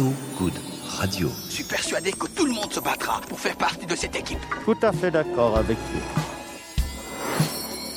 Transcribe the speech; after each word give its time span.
So 0.00 0.14
Good 0.38 0.54
Radio. 0.98 1.28
Je 1.50 1.56
suis 1.56 1.64
persuadé 1.64 2.12
que 2.12 2.26
tout 2.28 2.46
le 2.46 2.54
monde 2.54 2.72
se 2.72 2.80
battra 2.80 3.20
pour 3.28 3.38
faire 3.38 3.54
partie 3.54 3.84
de 3.84 3.94
cette 3.94 4.16
équipe. 4.16 4.38
Tout 4.64 4.78
à 4.80 4.92
fait 4.92 5.10
d'accord 5.10 5.58
avec 5.58 5.76
vous. 5.76 6.00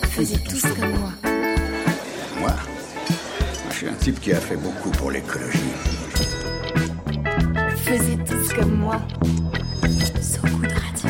Faisez 0.09 0.37
tous 0.43 0.61
comme 0.63 0.99
moi. 0.99 1.13
Moi 2.41 2.51
Je 3.69 3.75
suis 3.77 3.87
un 3.87 3.93
type 3.93 4.19
qui 4.19 4.33
a 4.33 4.41
fait 4.41 4.57
beaucoup 4.57 4.89
pour 4.89 5.11
l'écologie. 5.11 5.59
Faisez 7.77 8.17
tous 8.17 8.53
comme 8.53 8.75
moi. 8.79 8.99
So 10.21 10.41
Good 10.41 10.73
Radio. 10.73 11.09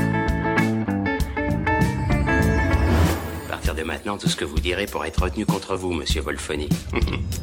À 3.47 3.49
partir 3.49 3.73
de 3.73 3.81
maintenant, 3.81 4.19
tout 4.19 4.29
ce 4.29 4.35
que 4.35 4.45
vous 4.45 4.59
direz 4.59 4.85
pourra 4.85 5.07
être 5.07 5.23
retenu 5.23 5.47
contre 5.47 5.75
vous, 5.75 5.91
monsieur 5.91 6.21
Wolfoni. 6.21 6.69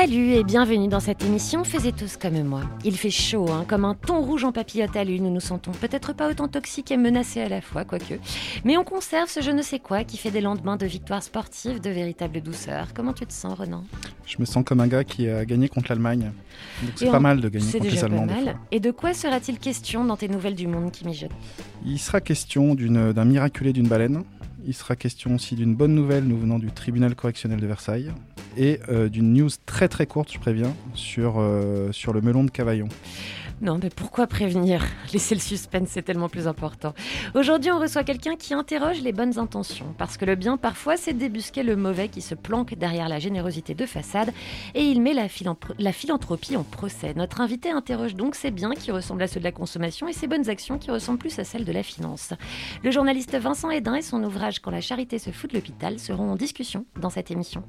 Salut 0.00 0.30
et 0.30 0.44
bienvenue 0.44 0.86
dans 0.86 1.00
cette 1.00 1.24
émission 1.24 1.64
Faisez 1.64 1.90
tous 1.90 2.16
comme 2.16 2.40
moi. 2.44 2.60
Il 2.84 2.96
fait 2.96 3.10
chaud, 3.10 3.50
hein, 3.50 3.64
comme 3.66 3.84
un 3.84 3.94
thon 3.94 4.20
rouge 4.20 4.44
en 4.44 4.52
papillote 4.52 4.94
à 4.94 5.02
l'une, 5.02 5.24
nous 5.24 5.32
nous 5.32 5.40
sentons 5.40 5.72
peut-être 5.72 6.12
pas 6.12 6.30
autant 6.30 6.46
toxiques 6.46 6.92
et 6.92 6.96
menacés 6.96 7.40
à 7.40 7.48
la 7.48 7.60
fois, 7.60 7.84
quoique. 7.84 8.14
Mais 8.64 8.76
on 8.76 8.84
conserve 8.84 9.28
ce 9.28 9.40
je 9.40 9.50
ne 9.50 9.60
sais 9.60 9.80
quoi 9.80 10.04
qui 10.04 10.16
fait 10.16 10.30
des 10.30 10.40
lendemains 10.40 10.76
de 10.76 10.86
victoires 10.86 11.24
sportives 11.24 11.80
de 11.80 11.90
véritable 11.90 12.40
douceur. 12.42 12.94
Comment 12.94 13.12
tu 13.12 13.26
te 13.26 13.32
sens, 13.32 13.58
Renan? 13.58 13.82
Je 14.24 14.36
me 14.38 14.44
sens 14.44 14.62
comme 14.64 14.78
un 14.78 14.86
gars 14.86 15.02
qui 15.02 15.28
a 15.28 15.44
gagné 15.44 15.68
contre 15.68 15.88
l'Allemagne. 15.88 16.30
Donc 16.82 16.92
c'est 16.94 17.10
pas 17.10 17.18
mal 17.18 17.40
de 17.40 17.48
gagner 17.48 17.66
contre 17.66 17.84
les 17.84 17.90
déjà 17.90 18.06
Allemands. 18.06 18.26
mal. 18.26 18.56
Et 18.70 18.78
de 18.78 18.92
quoi 18.92 19.14
sera-t-il 19.14 19.58
question 19.58 20.04
dans 20.04 20.16
tes 20.16 20.28
nouvelles 20.28 20.54
du 20.54 20.68
monde 20.68 20.92
qui 20.92 21.06
mijotent 21.06 21.32
Il 21.84 21.98
sera 21.98 22.20
question 22.20 22.76
d'un 22.76 23.24
miraculé 23.24 23.72
d'une 23.72 23.88
baleine. 23.88 24.22
Il 24.64 24.74
sera 24.74 24.94
question 24.94 25.34
aussi 25.34 25.56
d'une 25.56 25.74
bonne 25.74 25.96
nouvelle 25.96 26.22
nous 26.22 26.38
venant 26.38 26.60
du 26.60 26.70
tribunal 26.70 27.16
correctionnel 27.16 27.58
de 27.58 27.66
Versailles. 27.66 28.12
Et 28.58 28.80
euh, 28.88 29.08
d'une 29.08 29.32
news 29.32 29.50
très 29.66 29.86
très 29.88 30.06
courte, 30.06 30.32
je 30.32 30.38
préviens, 30.40 30.74
sur, 30.94 31.36
euh, 31.38 31.92
sur 31.92 32.12
le 32.12 32.20
melon 32.20 32.42
de 32.42 32.50
Cavaillon. 32.50 32.88
Non, 33.60 33.80
mais 33.82 33.90
pourquoi 33.90 34.28
prévenir? 34.28 34.84
Laisser 35.12 35.34
le 35.34 35.40
suspense, 35.40 35.88
c'est 35.90 36.02
tellement 36.02 36.28
plus 36.28 36.46
important. 36.46 36.94
Aujourd'hui, 37.34 37.72
on 37.72 37.80
reçoit 37.80 38.04
quelqu'un 38.04 38.36
qui 38.36 38.54
interroge 38.54 39.00
les 39.00 39.12
bonnes 39.12 39.36
intentions. 39.38 39.94
Parce 39.98 40.16
que 40.16 40.24
le 40.24 40.36
bien, 40.36 40.56
parfois, 40.56 40.96
c'est 40.96 41.12
débusquer 41.12 41.64
le 41.64 41.74
mauvais 41.74 42.08
qui 42.08 42.20
se 42.20 42.36
planque 42.36 42.74
derrière 42.76 43.08
la 43.08 43.18
générosité 43.18 43.74
de 43.74 43.84
façade. 43.84 44.32
Et 44.76 44.82
il 44.84 45.02
met 45.02 45.12
la, 45.12 45.26
philanthro- 45.26 45.74
la 45.80 45.92
philanthropie 45.92 46.56
en 46.56 46.62
procès. 46.62 47.14
Notre 47.14 47.40
invité 47.40 47.70
interroge 47.70 48.14
donc 48.14 48.36
ses 48.36 48.52
biens 48.52 48.74
qui 48.74 48.92
ressemblent 48.92 49.22
à 49.24 49.26
ceux 49.28 49.40
de 49.40 49.44
la 49.44 49.52
consommation 49.52 50.06
et 50.06 50.12
ses 50.12 50.28
bonnes 50.28 50.48
actions 50.48 50.78
qui 50.78 50.92
ressemblent 50.92 51.18
plus 51.18 51.36
à 51.40 51.44
celles 51.44 51.64
de 51.64 51.72
la 51.72 51.82
finance. 51.82 52.34
Le 52.84 52.92
journaliste 52.92 53.36
Vincent 53.36 53.70
Hédin 53.70 53.96
et 53.96 54.02
son 54.02 54.22
ouvrage 54.22 54.60
Quand 54.60 54.70
la 54.70 54.80
charité 54.80 55.18
se 55.18 55.30
fout 55.30 55.50
de 55.50 55.56
l'hôpital 55.56 55.98
seront 55.98 56.30
en 56.30 56.36
discussion 56.36 56.86
dans 57.00 57.10
cette 57.10 57.32
émission. 57.32 57.64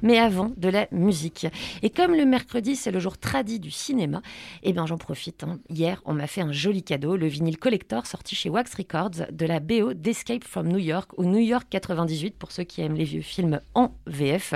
Mais 0.00 0.18
avant, 0.18 0.52
de 0.56 0.70
la 0.70 0.86
musique. 0.90 1.46
Et 1.82 1.90
comme 1.90 2.14
le 2.14 2.24
mercredi, 2.24 2.76
c'est 2.76 2.90
le 2.90 2.98
jour 2.98 3.18
tradit 3.18 3.60
du 3.60 3.70
cinéma, 3.70 4.22
eh 4.62 4.72
bien, 4.72 4.86
j'en 4.86 4.96
profite. 4.96 5.33
Hier, 5.68 6.00
on 6.04 6.14
m'a 6.14 6.26
fait 6.26 6.40
un 6.40 6.52
joli 6.52 6.82
cadeau, 6.82 7.16
le 7.16 7.26
vinyle 7.26 7.58
collector 7.58 8.06
sorti 8.06 8.34
chez 8.34 8.50
Wax 8.50 8.74
Records 8.74 9.26
de 9.32 9.46
la 9.46 9.60
BO 9.60 9.94
d'Escape 9.94 10.44
from 10.44 10.68
New 10.68 10.78
York 10.78 11.10
ou 11.16 11.24
New 11.24 11.38
York 11.38 11.66
98 11.70 12.36
pour 12.36 12.52
ceux 12.52 12.64
qui 12.64 12.80
aiment 12.80 12.94
les 12.94 13.04
vieux 13.04 13.22
films 13.22 13.60
en 13.74 13.92
VF. 14.06 14.54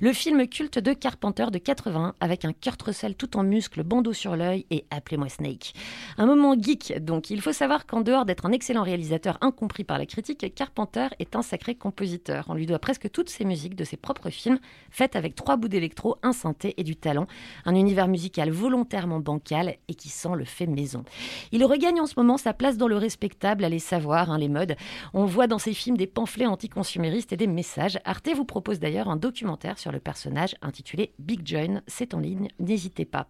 Le 0.00 0.12
film 0.12 0.46
culte 0.46 0.78
de 0.78 0.92
Carpenter 0.92 1.46
de 1.50 1.58
81 1.58 2.14
avec 2.20 2.44
un 2.44 2.52
Kurt 2.52 2.80
Russell 2.82 3.14
tout 3.14 3.36
en 3.36 3.42
muscles, 3.42 3.82
bandeau 3.82 4.12
sur 4.12 4.36
l'œil 4.36 4.66
et 4.70 4.84
appelez-moi 4.90 5.28
Snake. 5.28 5.72
Un 6.18 6.26
moment 6.26 6.54
geek, 6.58 7.04
donc 7.04 7.30
il 7.30 7.40
faut 7.40 7.52
savoir 7.52 7.86
qu'en 7.86 8.00
dehors 8.00 8.24
d'être 8.24 8.46
un 8.46 8.52
excellent 8.52 8.82
réalisateur 8.82 9.38
incompris 9.40 9.84
par 9.84 9.98
la 9.98 10.06
critique, 10.06 10.54
Carpenter 10.54 11.08
est 11.18 11.34
un 11.36 11.42
sacré 11.42 11.74
compositeur. 11.74 12.44
On 12.48 12.54
lui 12.54 12.66
doit 12.66 12.78
presque 12.78 13.10
toutes 13.10 13.30
ses 13.30 13.44
musiques 13.44 13.74
de 13.74 13.84
ses 13.84 13.96
propres 13.96 14.30
films, 14.30 14.58
faites 14.90 15.16
avec 15.16 15.34
trois 15.34 15.56
bouts 15.56 15.68
d'électro, 15.68 16.16
un 16.22 16.32
synthé 16.32 16.74
et 16.76 16.84
du 16.84 16.96
talent. 16.96 17.26
Un 17.64 17.74
univers 17.74 18.08
musical 18.08 18.50
volontairement 18.50 19.20
bancal 19.20 19.76
et 19.88 19.94
qui 19.94 20.08
sent 20.20 20.36
le 20.36 20.44
fait 20.44 20.66
maison. 20.66 21.04
Il 21.52 21.64
regagne 21.64 22.00
en 22.00 22.06
ce 22.06 22.14
moment 22.16 22.36
sa 22.36 22.52
place 22.52 22.76
dans 22.76 22.88
le 22.88 22.96
respectable, 22.96 23.64
allez 23.64 23.78
savoir, 23.78 24.30
hein, 24.30 24.38
les 24.38 24.48
modes. 24.48 24.76
On 25.14 25.24
voit 25.24 25.46
dans 25.46 25.58
ses 25.58 25.74
films 25.74 25.96
des 25.96 26.06
pamphlets 26.06 26.46
anticonsuméristes 26.46 27.32
et 27.32 27.36
des 27.36 27.46
messages. 27.46 27.98
Arte 28.04 28.30
vous 28.34 28.44
propose 28.44 28.80
d'ailleurs 28.80 29.08
un 29.08 29.16
documentaire 29.16 29.78
sur 29.78 29.92
le 29.92 30.00
personnage 30.00 30.54
intitulé 30.62 31.12
Big 31.18 31.40
John. 31.44 31.82
C'est 31.86 32.14
en 32.14 32.18
ligne, 32.18 32.48
n'hésitez 32.58 33.04
pas. 33.04 33.28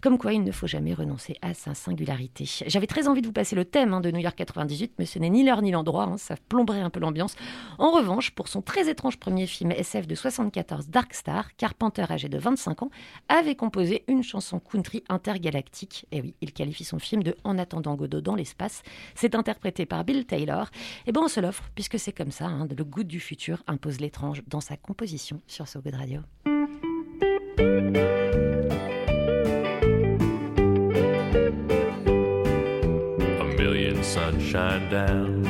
Comme 0.00 0.18
quoi, 0.18 0.32
il 0.32 0.42
ne 0.42 0.52
faut 0.52 0.66
jamais 0.66 0.94
renoncer 0.94 1.36
à 1.42 1.54
sa 1.54 1.74
singularité. 1.74 2.44
J'avais 2.66 2.86
très 2.86 3.08
envie 3.08 3.22
de 3.22 3.26
vous 3.26 3.32
passer 3.32 3.56
le 3.56 3.64
thème 3.64 3.94
hein, 3.94 4.00
de 4.00 4.10
New 4.10 4.20
York 4.20 4.36
98, 4.36 4.94
mais 4.98 5.06
ce 5.06 5.18
n'est 5.18 5.30
ni 5.30 5.44
l'heure 5.44 5.62
ni 5.62 5.70
l'endroit, 5.70 6.04
hein, 6.04 6.16
ça 6.18 6.36
plomberait 6.48 6.80
un 6.80 6.90
peu 6.90 7.00
l'ambiance. 7.00 7.36
En 7.78 7.90
revanche, 7.90 8.30
pour 8.30 8.48
son 8.48 8.62
très 8.62 8.88
étrange 8.88 9.18
premier 9.18 9.46
film 9.46 9.72
SF 9.72 10.06
de 10.06 10.14
74, 10.14 10.88
Dark 10.88 11.14
Star, 11.14 11.56
Carpenter, 11.56 12.04
âgé 12.10 12.28
de 12.28 12.38
25 12.38 12.82
ans, 12.82 12.90
avait 13.28 13.54
composé 13.54 14.04
une 14.08 14.22
chanson 14.22 14.60
country 14.60 15.02
intergalactique. 15.08 16.06
Et 16.14 16.20
oui, 16.20 16.34
il 16.40 16.52
qualifie 16.52 16.84
son 16.84 17.00
film 17.00 17.24
de 17.24 17.36
En 17.42 17.58
attendant 17.58 17.96
Godot 17.96 18.20
dans 18.20 18.36
l'espace. 18.36 18.82
C'est 19.16 19.34
interprété 19.34 19.84
par 19.84 20.04
Bill 20.04 20.24
Taylor. 20.24 20.70
Et 21.06 21.12
ben 21.12 21.22
on 21.24 21.28
se 21.28 21.40
l'offre, 21.40 21.64
puisque 21.74 21.98
c'est 21.98 22.12
comme 22.12 22.30
ça, 22.30 22.46
hein, 22.46 22.68
le 22.70 22.84
goût 22.84 23.02
du 23.02 23.18
futur 23.18 23.64
impose 23.66 24.00
l'étrange 24.00 24.44
dans 24.46 24.60
sa 24.60 24.76
composition 24.76 25.42
sur 25.48 25.66
So 25.66 25.80
Radio. 25.92 26.20
a 33.40 33.44
million 33.58 34.00
sunshine 34.04 34.88
down, 34.88 35.42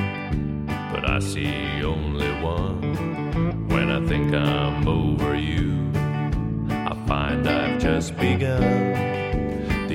but 0.91 1.05
I 1.07 1.19
see 1.19 1.83
only 1.85 2.31
one. 2.43 3.69
When 3.69 3.91
I 3.91 4.03
think 4.07 4.33
I'm 4.33 4.89
over 4.89 5.37
you, 5.37 5.91
I 6.71 6.97
find 7.07 7.47
I've 7.47 7.79
just 7.79 8.17
begun. 8.17 9.24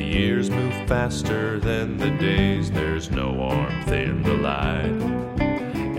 Years 0.10 0.50
move 0.50 0.74
faster 0.88 1.60
than 1.60 1.98
the 1.98 2.10
days, 2.10 2.72
there's 2.72 3.12
no 3.12 3.32
warmth 3.32 3.92
in 3.92 4.24
the 4.24 4.34
light. 4.34 5.00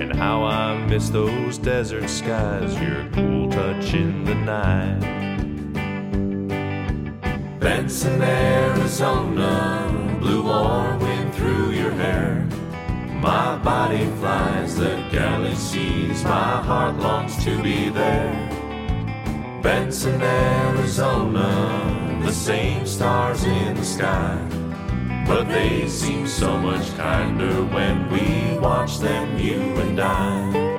And 0.01 0.13
how 0.13 0.43
I 0.43 0.85
miss 0.89 1.11
those 1.11 1.59
desert 1.59 2.11
skies, 2.11 2.75
your 2.81 3.09
cool 3.13 3.49
touch 3.49 3.95
in 3.95 4.25
the 4.25 4.35
night. 4.35 5.01
Benson, 7.61 8.21
Arizona, 8.21 10.19
blue 10.19 10.43
warm 10.43 10.99
wind 10.99 11.33
through 11.37 11.71
your 11.71 11.93
hair. 11.93 12.49
My 13.23 13.59
body 13.59 14.07
flies 14.19 14.75
the 14.75 15.07
galaxies, 15.13 16.25
my 16.25 16.61
heart 16.63 16.97
longs 16.97 17.43
to 17.45 17.63
be 17.63 17.91
there. 17.91 18.33
Benson, 19.63 20.21
Arizona, 20.21 22.00
the 22.23 22.33
same 22.33 22.87
stars 22.87 23.45
in 23.45 23.75
the 23.75 23.85
sky. 23.85 24.39
But 25.27 25.49
they 25.49 25.89
seem 25.89 26.27
so 26.27 26.59
much 26.59 26.95
kinder 26.97 27.65
when 27.65 28.11
we 28.11 28.59
watch 28.59 28.99
them, 28.99 29.39
you 29.39 29.61
and 29.61 30.01
I. 30.01 30.70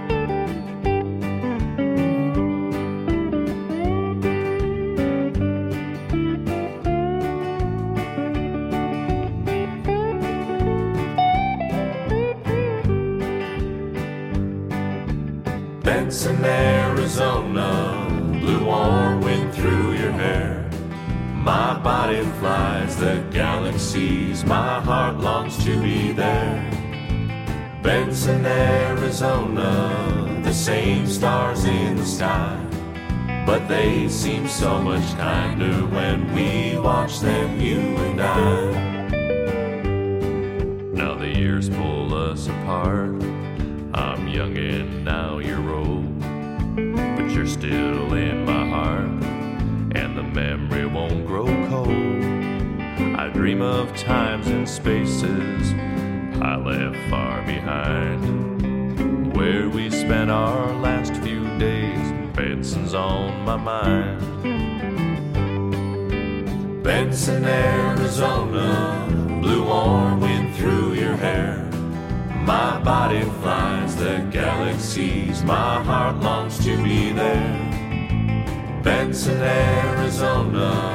body 21.84 22.24
flies 22.40 22.96
the 22.96 23.26
galaxies, 23.32 24.46
my 24.46 24.80
heart 24.82 25.18
longs 25.18 25.64
to 25.66 25.82
be 25.82 26.12
there. 26.12 26.62
Benson, 27.82 28.46
Arizona, 28.46 30.42
the 30.44 30.54
same 30.54 31.08
stars 31.08 31.66
in 31.66 31.98
the 31.98 32.06
sky. 32.06 32.58
But 33.46 33.68
they 33.68 34.08
seem 34.10 34.48
so 34.48 34.80
much 34.80 35.18
kinder 35.18 35.88
when 35.88 36.32
we 36.36 36.78
watch 36.78 37.20
them, 37.20 37.60
you 37.60 37.80
and 37.80 38.22
I. 38.22 38.92
Now 40.94 41.16
the 41.16 41.30
years 41.30 41.68
pull 41.70 42.14
us 42.14 42.48
apart. 42.48 43.24
I'm 43.94 44.28
young 44.28 44.56
and 44.58 45.04
now 45.04 45.40
you're 45.40 45.74
old. 45.74 46.20
But 47.18 47.32
you're 47.32 47.48
still 47.48 48.14
in 48.14 48.31
dream 53.42 53.64
of 53.64 53.98
times 53.98 54.46
and 54.50 54.70
spaces 54.70 55.74
I 56.40 56.58
left 56.58 57.10
far 57.10 57.42
behind. 57.42 59.36
Where 59.36 59.68
we 59.68 59.90
spent 59.90 60.30
our 60.30 60.72
last 60.74 61.16
few 61.24 61.44
days, 61.58 62.12
Benson's 62.36 62.94
on 62.94 63.44
my 63.44 63.56
mind. 63.56 64.44
Benson, 66.84 67.44
Arizona, 67.44 69.08
blue 69.42 69.66
warm 69.66 70.20
wind 70.22 70.56
through 70.56 70.94
your 70.94 71.16
hair. 71.16 71.68
My 72.46 72.80
body 72.84 73.24
flies 73.42 73.96
the 73.96 74.20
galaxies, 74.30 75.44
my 75.44 75.82
heart 75.82 76.18
longs 76.18 76.64
to 76.64 76.78
be 76.84 77.12
there. 77.12 78.82
Benson, 78.84 79.42
Arizona, 79.42 80.91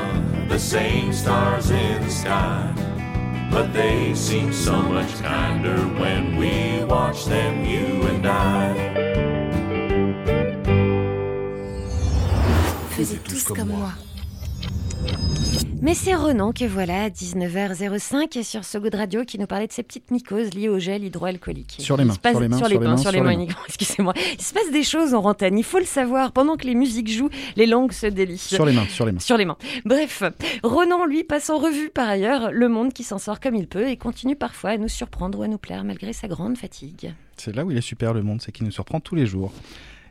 the 0.56 0.62
same 0.62 1.12
stars 1.12 1.70
in 1.70 2.02
the 2.02 2.10
sky. 2.10 2.72
But 3.50 3.74
they 3.74 4.14
seem 4.14 4.54
so 4.54 4.80
much 4.80 5.12
kinder 5.20 5.76
when 6.00 6.36
we 6.36 6.82
watch 6.84 7.26
them, 7.26 7.62
you 7.66 8.02
and 8.08 8.26
I. 8.26 8.72
Faisez 12.88 13.18
tous 13.22 13.44
comme 13.52 13.68
moi. 13.68 14.05
Mais 15.86 15.94
c'est 15.94 16.16
Renan 16.16 16.52
que 16.52 16.64
voilà 16.64 17.04
à 17.04 17.08
19h05 17.10 18.42
sur 18.42 18.64
ce 18.64 18.76
goût 18.76 18.90
de 18.90 18.96
radio 18.96 19.22
qui 19.24 19.38
nous 19.38 19.46
parlait 19.46 19.68
de 19.68 19.72
ces 19.72 19.84
petites 19.84 20.10
mycoses 20.10 20.52
liées 20.52 20.68
au 20.68 20.80
gel 20.80 21.04
hydroalcoolique. 21.04 21.76
Sur 21.78 21.96
les 21.96 22.04
mains, 22.04 22.16
passe- 22.16 22.32
sur 22.32 22.40
les 22.40 22.48
mains, 22.48 22.56
sur 22.56 22.66
les 22.66 22.74
sur 22.74 22.80
les 22.80 22.88
mains, 22.88 22.96
sur 22.96 23.12
les 23.12 23.20
mains 23.20 23.46
excusez-moi. 23.68 24.12
Il 24.36 24.42
se 24.42 24.52
passe 24.52 24.72
des 24.72 24.82
choses 24.82 25.14
en 25.14 25.20
rentaine, 25.20 25.56
il 25.56 25.62
faut 25.62 25.78
le 25.78 25.84
savoir. 25.84 26.32
Pendant 26.32 26.56
que 26.56 26.66
les 26.66 26.74
musiques 26.74 27.08
jouent, 27.08 27.30
les 27.54 27.66
langues 27.66 27.92
se 27.92 28.08
délient. 28.08 28.36
Sur 28.36 28.66
les 28.66 28.72
mains, 28.72 28.88
sur 28.88 29.06
les 29.06 29.12
mains. 29.12 29.20
Sur 29.20 29.36
les 29.36 29.44
mains. 29.44 29.58
Bref, 29.84 30.24
Renan, 30.64 31.06
lui, 31.06 31.22
passe 31.22 31.50
en 31.50 31.58
revue 31.58 31.90
par 31.90 32.08
ailleurs 32.08 32.50
le 32.50 32.68
monde 32.68 32.92
qui 32.92 33.04
s'en 33.04 33.18
sort 33.18 33.38
comme 33.38 33.54
il 33.54 33.68
peut 33.68 33.86
et 33.86 33.96
continue 33.96 34.34
parfois 34.34 34.70
à 34.70 34.78
nous 34.78 34.88
surprendre 34.88 35.38
ou 35.38 35.42
à 35.42 35.46
nous 35.48 35.56
plaire 35.58 35.84
malgré 35.84 36.12
sa 36.12 36.26
grande 36.26 36.58
fatigue. 36.58 37.14
C'est 37.36 37.54
là 37.54 37.64
où 37.64 37.70
il 37.70 37.78
est 37.78 37.80
super 37.80 38.12
le 38.12 38.24
monde, 38.24 38.42
c'est 38.42 38.50
qu'il 38.50 38.64
nous 38.66 38.72
surprend 38.72 38.98
tous 38.98 39.14
les 39.14 39.26
jours. 39.26 39.52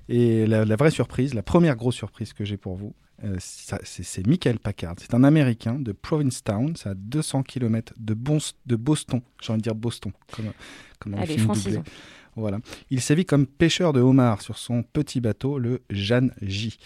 Et 0.07 0.47
la, 0.47 0.63
la 0.63 0.75
vraie 0.77 0.91
surprise, 0.91 1.33
la 1.33 1.43
première 1.43 1.75
grosse 1.75 1.95
surprise 1.95 2.31
que 2.31 2.45
j'ai 2.45 2.55
pour 2.55 2.75
vous, 2.77 2.93
euh, 3.23 3.37
c'est 3.39 4.27
Michael 4.27 4.59
Packard. 4.59 4.95
C'est 4.99 5.13
un 5.13 5.23
Américain 5.23 5.79
de 5.79 5.91
Provincetown, 5.91 6.75
c'est 6.75 6.89
à 6.89 6.93
200 6.95 7.43
km 7.43 7.93
de, 7.97 8.13
Bon- 8.13 8.39
de 8.65 8.75
Boston. 8.75 9.21
J'ai 9.41 9.51
envie 9.51 9.59
de 9.61 9.63
dire 9.63 9.75
Boston, 9.75 10.11
comme, 10.31 10.51
comme 10.99 11.13
Allez, 11.15 11.37
film 11.37 11.53
doublé. 11.53 11.79
Voilà. 12.35 12.59
Il 12.89 12.99
sévit 13.01 13.25
comme 13.25 13.47
pêcheur 13.47 13.93
de 13.93 14.01
homards 14.01 14.41
sur 14.41 14.57
son 14.57 14.83
petit 14.83 15.21
bateau, 15.21 15.57
le 15.57 15.81
Jeanne 15.89 16.31
J. 16.41 16.77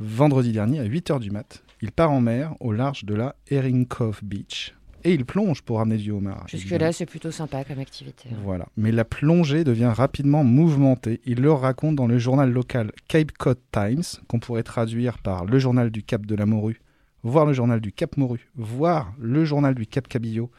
Vendredi 0.00 0.52
dernier, 0.52 0.80
à 0.80 0.84
8h 0.84 1.20
du 1.20 1.30
mat, 1.30 1.62
il 1.82 1.92
part 1.92 2.10
en 2.10 2.20
mer 2.20 2.54
au 2.60 2.72
large 2.72 3.04
de 3.04 3.14
la 3.14 3.36
Herring 3.50 3.86
Cove 3.86 4.20
Beach. 4.22 4.74
Et 5.04 5.12
il 5.12 5.24
plonge 5.26 5.60
pour 5.62 5.78
ramener 5.78 5.98
du 5.98 6.10
homard. 6.10 6.46
Jusque-là, 6.48 6.92
c'est 6.92 7.04
plutôt 7.06 7.30
sympa 7.30 7.62
comme 7.64 7.78
activité. 7.78 8.30
hein. 8.32 8.36
Voilà. 8.42 8.66
Mais 8.76 8.90
la 8.90 9.04
plongée 9.04 9.62
devient 9.64 9.92
rapidement 9.94 10.44
mouvementée. 10.44 11.20
Il 11.26 11.40
le 11.42 11.52
raconte 11.52 11.94
dans 11.96 12.06
le 12.06 12.18
journal 12.18 12.50
local 12.50 12.90
Cape 13.08 13.32
Cod 13.32 13.58
Times, 13.70 14.02
qu'on 14.28 14.38
pourrait 14.40 14.62
traduire 14.62 15.18
par 15.18 15.44
le 15.44 15.58
journal 15.58 15.90
du 15.90 16.02
Cap 16.02 16.24
de 16.24 16.34
la 16.34 16.46
Morue, 16.46 16.80
voire 17.22 17.44
le 17.44 17.52
journal 17.52 17.80
du 17.80 17.92
Cap 17.92 18.16
Morue, 18.16 18.48
voire 18.56 19.12
le 19.18 19.44
journal 19.44 19.74
du 19.74 19.86
Cap 19.86 20.08
Cabillaud, 20.08 20.50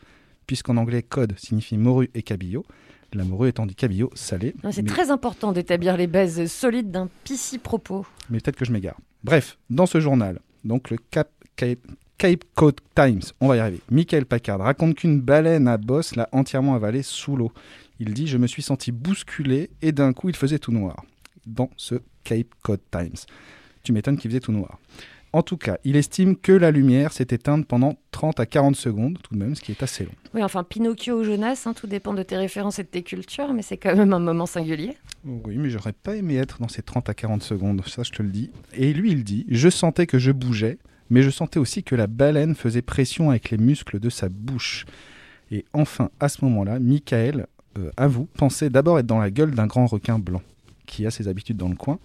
puisqu'en 0.45 0.77
anglais 0.77 1.01
code 1.01 1.33
signifie 1.39 1.77
morue 1.77 2.11
et 2.13 2.21
cabillaud, 2.21 2.65
la 3.13 3.23
morue 3.23 3.49
étant 3.49 3.65
du 3.65 3.73
cabillaud 3.73 4.11
salé. 4.13 4.53
C'est 4.71 4.83
mais- 4.83 4.87
très 4.89 5.09
important 5.09 5.53
d'établir 5.53 5.97
les 5.97 6.05
bases 6.05 6.45
solides 6.45 6.91
d'un 6.91 7.09
pissi 7.23 7.57
propos. 7.57 8.05
mais 8.29 8.39
peut-être 8.39 8.57
que 8.57 8.65
je 8.65 8.71
m'égare. 8.71 8.99
Bref, 9.23 9.57
dans 9.71 9.87
ce 9.87 9.99
journal, 9.99 10.39
donc 10.63 10.91
le 10.91 10.97
Cap, 11.09 11.31
Cape, 11.55 11.79
Cape 12.17 12.45
Cod 12.55 12.79
Times, 12.95 13.21
on 13.41 13.49
va 13.49 13.57
y 13.57 13.59
arriver. 13.59 13.81
Michael 13.91 14.25
Packard 14.25 14.59
raconte 14.59 14.95
qu'une 14.95 15.19
baleine 15.19 15.67
à 15.67 15.77
bosse 15.77 16.15
l'a 16.15 16.29
entièrement 16.31 16.73
avalé 16.73 17.03
sous 17.03 17.35
l'eau. 17.35 17.51
Il 17.99 18.13
dit 18.13 18.27
Je 18.27 18.37
me 18.37 18.47
suis 18.47 18.61
senti 18.61 18.93
bousculé 18.93 19.69
et 19.81 19.91
d'un 19.91 20.13
coup 20.13 20.29
il 20.29 20.35
faisait 20.35 20.59
tout 20.59 20.71
noir. 20.71 21.03
Dans 21.45 21.69
ce 21.75 21.95
Cape 22.23 22.47
Cod 22.61 22.79
Times. 22.89 23.17
Tu 23.83 23.91
m'étonnes 23.91 24.17
qu'il 24.17 24.31
faisait 24.31 24.39
tout 24.39 24.53
noir. 24.53 24.79
En 25.33 25.43
tout 25.43 25.57
cas, 25.57 25.77
il 25.83 25.97
estime 25.97 26.37
que 26.37 26.53
la 26.53 26.71
lumière 26.71 27.11
s'est 27.11 27.27
éteinte 27.31 27.67
pendant 27.67 27.97
30 28.11 28.39
à 28.39 28.45
40 28.45 28.77
secondes, 28.77 29.19
tout 29.21 29.33
de 29.35 29.39
même, 29.39 29.53
ce 29.53 29.61
qui 29.61 29.73
est 29.73 29.83
assez 29.83 30.05
long. 30.05 30.13
Oui, 30.33 30.41
enfin, 30.41 30.63
Pinocchio 30.63 31.19
ou 31.19 31.23
Jonas, 31.25 31.63
hein, 31.65 31.73
tout 31.73 31.87
dépend 31.87 32.13
de 32.13 32.23
tes 32.23 32.37
références 32.37 32.79
et 32.79 32.83
de 32.83 32.87
tes 32.87 33.03
cultures, 33.03 33.53
mais 33.53 33.61
c'est 33.61 33.75
quand 33.75 33.93
même 33.93 34.13
un 34.13 34.19
moment 34.19 34.45
singulier. 34.45 34.95
Oui, 35.25 35.57
mais 35.57 35.69
j'aurais 35.69 35.91
pas 35.91 36.15
aimé 36.15 36.37
être 36.37 36.61
dans 36.61 36.69
ces 36.69 36.81
30 36.81 37.09
à 37.09 37.13
40 37.13 37.43
secondes, 37.43 37.85
ça 37.85 38.03
je 38.03 38.11
te 38.11 38.23
le 38.23 38.29
dis. 38.29 38.49
Et 38.73 38.93
lui, 38.93 39.11
il 39.11 39.25
dit 39.25 39.45
Je 39.49 39.67
sentais 39.67 40.07
que 40.07 40.19
je 40.19 40.31
bougeais, 40.31 40.77
mais 41.09 41.21
je 41.21 41.29
sentais 41.29 41.59
aussi 41.59 41.83
que 41.83 41.95
la 41.95 42.07
baleine 42.07 42.55
faisait 42.55 42.81
pression 42.81 43.29
avec 43.29 43.49
les 43.51 43.57
muscles 43.57 43.99
de 43.99 44.09
sa 44.09 44.29
bouche. 44.29 44.85
Et 45.51 45.65
enfin, 45.73 46.09
à 46.19 46.29
ce 46.29 46.43
moment-là, 46.45 46.79
Michael 46.79 47.47
euh, 47.77 47.91
avoue 47.97 48.25
penser 48.37 48.69
d'abord 48.69 48.99
être 48.99 49.05
dans 49.05 49.19
la 49.19 49.31
gueule 49.31 49.51
d'un 49.51 49.67
grand 49.67 49.85
requin 49.85 50.19
blanc, 50.19 50.41
qui 50.85 51.05
a 51.05 51.11
ses 51.11 51.27
habitudes 51.27 51.57
dans 51.57 51.69
le 51.69 51.75
coin. 51.75 51.99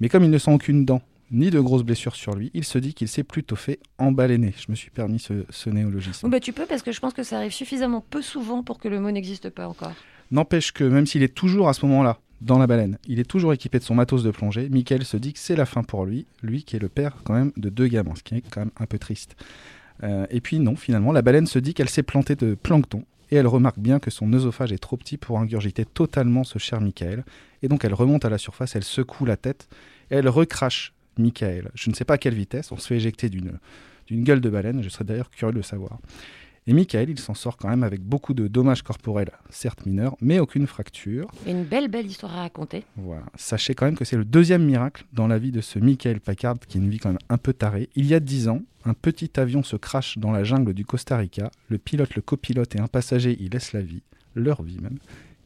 Mais 0.00 0.08
comme 0.08 0.24
il 0.24 0.30
ne 0.30 0.38
sent 0.38 0.52
aucune 0.52 0.84
dent, 0.84 1.02
ni 1.30 1.50
de 1.50 1.58
grosses 1.58 1.82
blessures 1.82 2.14
sur 2.14 2.34
lui, 2.34 2.50
il 2.54 2.64
se 2.64 2.78
dit 2.78 2.94
qu'il 2.94 3.08
s'est 3.08 3.24
plutôt 3.24 3.56
fait 3.56 3.80
embaleiner. 3.98 4.54
Je 4.56 4.66
me 4.70 4.76
suis 4.76 4.90
permis 4.90 5.18
ce, 5.18 5.44
ce 5.50 5.70
néologisme. 5.70 6.28
Bah, 6.28 6.38
tu 6.38 6.52
peux, 6.52 6.66
parce 6.66 6.82
que 6.82 6.92
je 6.92 7.00
pense 7.00 7.14
que 7.14 7.24
ça 7.24 7.38
arrive 7.38 7.52
suffisamment 7.52 8.04
peu 8.08 8.22
souvent 8.22 8.62
pour 8.62 8.78
que 8.78 8.88
le 8.88 9.00
mot 9.00 9.10
n'existe 9.10 9.50
pas 9.50 9.66
encore. 9.66 9.94
N'empêche 10.30 10.72
que 10.72 10.84
même 10.84 11.06
s'il 11.06 11.22
est 11.22 11.34
toujours 11.34 11.68
à 11.68 11.72
ce 11.72 11.84
moment-là 11.86 12.18
dans 12.40 12.58
la 12.58 12.66
baleine, 12.66 12.98
il 13.06 13.18
est 13.18 13.28
toujours 13.28 13.52
équipé 13.52 13.78
de 13.78 13.84
son 13.84 13.94
matos 13.94 14.22
de 14.22 14.30
plongée, 14.30 14.68
Michael 14.68 15.04
se 15.04 15.16
dit 15.16 15.32
que 15.32 15.38
c'est 15.38 15.56
la 15.56 15.66
fin 15.66 15.82
pour 15.82 16.04
lui, 16.04 16.26
lui 16.42 16.64
qui 16.64 16.76
est 16.76 16.78
le 16.78 16.88
père 16.88 17.16
quand 17.24 17.34
même 17.34 17.52
de 17.56 17.68
deux 17.68 17.88
gamins, 17.88 18.14
ce 18.14 18.22
qui 18.22 18.36
est 18.36 18.42
quand 18.50 18.60
même 18.60 18.72
un 18.78 18.86
peu 18.86 18.98
triste. 18.98 19.36
Euh, 20.02 20.26
et 20.30 20.40
puis 20.40 20.58
non, 20.58 20.76
finalement, 20.76 21.12
la 21.12 21.22
baleine 21.22 21.46
se 21.46 21.58
dit 21.58 21.74
qu'elle 21.74 21.88
s'est 21.88 22.02
plantée 22.02 22.36
de 22.36 22.54
plancton, 22.54 23.04
et 23.30 23.36
elle 23.36 23.46
remarque 23.46 23.78
bien 23.78 23.98
que 23.98 24.10
son 24.10 24.32
œsophage 24.32 24.72
est 24.72 24.78
trop 24.78 24.96
petit 24.96 25.16
pour 25.16 25.38
ingurgiter 25.38 25.84
totalement 25.84 26.44
ce 26.44 26.58
cher 26.58 26.80
Michael, 26.80 27.24
et 27.62 27.68
donc 27.68 27.84
elle 27.84 27.94
remonte 27.94 28.24
à 28.24 28.30
la 28.30 28.38
surface, 28.38 28.76
elle 28.76 28.84
secoue 28.84 29.24
la 29.24 29.36
tête, 29.36 29.68
et 30.10 30.16
elle 30.16 30.28
recrache 30.28 30.92
Michael. 31.18 31.70
Je 31.74 31.90
ne 31.90 31.94
sais 31.94 32.04
pas 32.04 32.14
à 32.14 32.18
quelle 32.18 32.34
vitesse, 32.34 32.70
on 32.70 32.76
se 32.76 32.86
fait 32.86 32.96
éjecter 32.96 33.28
d'une 33.28 33.58
d'une 34.06 34.22
gueule 34.22 34.40
de 34.40 34.48
baleine, 34.48 34.82
je 34.82 34.88
serais 34.88 35.04
d'ailleurs 35.04 35.30
curieux 35.30 35.52
de 35.52 35.58
le 35.58 35.62
savoir. 35.62 35.98
Et 36.68 36.72
Michael, 36.72 37.10
il 37.10 37.20
s'en 37.20 37.34
sort 37.34 37.56
quand 37.56 37.68
même 37.68 37.84
avec 37.84 38.00
beaucoup 38.00 38.34
de 38.34 38.48
dommages 38.48 38.82
corporels, 38.82 39.30
certes 39.50 39.86
mineurs, 39.86 40.16
mais 40.20 40.40
aucune 40.40 40.66
fracture. 40.66 41.28
Une 41.46 41.62
belle, 41.62 41.86
belle 41.86 42.06
histoire 42.06 42.36
à 42.36 42.40
raconter. 42.40 42.82
Voilà. 42.96 43.22
Sachez 43.36 43.74
quand 43.74 43.86
même 43.86 43.96
que 43.96 44.04
c'est 44.04 44.16
le 44.16 44.24
deuxième 44.24 44.64
miracle 44.64 45.04
dans 45.12 45.28
la 45.28 45.38
vie 45.38 45.52
de 45.52 45.60
ce 45.60 45.78
Michael 45.78 46.18
Packard, 46.20 46.58
qui 46.66 46.78
a 46.78 46.80
une 46.80 46.90
vie 46.90 46.98
quand 46.98 47.10
même 47.10 47.18
un 47.28 47.38
peu 47.38 47.52
tarée. 47.52 47.88
Il 47.94 48.06
y 48.06 48.14
a 48.14 48.20
dix 48.20 48.48
ans, 48.48 48.62
un 48.84 48.94
petit 48.94 49.30
avion 49.38 49.62
se 49.62 49.76
crache 49.76 50.18
dans 50.18 50.32
la 50.32 50.42
jungle 50.42 50.74
du 50.74 50.84
Costa 50.84 51.16
Rica. 51.16 51.52
Le 51.68 51.78
pilote, 51.78 52.16
le 52.16 52.22
copilote 52.22 52.74
et 52.74 52.80
un 52.80 52.88
passager 52.88 53.40
y 53.40 53.48
laissent 53.48 53.72
la 53.72 53.82
vie, 53.82 54.02
leur 54.34 54.64
vie 54.64 54.78
même. 54.80 54.98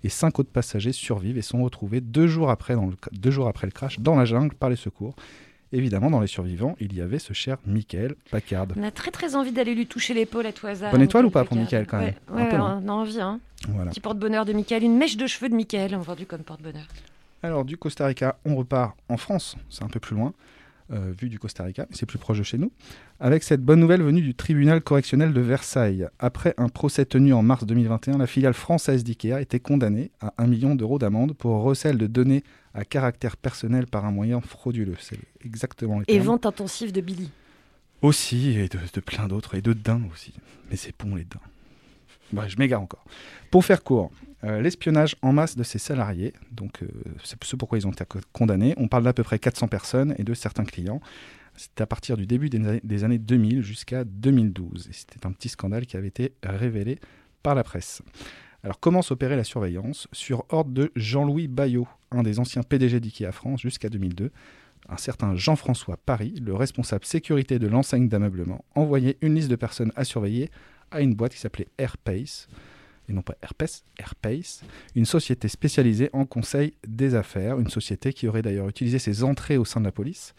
Et 0.03 0.09
cinq 0.09 0.39
autres 0.39 0.51
passagers 0.51 0.93
survivent 0.93 1.37
et 1.37 1.43
sont 1.43 1.63
retrouvés 1.63 2.01
deux 2.01 2.29
jours 2.29 2.49
après, 2.49 2.75
dans 2.75 2.87
le, 2.87 2.97
deux 3.13 3.31
jours 3.31 3.47
après 3.47 3.67
le 3.67 3.73
crash 3.73 4.01
dans 4.01 4.17
la 4.17 4.25
jungle 4.25 4.55
par 4.55 4.71
les 4.71 4.77
secours. 4.77 5.15
Évidemment, 5.73 6.11
dans 6.11 6.21
les 6.21 6.27
survivants, 6.27 6.75
il 6.81 6.95
y 6.95 7.01
avait 7.01 7.21
ce 7.21 7.33
cher 7.33 7.59
Michael 7.65 8.17
Packard. 8.31 8.67
On 8.77 8.83
a 8.83 8.91
très 8.91 9.11
très 9.13 9.37
envie 9.37 9.53
d'aller 9.53 9.75
lui 9.75 9.87
toucher 9.87 10.15
l'épaule 10.15 10.47
à 10.47 10.53
tout 10.53 10.67
hasard. 10.67 10.91
Bonne 10.91 11.03
étoile 11.03 11.27
ou 11.27 11.31
pas 11.31 11.45
pour 11.45 11.57
Michael, 11.57 11.87
quand 11.87 11.99
même 11.99 12.15
Ouais, 12.33 12.49
peu, 12.49 12.57
hein. 12.57 12.83
on 12.85 12.89
a 12.89 12.93
envie. 12.93 13.21
Hein. 13.21 13.39
Voilà. 13.69 13.91
Petit 13.91 14.01
porte-bonheur 14.01 14.45
de 14.45 14.53
Michael, 14.53 14.83
une 14.83 14.97
mèche 14.97 15.17
de 15.17 15.27
cheveux 15.27 15.49
de 15.49 15.55
Michael, 15.55 15.95
vendu 15.97 16.27
comme 16.27 16.41
porte-bonheur. 16.43 16.87
Alors 17.43 17.65
du 17.65 17.77
Costa 17.77 18.07
Rica, 18.07 18.37
on 18.45 18.57
repart 18.57 18.97
en 19.09 19.17
France, 19.17 19.57
c'est 19.71 19.83
un 19.83 19.89
peu 19.89 20.01
plus 20.01 20.15
loin, 20.15 20.35
euh, 20.93 21.13
vu 21.19 21.29
du 21.31 21.39
Costa 21.39 21.63
Rica, 21.65 21.87
mais 21.89 21.97
c'est 21.97 22.05
plus 22.05 22.19
proche 22.19 22.37
de 22.39 22.43
chez 22.43 22.59
nous, 22.59 22.71
avec 23.19 23.43
cette 23.45 23.63
bonne 23.63 23.81
nouvelle 23.81 24.03
venue 24.03 24.21
du 24.21 24.35
tribunal 24.35 24.83
correctionnel 24.83 25.33
de 25.33 25.41
Versailles. 25.41 26.07
Après 26.19 26.53
un 26.59 26.69
procès 26.69 27.07
tenu 27.07 27.33
en 27.33 27.43
mars 27.43 27.65
2021, 27.65 28.19
la 28.19 28.27
filiale 28.27 28.53
française 28.55 29.05
d'IKEA 29.05 29.37
a 29.37 29.41
été 29.41 29.59
condamnée 29.61 30.11
à 30.21 30.35
1 30.37 30.49
million 30.49 30.75
d'euros 30.75 30.99
d'amende 30.99 31.33
pour 31.33 31.63
recel 31.63 31.97
de 31.97 32.07
données 32.07 32.43
à 32.75 32.85
caractère 32.85 33.37
personnel 33.37 33.87
par 33.87 34.05
un 34.05 34.11
moyen 34.13 34.41
frauduleux. 34.41 34.97
C'est 35.01 35.19
exactement 35.45 35.99
les 35.99 36.05
Et 36.09 36.15
termes. 36.15 36.27
vente 36.27 36.47
intensive 36.47 36.93
de 36.93 37.01
Billy. 37.01 37.31
Aussi, 38.03 38.51
et 38.59 38.69
de, 38.69 38.79
de 38.95 39.01
plein 39.01 39.29
d'autres, 39.29 39.55
et 39.55 39.61
de 39.63 39.73
daims 39.73 40.09
aussi. 40.13 40.33
Mais 40.71 40.77
c'est 40.77 40.95
bon 40.99 41.15
les 41.17 41.25
daims. 41.25 41.41
Bref, 42.33 42.51
je 42.53 42.57
m'égare 42.59 42.81
encore. 42.81 43.05
Pour 43.51 43.65
faire 43.65 43.83
court, 43.83 44.11
euh, 44.45 44.61
l'espionnage 44.63 45.17
en 45.21 45.33
masse 45.33 45.57
de 45.57 45.63
ces 45.65 45.79
salariés, 45.79 46.33
donc 46.53 46.83
euh, 46.83 46.89
c'est 47.25 47.43
ce 47.45 47.57
pourquoi 47.57 47.77
ils 47.77 47.87
ont 47.87 47.91
été 47.91 48.05
co- 48.07 48.21
condamnés, 48.33 48.73
on 48.79 48.89
parle 48.89 49.03
d'à 49.05 49.13
peu 49.13 49.23
près 49.25 49.39
400 49.39 49.69
personnes 49.69 50.15
et 50.17 50.23
de 50.23 50.33
certains 50.33 50.65
clients. 50.65 51.01
C'était 51.57 51.83
à 51.83 51.87
partir 51.87 52.17
du 52.17 52.27
début 52.27 52.49
des, 52.49 52.59
années- 52.59 52.81
des 52.85 53.05
années 53.05 53.19
2000 53.19 53.63
jusqu'à 53.63 54.05
2012. 54.05 54.87
Et 54.89 54.93
c'était 54.95 55.27
un 55.27 55.33
petit 55.33 55.49
scandale 55.51 55.85
qui 55.85 55.97
avait 55.97 56.09
été 56.09 56.33
révélé 56.43 56.99
par 57.43 57.55
la 57.55 57.65
presse. 57.65 58.01
Alors 58.63 58.79
comment 58.79 59.03
s'opérait 59.03 59.37
la 59.37 59.45
surveillance 59.45 60.07
Sur 60.13 60.45
ordre 60.51 60.73
de 60.73 60.93
Jean-Louis 60.95 61.49
Bayot, 61.49 61.89
un 62.11 62.23
des 62.23 62.39
anciens 62.39 62.63
PDG 62.63 63.01
d'IKEA 63.01 63.33
France 63.33 63.61
jusqu'à 63.61 63.89
2002, 63.89 64.31
un 64.89 64.97
certain 64.97 65.35
Jean-François 65.35 65.97
Paris, 65.97 66.35
le 66.45 66.55
responsable 66.55 67.05
sécurité 67.05 67.59
de 67.59 67.67
l'enseigne 67.67 68.09
d'ameublement, 68.09 68.65
envoyait 68.75 69.17
une 69.23 69.35
liste 69.35 69.51
de 69.51 69.57
personnes 69.57 69.93
à 69.97 70.05
surveiller 70.05 70.51
à 70.91 71.01
une 71.01 71.15
boîte 71.15 71.33
qui 71.33 71.39
s'appelait 71.39 71.69
Airpace, 71.79 72.49
et 73.09 73.13
non 73.13 73.23
pas 73.23 73.35
Airpace, 73.43 73.85
Airpace, 73.99 74.63
une 74.95 75.07
société 75.07 75.49
spécialisée 75.49 76.11
en 76.13 76.27
conseil 76.27 76.75
des 76.87 77.15
affaires, 77.15 77.59
une 77.61 77.71
société 77.71 78.13
qui 78.13 78.29
aurait 78.29 78.43
d'ailleurs 78.43 78.69
utilisé 78.69 78.99
ses 78.99 79.25
entrées 79.25 79.57
au 79.57 79.65
sein 79.65 79.81
de 79.81 79.87
la 79.87 79.93
police 79.93 80.35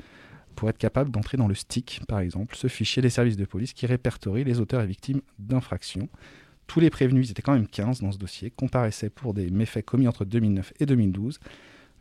pour 0.55 0.69
être 0.69 0.77
capable 0.77 1.11
d'entrer 1.11 1.37
dans 1.37 1.47
le 1.47 1.55
STIC, 1.55 2.01
par 2.07 2.19
exemple, 2.19 2.55
ce 2.55 2.67
fichier 2.67 3.01
des 3.01 3.09
services 3.09 3.37
de 3.37 3.45
police 3.45 3.73
qui 3.73 3.85
répertorie 3.85 4.43
les 4.43 4.59
auteurs 4.59 4.81
et 4.81 4.87
victimes 4.87 5.21
d'infractions. 5.39 6.09
Tous 6.71 6.79
les 6.79 6.89
prévenus, 6.89 7.27
ils 7.27 7.31
étaient 7.31 7.41
quand 7.41 7.51
même 7.51 7.67
15 7.67 7.99
dans 7.99 8.13
ce 8.13 8.17
dossier, 8.17 8.49
comparaissaient 8.49 9.09
pour 9.09 9.33
des 9.33 9.49
méfaits 9.49 9.83
commis 9.83 10.07
entre 10.07 10.23
2009 10.23 10.71
et 10.79 10.85
2012. 10.85 11.41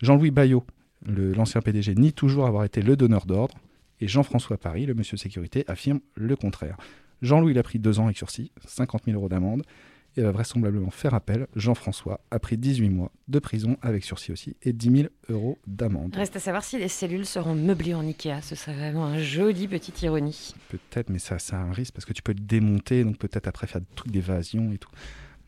Jean-Louis 0.00 0.31
Bayot, 0.31 0.65
l'ancien 1.07 1.61
PDG, 1.61 1.97
nie 1.97 2.12
toujours 2.12 2.47
avoir 2.47 2.62
été 2.62 2.81
le 2.81 2.95
donneur 2.95 3.27
d'ordre, 3.27 3.57
et 4.00 4.07
Jean-François 4.07 4.59
Paris, 4.59 4.87
le 4.87 4.95
monsieur 4.95 5.17
sécurité, 5.17 5.65
affirme 5.67 5.99
le 6.15 6.37
contraire. 6.37 6.77
Jean-Louis, 7.21 7.50
il 7.50 7.59
a 7.59 7.65
pris 7.65 7.81
deux 7.81 7.99
ans 7.99 8.05
avec 8.05 8.17
sursis, 8.17 8.53
50 8.65 9.07
000 9.07 9.17
euros 9.17 9.29
d'amende, 9.29 9.65
et 10.17 10.23
va 10.23 10.33
vraisemblablement 10.33 10.90
faire 10.90 11.14
appel. 11.14 11.47
Jean-François 11.57 12.21
a 12.31 12.38
pris 12.38 12.57
18 12.57 12.88
mois 12.90 13.12
de 13.29 13.38
prison 13.38 13.76
avec 13.83 14.05
sursis 14.05 14.33
aussi 14.33 14.57
et 14.62 14.73
10 14.73 14.90
000 14.97 15.09
euros 15.29 15.59
d'amende. 15.67 16.14
Reste 16.14 16.37
à 16.37 16.40
savoir 16.40 16.64
si 16.64 16.79
les 16.79 16.88
cellules 16.88 17.26
seront 17.26 17.55
meublées 17.55 17.95
en 17.95 18.07
Ikea. 18.07 18.43
Ce 18.43 18.55
serait 18.55 18.75
vraiment 18.75 19.07
un 19.07 19.19
joli 19.19 19.69
petite 19.69 20.02
ironie. 20.02 20.55
Peut-être, 20.69 21.11
mais 21.11 21.19
ça, 21.19 21.38
ça 21.38 21.59
a 21.59 21.62
un 21.62 21.73
risque 21.73 21.95
parce 21.95 22.05
que 22.05 22.12
tu 22.12 22.23
peux 22.23 22.33
le 22.33 22.40
démonter, 22.40 23.05
donc 23.05 23.19
peut-être 23.19 23.47
après 23.47 23.67
faire 23.67 23.81
des 23.81 23.95
trucs 23.95 24.12
d'évasion 24.12 24.73
et 24.73 24.79
tout. 24.79 24.90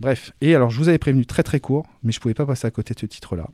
Bref, 0.01 0.33
et 0.41 0.55
alors 0.55 0.71
je 0.71 0.79
vous 0.79 0.89
avais 0.89 0.99
prévenu 0.99 1.27
très 1.27 1.43
très 1.43 1.61
court, 1.61 1.87
mais 2.03 2.13
je 2.13 2.21
pouvais 2.21 2.35
pas 2.35 2.47
passer 2.47 2.67
à 2.67 2.71
côté 2.71 2.95
de 2.95 3.01
ce 3.01 3.07
titre-là. 3.07 3.49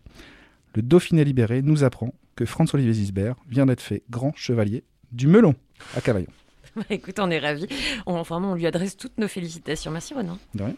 Le 0.75 0.83
Dauphiné 0.83 1.25
libéré 1.25 1.63
nous 1.63 1.85
apprend 1.85 2.15
que 2.37 2.45
François-Olivier 2.45 2.95
Gisbert 2.95 3.35
vient 3.49 3.67
d'être 3.67 3.81
fait 3.81 4.03
grand 4.11 4.33
chevalier 4.37 4.85
du 5.13 5.27
melon 5.27 5.55
à 5.97 6.01
Cavaillon. 6.01 6.29
Bah, 6.77 6.85
Écoute, 6.91 7.19
on 7.19 7.29
est 7.31 7.41
ravis. 7.41 7.67
On, 8.07 8.23
vraiment, 8.23 8.53
on 8.53 8.55
lui 8.55 8.67
adresse 8.67 8.97
toutes 8.97 9.19
nos 9.19 9.27
félicitations. 9.27 9.91
Merci. 9.91 10.15
De 10.15 10.63
rien. 10.63 10.77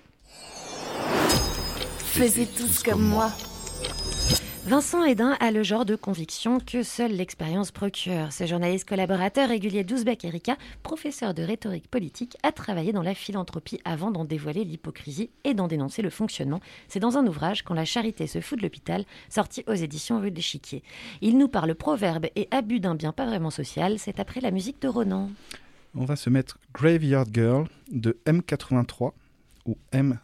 Faisez 2.12 2.46
tous 2.46 2.82
comme 2.82 3.02
moi. 3.02 3.30
Vincent 4.66 5.04
Hédin 5.04 5.36
a 5.38 5.52
le 5.52 5.62
genre 5.62 5.84
de 5.84 5.94
conviction 5.94 6.58
que 6.58 6.82
seule 6.82 7.12
l'expérience 7.12 7.70
procure. 7.70 8.32
Ce 8.32 8.46
journaliste 8.46 8.86
collaborateur 8.86 9.48
régulier 9.48 9.84
d'Ouzbek 9.84 10.24
Erika, 10.24 10.56
professeur 10.82 11.34
de 11.34 11.44
rhétorique 11.44 11.88
politique, 11.88 12.36
a 12.42 12.50
travaillé 12.50 12.92
dans 12.92 13.04
la 13.04 13.14
philanthropie 13.14 13.80
avant 13.84 14.10
d'en 14.10 14.24
dévoiler 14.24 14.64
l'hypocrisie 14.64 15.30
et 15.44 15.54
d'en 15.54 15.68
dénoncer 15.68 16.02
le 16.02 16.10
fonctionnement. 16.10 16.60
C'est 16.88 16.98
dans 16.98 17.16
un 17.16 17.26
ouvrage 17.26 17.62
Quand 17.62 17.74
la 17.74 17.84
charité 17.84 18.26
se 18.26 18.40
fout 18.40 18.58
de 18.58 18.64
l'hôpital, 18.64 19.04
sorti 19.28 19.62
aux 19.68 19.74
éditions 19.74 20.20
Rue 20.20 20.32
de 20.32 20.36
l'Échiquier. 20.36 20.82
Il 21.22 21.38
nous 21.38 21.48
parle 21.48 21.76
proverbe 21.76 22.26
et 22.34 22.48
abus 22.50 22.80
d'un 22.80 22.96
bien 22.96 23.12
pas 23.12 23.24
vraiment 23.24 23.50
social. 23.50 24.00
C'est 24.00 24.18
après 24.18 24.40
la 24.40 24.50
musique 24.50 24.82
de 24.82 24.88
Ronan. 24.88 25.30
On 25.94 26.04
va 26.04 26.16
se 26.16 26.28
mettre 26.28 26.58
Graveyard 26.74 27.26
Girl 27.32 27.68
de 27.90 28.18
M83 28.26 29.12
ou 29.66 29.76
M83 29.92 30.16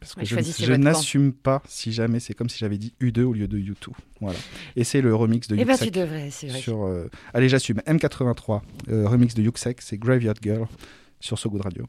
parce 0.00 0.14
que 0.14 0.20
Ouais, 0.20 0.42
je, 0.42 0.72
n'assume 0.72 1.32
pas 1.32 1.62
si 1.66 1.92
jamais 1.92 2.20
c'est 2.20 2.34
comme 2.34 2.48
si 2.48 2.58
j'avais 2.58 2.78
dit 2.78 2.94
U2 3.00 3.22
au 3.22 3.32
lieu 3.32 3.48
de 3.48 3.58
U2. 3.58 3.74
Voilà. 4.20 4.38
Et 4.76 4.84
c'est 4.84 5.00
le 5.00 5.14
remix 5.14 5.48
de 5.48 5.56
Eh 5.56 5.64
ben, 5.64 5.72
Yuxek 5.72 5.92
tu 5.92 5.98
devrais, 5.98 6.30
sur 6.30 6.84
euh, 6.84 7.10
Allez, 7.34 7.48
j'assume 7.48 7.78
M83 7.86 8.62
euh, 8.88 9.08
remix 9.08 9.34
de 9.34 9.42
Yuxek, 9.42 9.82
c'est 9.82 9.98
Graveyard 9.98 10.36
Girl 10.42 10.66
sur 11.20 11.38
So 11.38 11.50
Good 11.50 11.62
Radio. 11.62 11.86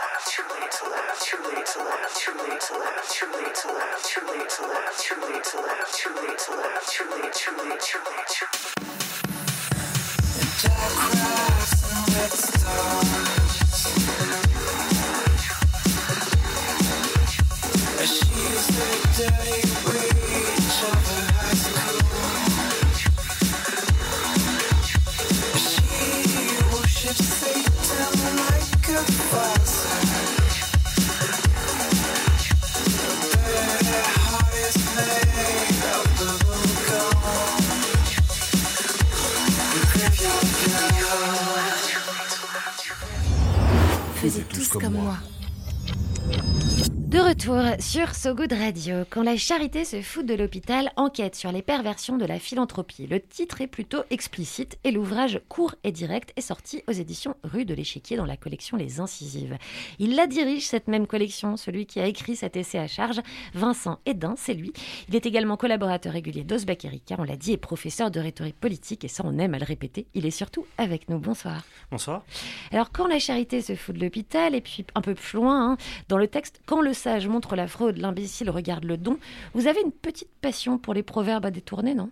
late 0.00 0.08
to 0.08 0.08
laugh, 0.08 0.24
too 0.26 0.44
late 0.54 0.70
to 0.70 0.84
laugh, 0.88 1.20
too 1.20 1.38
late 1.44 1.66
to 1.66 1.78
laugh, 1.80 2.14
too 2.16 2.32
late 2.38 2.60
to 2.60 2.74
laugh, 2.78 3.08
too 3.10 3.26
late 3.36 3.54
to 3.54 3.68
laugh, 3.68 4.02
too 4.04 4.22
late 4.28 4.49
retour 47.40 47.82
sur 47.82 48.14
So 48.14 48.34
Good 48.34 48.52
Radio, 48.52 49.04
quand 49.08 49.22
la 49.22 49.36
charité 49.38 49.86
se 49.86 50.02
fout 50.02 50.26
de 50.26 50.34
l'hôpital, 50.34 50.90
enquête 50.96 51.34
sur 51.34 51.52
les 51.52 51.62
perversions 51.62 52.18
de 52.18 52.26
la 52.26 52.38
philanthropie. 52.38 53.06
Le 53.06 53.18
titre 53.18 53.62
est 53.62 53.66
plutôt 53.66 54.02
explicite 54.10 54.78
et 54.84 54.90
l'ouvrage 54.90 55.40
court 55.48 55.74
et 55.82 55.90
direct 55.90 56.34
est 56.36 56.42
sorti 56.42 56.82
aux 56.86 56.92
éditions 56.92 57.36
Rue 57.42 57.64
de 57.64 57.72
l'Échiquier 57.72 58.18
dans 58.18 58.26
la 58.26 58.36
collection 58.36 58.76
Les 58.76 59.00
Incisives. 59.00 59.56
Il 59.98 60.16
la 60.16 60.26
dirige, 60.26 60.66
cette 60.66 60.86
même 60.86 61.06
collection, 61.06 61.56
celui 61.56 61.86
qui 61.86 61.98
a 61.98 62.06
écrit 62.06 62.36
cet 62.36 62.56
essai 62.56 62.78
à 62.78 62.86
charge, 62.86 63.20
Vincent 63.54 64.00
Hédin, 64.04 64.34
c'est 64.36 64.54
lui. 64.54 64.74
Il 65.08 65.16
est 65.16 65.24
également 65.24 65.56
collaborateur 65.56 66.12
régulier 66.12 66.44
d'Osbek 66.44 66.84
Erika, 66.84 67.14
on 67.18 67.24
l'a 67.24 67.36
dit, 67.36 67.52
et 67.52 67.56
professeur 67.56 68.10
de 68.10 68.20
rhétorique 68.20 68.60
politique, 68.60 69.04
et 69.04 69.08
ça 69.08 69.22
on 69.24 69.38
aime 69.38 69.54
à 69.54 69.58
le 69.58 69.64
répéter. 69.64 70.06
Il 70.14 70.26
est 70.26 70.30
surtout 70.30 70.66
avec 70.76 71.08
nous. 71.08 71.18
Bonsoir. 71.18 71.64
Bonsoir. 71.90 72.22
Alors, 72.70 72.92
quand 72.92 73.06
la 73.06 73.18
charité 73.18 73.62
se 73.62 73.76
fout 73.76 73.94
de 73.94 74.00
l'hôpital, 74.00 74.54
et 74.54 74.60
puis 74.60 74.84
un 74.94 75.00
peu 75.00 75.14
plus 75.14 75.36
loin, 75.36 75.72
hein, 75.72 75.76
dans 76.08 76.18
le 76.18 76.28
texte, 76.28 76.60
quand 76.66 76.82
le 76.82 76.92
sage 76.92 77.29
montre 77.30 77.56
la 77.56 77.66
fraude, 77.66 77.96
l'imbécile 77.96 78.50
regarde 78.50 78.84
le 78.84 78.96
don, 78.96 79.18
vous 79.54 79.66
avez 79.66 79.80
une 79.84 79.92
petite 79.92 80.30
passion 80.40 80.78
pour 80.78 80.94
les 80.94 81.02
proverbes 81.02 81.46
à 81.46 81.50
détourner, 81.50 81.94
non? 81.94 82.10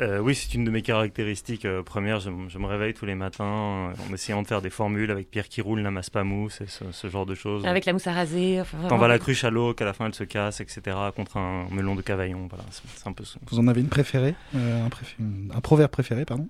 Euh, 0.00 0.20
oui, 0.20 0.36
c'est 0.36 0.54
une 0.54 0.64
de 0.64 0.70
mes 0.70 0.82
caractéristiques 0.82 1.64
euh, 1.64 1.82
premières. 1.82 2.20
Je, 2.20 2.30
me 2.30 2.66
réveille 2.66 2.94
tous 2.94 3.04
les 3.04 3.16
matins 3.16 3.90
euh, 3.90 3.92
en 4.08 4.14
essayant 4.14 4.42
de 4.42 4.46
faire 4.46 4.62
des 4.62 4.70
formules 4.70 5.10
avec 5.10 5.28
Pierre 5.28 5.48
qui 5.48 5.60
roule, 5.60 5.80
n'amasse 5.80 6.08
pas 6.08 6.22
mousse 6.22 6.60
et 6.60 6.68
ce, 6.68 6.84
ce 6.92 7.08
genre 7.08 7.26
de 7.26 7.34
choses. 7.34 7.66
Avec 7.66 7.84
la 7.84 7.92
mousse 7.92 8.06
à 8.06 8.12
raser. 8.12 8.60
Enfin, 8.60 8.78
T'en 8.88 8.96
vas 8.96 9.08
la 9.08 9.18
cruche 9.18 9.42
à 9.42 9.50
l'eau, 9.50 9.74
qu'à 9.74 9.84
la 9.84 9.92
fin 9.94 10.06
elle 10.06 10.14
se 10.14 10.22
casse, 10.22 10.60
etc. 10.60 10.96
contre 11.16 11.36
un 11.36 11.66
melon 11.72 11.96
de 11.96 12.02
cavaillon. 12.02 12.46
Voilà, 12.48 12.64
c'est 12.70 13.08
un 13.08 13.12
peu. 13.12 13.24
Vous 13.50 13.58
en 13.58 13.66
avez 13.66 13.80
une 13.80 13.88
préférée? 13.88 14.36
Euh, 14.54 14.86
un, 14.86 14.88
préfé- 14.88 15.16
un 15.52 15.60
proverbe 15.60 15.90
préféré, 15.90 16.24
pardon? 16.24 16.46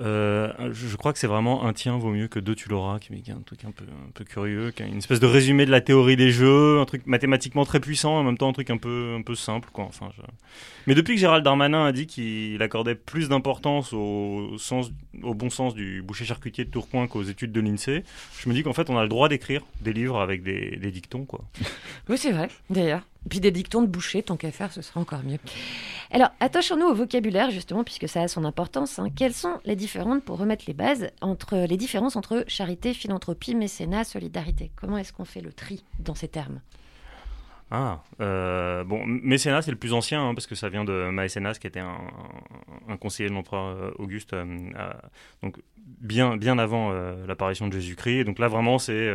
Euh, 0.00 0.52
je, 0.72 0.88
je 0.88 0.96
crois 0.96 1.12
que 1.12 1.18
c'est 1.18 1.26
vraiment 1.26 1.64
un 1.64 1.72
tien 1.72 1.96
vaut 1.96 2.10
mieux 2.10 2.28
que 2.28 2.38
deux 2.38 2.54
tu 2.54 2.68
l'auras, 2.68 2.98
qui, 2.98 3.12
est 3.12 3.30
un 3.30 3.40
truc 3.44 3.64
un 3.64 3.70
peu, 3.70 4.24
curieux, 4.24 4.70
qui 4.70 4.82
est 4.82 4.88
une 4.88 4.98
espèce 4.98 5.20
de 5.20 5.26
résumé 5.26 5.64
de 5.66 5.70
la 5.70 5.80
théorie 5.80 6.16
des 6.16 6.30
jeux, 6.30 6.80
un 6.80 6.84
truc 6.84 7.06
mathématiquement 7.06 7.64
très 7.64 7.80
puissant, 7.80 8.18
en 8.18 8.22
même 8.22 8.36
temps 8.36 8.48
un 8.48 8.52
truc 8.52 8.70
un 8.70 8.76
peu, 8.76 9.22
simple. 9.34 9.68
Enfin, 9.74 10.08
Mais 10.86 10.94
depuis 10.94 11.14
que 11.14 11.20
Gérald 11.20 11.44
Darmanin 11.44 11.86
a 11.86 11.92
dit 11.92 12.06
qu'il 12.06 12.60
accordait 12.62 12.94
plus 12.94 13.28
d'importance 13.28 13.92
au, 13.92 14.56
bon 15.14 15.50
sens 15.50 15.74
du 15.74 16.02
boucher-charcutier 16.02 16.64
de 16.64 16.70
Tourcoing 16.70 17.06
qu'aux 17.06 17.22
études 17.22 17.52
de 17.52 17.60
l'INSEE, 17.60 18.04
je 18.38 18.48
me 18.48 18.54
dis 18.54 18.62
qu'en 18.62 18.72
fait 18.72 18.90
on 18.90 18.98
a 18.98 19.02
le 19.02 19.08
droit 19.08 19.28
d'écrire 19.28 19.62
des 19.80 19.92
livres 19.92 20.20
avec 20.20 20.42
des, 20.42 20.76
dictons. 20.90 21.26
Oui, 22.08 22.16
c'est 22.18 22.32
vrai, 22.32 22.48
d'ailleurs. 22.70 23.02
Puis 23.28 23.40
des 23.40 23.50
dictons 23.50 23.82
de 23.82 23.86
boucher, 23.86 24.22
tant 24.22 24.36
qu'à 24.36 24.50
faire, 24.50 24.72
ce 24.72 24.82
sera 24.82 25.00
encore 25.00 25.22
mieux. 25.24 25.38
Alors, 26.10 26.28
attachons-nous 26.40 26.86
au 26.86 26.94
vocabulaire, 26.94 27.50
justement, 27.50 27.84
puisque 27.84 28.08
ça 28.08 28.22
a 28.22 28.28
son 28.28 28.44
importance. 28.44 28.98
hein. 28.98 29.08
Quelles 29.14 29.34
sont 29.34 29.58
les 29.64 29.76
différentes, 29.76 30.24
pour 30.24 30.38
remettre 30.38 30.64
les 30.66 30.74
bases, 30.74 31.10
entre 31.20 31.66
les 31.68 31.76
différences 31.76 32.16
entre 32.16 32.44
charité, 32.46 32.94
philanthropie, 32.94 33.54
mécénat, 33.54 34.04
solidarité? 34.04 34.70
Comment 34.76 34.98
est-ce 34.98 35.12
qu'on 35.12 35.24
fait 35.24 35.40
le 35.40 35.52
tri 35.52 35.84
dans 35.98 36.14
ces 36.14 36.28
termes? 36.28 36.60
Ah, 37.70 38.04
euh, 38.20 38.84
bon, 38.84 39.04
mécénat, 39.06 39.60
c'est 39.60 39.72
le 39.72 39.76
plus 39.76 39.92
ancien, 39.92 40.28
hein, 40.28 40.34
parce 40.34 40.46
que 40.46 40.54
ça 40.54 40.68
vient 40.68 40.84
de 40.84 41.10
Maecenas, 41.10 41.54
qui 41.54 41.66
était 41.66 41.80
un, 41.80 41.98
conseiller 43.00 43.28
de 43.28 43.34
l'empereur 43.34 43.76
euh, 43.76 43.90
Auguste, 43.98 44.34
euh, 44.34 44.44
donc 45.42 45.56
bien, 45.76 46.36
bien 46.36 46.58
avant 46.58 46.92
l'apparition 47.26 47.66
de 47.66 47.72
Jésus-Christ. 47.72 48.24
Donc 48.24 48.38
là, 48.38 48.46
vraiment, 48.48 48.78
c'est 48.78 49.10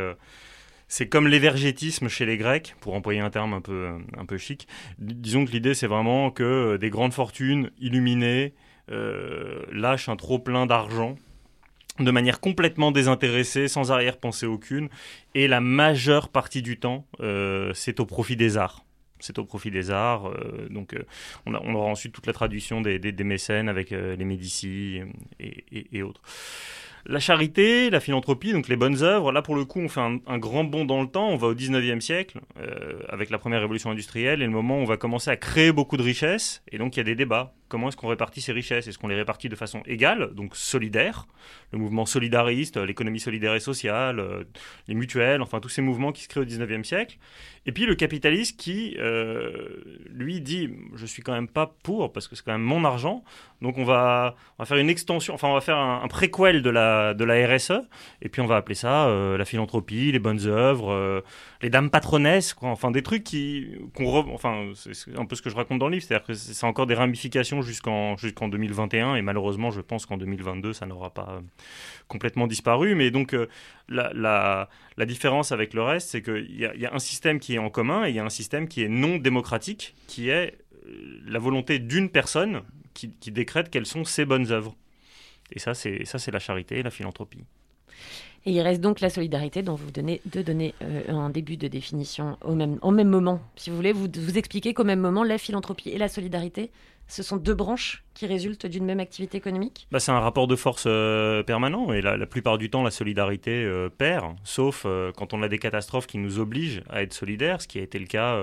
c'est 0.92 1.08
comme 1.08 1.26
l'évergétisme 1.26 2.08
chez 2.08 2.26
les 2.26 2.36
Grecs, 2.36 2.76
pour 2.80 2.92
employer 2.92 3.20
un 3.20 3.30
terme 3.30 3.54
un 3.54 3.62
peu, 3.62 3.92
un 4.14 4.26
peu 4.26 4.36
chic. 4.36 4.68
Disons 4.98 5.46
que 5.46 5.50
l'idée, 5.50 5.72
c'est 5.72 5.86
vraiment 5.86 6.30
que 6.30 6.42
euh, 6.42 6.76
des 6.76 6.90
grandes 6.90 7.14
fortunes 7.14 7.70
illuminées 7.80 8.52
euh, 8.90 9.62
lâchent 9.72 10.10
un 10.10 10.16
trop-plein 10.16 10.66
d'argent 10.66 11.16
de 11.98 12.10
manière 12.10 12.40
complètement 12.40 12.92
désintéressée, 12.92 13.68
sans 13.68 13.90
arrière-pensée 13.90 14.44
aucune, 14.44 14.90
et 15.34 15.48
la 15.48 15.62
majeure 15.62 16.28
partie 16.28 16.60
du 16.60 16.78
temps, 16.78 17.06
euh, 17.20 17.72
c'est 17.72 17.98
au 17.98 18.04
profit 18.04 18.36
des 18.36 18.58
arts. 18.58 18.84
C'est 19.18 19.38
au 19.38 19.46
profit 19.46 19.70
des 19.70 19.90
arts. 19.90 20.28
euh, 20.28 20.68
donc, 20.68 20.94
on, 21.46 21.54
aura 21.54 21.86
ensuite 21.86 22.12
toute 22.12 22.26
la 22.26 22.34
traduction 22.34 22.82
des, 22.82 22.98
des- 22.98 23.24
mécènes 23.24 23.70
avec 23.70 23.92
les 23.92 24.24
Médicis 24.26 25.00
et 25.40 26.02
autres. 26.02 26.20
La 27.06 27.18
charité, 27.18 27.90
la 27.90 28.00
philanthropie, 28.00 28.52
donc 28.52 28.68
les 28.68 28.76
bonnes 28.76 29.02
œuvres, 29.02 29.32
là 29.32 29.42
pour 29.42 29.56
le 29.56 29.64
coup 29.64 29.80
on 29.80 29.88
fait 29.88 30.00
un, 30.00 30.38
grand 30.38 30.64
bond 30.64 30.84
dans 30.84 31.02
le 31.02 31.08
temps, 31.08 31.28
on 31.30 31.36
va 31.36 31.48
au 31.48 31.54
19e 31.54 32.00
siècle 32.00 32.40
euh, 32.60 33.00
avec 33.08 33.30
la 33.30 33.38
première 33.38 33.60
révolution 33.60 33.90
industrielle 33.90 34.40
et 34.40 34.46
le 34.46 34.52
moment 34.52 34.78
où 34.78 34.82
on 34.82 34.84
va 34.84 34.96
commencer 34.96 35.30
à 35.30 35.36
créer 35.36 35.72
beaucoup 35.72 35.96
de 35.96 36.02
richesses. 36.02 36.62
Et 36.70 36.78
donc 36.78 36.96
il 36.96 36.98
y 36.98 37.00
a 37.00 37.04
des 37.04 37.16
débats. 37.16 37.54
Comment 37.72 37.88
est-ce 37.88 37.96
qu'on 37.96 38.08
répartit 38.08 38.42
ces 38.42 38.52
richesses? 38.52 38.86
Est-ce 38.86 38.98
qu'on 38.98 39.08
les 39.08 39.14
répartit 39.14 39.48
de 39.48 39.56
façon 39.56 39.80
égale, 39.86 40.34
donc 40.34 40.56
solidaire? 40.56 41.26
Le 41.72 41.78
mouvement 41.78 42.04
solidariste, 42.04 42.76
euh, 42.76 42.84
l'économie 42.84 43.18
solidaire 43.18 43.54
et 43.54 43.60
sociale, 43.60 44.20
euh, 44.20 44.44
les 44.88 44.94
mutuelles, 44.94 45.40
enfin 45.40 45.58
tous 45.58 45.70
ces 45.70 45.80
mouvements 45.80 46.12
qui 46.12 46.24
se 46.24 46.28
créent 46.28 46.42
au 46.42 46.44
19e 46.44 46.84
siècle. 46.84 47.16
Et 47.64 47.72
puis 47.72 47.86
le 47.86 47.94
capitaliste 47.94 48.60
qui, 48.60 48.94
euh, 48.98 50.02
lui, 50.10 50.42
dit 50.42 50.68
je 50.94 51.06
suis 51.06 51.22
quand 51.22 51.32
même 51.32 51.48
pas 51.48 51.74
pour 51.82 52.12
parce 52.12 52.28
que 52.28 52.36
c'est 52.36 52.44
quand 52.44 52.52
même 52.52 52.60
mon 52.60 52.84
argent, 52.84 53.24
donc 53.62 53.78
on 53.78 53.84
va, 53.84 54.34
faire 54.64 54.76
une 54.76 54.90
extension, 54.90 55.32
enfin 55.32 55.48
on 55.48 55.54
va 55.54 55.60
faire 55.62 55.78
un, 55.78 56.06
préquel 56.08 56.60
de 56.60 56.68
la, 56.68 57.14
RSE, 57.14 57.72
et 58.20 58.28
puis 58.28 58.42
on 58.42 58.46
va 58.46 58.56
appeler 58.56 58.74
ça 58.74 59.06
la 59.38 59.44
philanthropie, 59.44 60.10
les 60.10 60.18
bonnes 60.18 60.44
œuvres, 60.46 61.22
les 61.62 61.70
dames 61.70 61.88
patronesses, 61.88 62.52
quoi. 62.52 62.68
enfin 62.68 62.90
des 62.90 63.02
trucs 63.02 63.22
qui, 63.22 63.68
enfin 63.96 64.72
c'est 64.74 65.16
un 65.16 65.24
peu 65.24 65.36
ce 65.36 65.42
que 65.42 65.48
je 65.48 65.54
raconte 65.54 65.78
dans 65.78 65.86
le 65.86 65.94
livre, 65.94 66.04
c'est-à-dire 66.04 66.26
que 66.26 66.34
c'est 66.34 66.66
encore 66.66 66.88
des 66.88 66.96
ramifications 66.96 67.61
jusqu'en 67.62 68.16
jusqu'en 68.16 68.48
2021, 68.48 69.16
et 69.16 69.22
malheureusement 69.22 69.70
je 69.70 69.80
pense 69.80 70.06
qu'en 70.06 70.16
2022 70.16 70.72
ça 70.72 70.86
n'aura 70.86 71.10
pas 71.10 71.28
euh, 71.30 71.40
complètement 72.08 72.46
disparu, 72.46 72.94
mais 72.94 73.10
donc 73.10 73.34
euh, 73.34 73.48
la, 73.88 74.68
différence 75.06 75.52
avec 75.52 75.74
le 75.74 75.82
reste, 75.82 76.10
c'est 76.10 76.22
qu'il 76.22 76.54
y, 76.56 76.86
a- 76.86 76.94
un 76.94 76.98
système 76.98 77.40
qui 77.40 77.54
est 77.54 77.58
en 77.58 77.70
commun 77.70 78.04
et 78.04 78.10
il 78.10 78.16
y 78.16 78.18
a 78.18 78.24
un 78.24 78.30
système 78.30 78.68
qui 78.68 78.82
est 78.82 78.88
non 78.88 79.16
démocratique, 79.16 79.94
qui 80.06 80.28
est 80.28 80.58
euh, 80.86 81.20
la 81.26 81.38
volonté 81.38 81.78
d'une 81.78 82.10
personne 82.10 82.62
qui, 82.94 83.08
décrète 83.30 83.70
quelles 83.70 83.86
sont 83.86 84.04
ses 84.04 84.24
bonnes 84.24 84.52
œuvres. 84.52 84.76
Et 85.50 85.58
ça, 85.58 85.74
c'est 85.74 86.30
la 86.30 86.38
charité 86.38 86.78
et 86.78 86.82
la 86.82 86.90
philanthropie. 86.90 87.44
Et 88.44 88.52
il 88.52 88.60
reste 88.60 88.80
donc 88.80 89.00
la 89.00 89.08
solidarité 89.08 89.62
dont 89.62 89.74
vous 89.74 89.88
venez 89.94 90.20
de 90.26 90.42
donner 90.42 90.74
euh, 90.82 91.08
un 91.08 91.30
début 91.30 91.56
de 91.56 91.68
définition 91.68 92.36
au 92.42 92.54
même, 92.54 92.78
au 92.82 92.90
même 92.90 93.08
moment. 93.08 93.40
Si 93.56 93.70
vous 93.70 93.76
voulez, 93.76 93.92
vous, 93.92 94.08
vous 94.14 94.38
expliquez 94.38 94.74
qu'au 94.74 94.84
même 94.84 95.00
moment, 95.00 95.22
la 95.22 95.38
philanthropie 95.38 95.90
et 95.90 95.98
la 95.98 96.08
solidarité, 96.08 96.70
ce 97.08 97.22
sont 97.22 97.36
deux 97.36 97.54
branches 97.54 98.04
qui 98.14 98.26
résultent 98.26 98.66
d'une 98.66 98.84
même 98.84 99.00
activité 99.00 99.36
économique? 99.38 99.86
Bah, 99.90 100.00
c'est 100.00 100.12
un 100.12 100.20
rapport 100.20 100.46
de 100.46 100.56
force 100.56 100.84
euh, 100.86 101.42
permanent 101.42 101.92
et 101.92 102.00
la, 102.00 102.16
la 102.16 102.26
plupart 102.26 102.58
du 102.58 102.70
temps, 102.70 102.82
la 102.82 102.90
solidarité 102.90 103.64
euh, 103.64 103.88
perd, 103.88 104.36
sauf 104.44 104.84
euh, 104.86 105.12
quand 105.12 105.34
on 105.34 105.42
a 105.42 105.48
des 105.48 105.58
catastrophes 105.58 106.06
qui 106.06 106.18
nous 106.18 106.38
obligent 106.38 106.82
à 106.88 107.02
être 107.02 107.12
solidaires, 107.12 107.60
ce 107.60 107.68
qui 107.68 107.78
a 107.78 107.82
été 107.82 107.98
le 107.98 108.06
cas, 108.06 108.42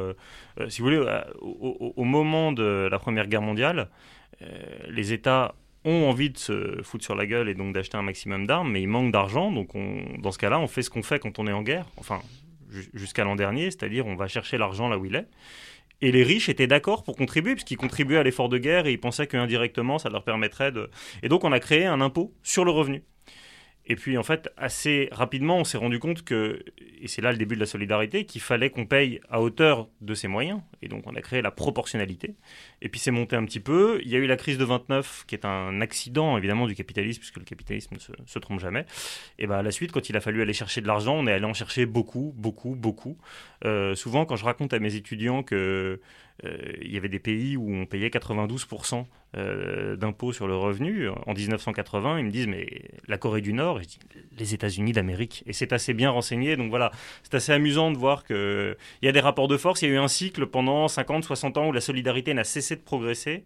si 0.68 0.82
vous 0.82 0.86
voulez, 0.88 1.22
au, 1.42 2.04
moment 2.04 2.52
de 2.52 2.88
la 2.92 3.00
Première 3.00 3.28
Guerre 3.28 3.42
mondiale, 3.42 3.90
les 4.88 5.14
États 5.14 5.56
ont 5.86 6.10
envie 6.10 6.30
de 6.30 6.38
se 6.38 6.82
foutre 6.84 7.04
sur 7.04 7.16
la 7.16 7.26
gueule 7.26 7.50
et 7.50 7.56
donc 7.56 7.74
d'acheter 7.74 7.98
un 7.98 8.02
maximum 8.02 8.46
d'armes, 8.46 8.72
mais 8.72 8.82
ils 8.82 8.88
manquent 8.88 9.12
d'argent, 9.12 9.52
donc 9.52 9.76
on, 9.76 10.04
dans 10.20 10.32
ce 10.32 10.38
cas-là, 10.38 10.60
on 10.60 10.68
fait 10.68 10.82
ce 10.82 10.90
qu'on 10.90 11.04
fait 11.04 11.20
quand 11.20 11.40
on 11.40 11.48
est 11.48 11.54
en 11.54 11.64
guerre, 11.64 11.86
enfin 11.98 12.22
ju- 12.70 12.90
jusqu'à 12.94 13.24
l'an 13.24 13.36
dernier, 13.36 13.72
c'est-à-dire 13.72 14.06
on 14.06 14.16
va 14.16 14.28
chercher 14.28 14.58
l'argent 14.58 14.90
là 14.90 14.98
où 14.98 15.06
il 15.06 15.16
est. 15.16 15.28
Et 16.02 16.12
les 16.12 16.24
riches 16.24 16.50
étaient 16.50 16.68
d'accord 16.68 17.04
pour 17.04 17.16
contribuer, 17.16 17.56
puisqu'ils 17.56 17.78
contribuaient 17.78 18.18
à 18.18 18.24
l'effort 18.24 18.50
de 18.50 18.58
guerre 18.58 18.88
et 18.88 18.94
ils 18.94 19.00
pensaient 19.00 19.28
qu'indirectement, 19.28 20.00
ça 20.00 20.10
leur 20.10 20.24
permettrait 20.24 20.72
de... 20.72 20.90
Et 21.24 21.30
donc, 21.30 21.44
on 21.44 21.52
a 21.52 21.60
créé 21.60 21.86
un 21.86 22.00
impôt 22.00 22.34
sur 22.42 22.64
le 22.64 22.72
revenu. 22.72 23.04
Et 23.86 23.96
puis, 23.96 24.18
en 24.18 24.24
fait, 24.24 24.50
assez 24.56 25.10
rapidement, 25.12 25.58
on 25.58 25.64
s'est 25.64 25.78
rendu 25.78 26.00
compte 26.00 26.24
que, 26.24 26.64
et 27.02 27.08
c'est 27.08 27.22
là 27.22 27.32
le 27.32 27.38
début 27.38 27.56
de 27.56 27.60
la 27.60 27.66
solidarité, 27.66 28.26
qu'il 28.26 28.40
fallait 28.40 28.70
qu'on 28.70 28.86
paye 28.86 29.20
à 29.30 29.42
hauteur 29.42 29.90
de 30.00 30.14
ses 30.14 30.28
moyens. 30.28 30.62
Et 30.82 30.88
donc, 30.88 31.04
on 31.06 31.16
a 31.16 31.22
créé 31.22 31.42
la 31.42 31.52
proportionnalité. 31.52 32.36
Et 32.82 32.90
puis, 32.90 33.00
c'est 33.00 33.12
monté 33.12 33.36
un 33.36 33.46
petit 33.46 33.60
peu. 33.60 34.00
Il 34.04 34.10
y 34.10 34.16
a 34.16 34.20
eu 34.20 34.28
la 34.28 34.38
crise 34.38 34.58
de 34.58 34.64
29, 34.64 35.26
qui 35.28 35.36
est 35.36 35.46
un 35.46 35.82
accident, 35.82 36.38
évidemment, 36.38 36.68
du 36.68 36.76
capitalisme, 36.76 37.20
puisque 37.20 37.38
le 37.38 37.44
capitalisme 37.44 37.96
ne 37.96 38.26
se, 38.26 38.40
trompe 38.40 38.60
jamais. 38.60 38.86
Et 39.38 39.48
ben, 39.48 39.58
à 39.58 39.64
la 39.64 39.72
suite, 39.72 39.92
quand 39.92 40.10
il 40.10 40.18
a 40.18 40.22
fallu 40.22 40.42
aller 40.42 40.54
chercher 40.54 40.82
de 40.82 40.88
l'argent, 40.88 41.16
on 41.16 41.28
est 41.28 41.34
allé 41.34 41.46
en 41.46 41.54
chercher 41.54 41.86
beaucoup, 41.86 42.34
beaucoup, 42.38 42.76
beaucoup. 42.76 43.18
Euh, 43.66 43.96
souvent, 43.96 44.26
quand 44.26 44.36
je 44.36 44.46
raconte 44.46 44.74
à 44.74 44.80
mes 44.80 44.96
étudiants 44.96 45.44
que 45.44 46.00
euh, 46.46 46.58
il 46.82 46.94
y 46.94 46.98
avait 46.98 47.10
des 47.10 47.20
pays 47.20 47.58
où 47.58 47.70
on 47.74 47.86
payait 47.86 48.08
92% 48.08 49.06
euh, 49.36 49.96
d'impôts 49.96 50.32
sur 50.32 50.48
le 50.48 50.56
revenu 50.56 51.10
en 51.10 51.34
1980, 51.34 52.20
ils 52.20 52.26
me 52.26 52.32
disent 52.32 52.48
mais 52.48 52.68
la 53.08 53.18
Corée 53.18 53.42
du 53.42 53.52
Nord, 53.52 53.80
et 53.80 53.84
je 53.84 53.90
dis 53.90 54.00
les 54.38 54.54
États-Unis 54.54 54.94
d'Amérique, 54.94 55.44
et 55.46 55.54
c'est 55.54 55.74
assez 55.74 55.94
bien 55.94 56.10
renseigné, 56.10 56.56
donc 56.56 56.70
voilà, 56.70 56.92
c'est 57.24 57.36
assez 57.36 57.52
amusant 57.52 57.92
de 57.92 57.98
voir 57.98 58.24
que 58.24 58.78
il 59.02 59.06
y 59.06 59.10
a 59.10 59.12
des 59.12 59.20
rapports 59.20 59.48
de 59.48 59.58
force, 59.58 59.82
il 59.82 59.90
y 59.90 59.92
a 59.92 59.96
eu 59.96 59.98
un 59.98 60.08
cycle 60.08 60.46
pendant 60.48 60.69
50, 60.88 61.24
60 61.24 61.58
ans 61.58 61.68
où 61.68 61.72
la 61.72 61.82
solidarité 61.82 62.34
n'a 62.34 62.44
cessé 62.44 62.76
de 62.76 62.82
progresser. 62.82 63.46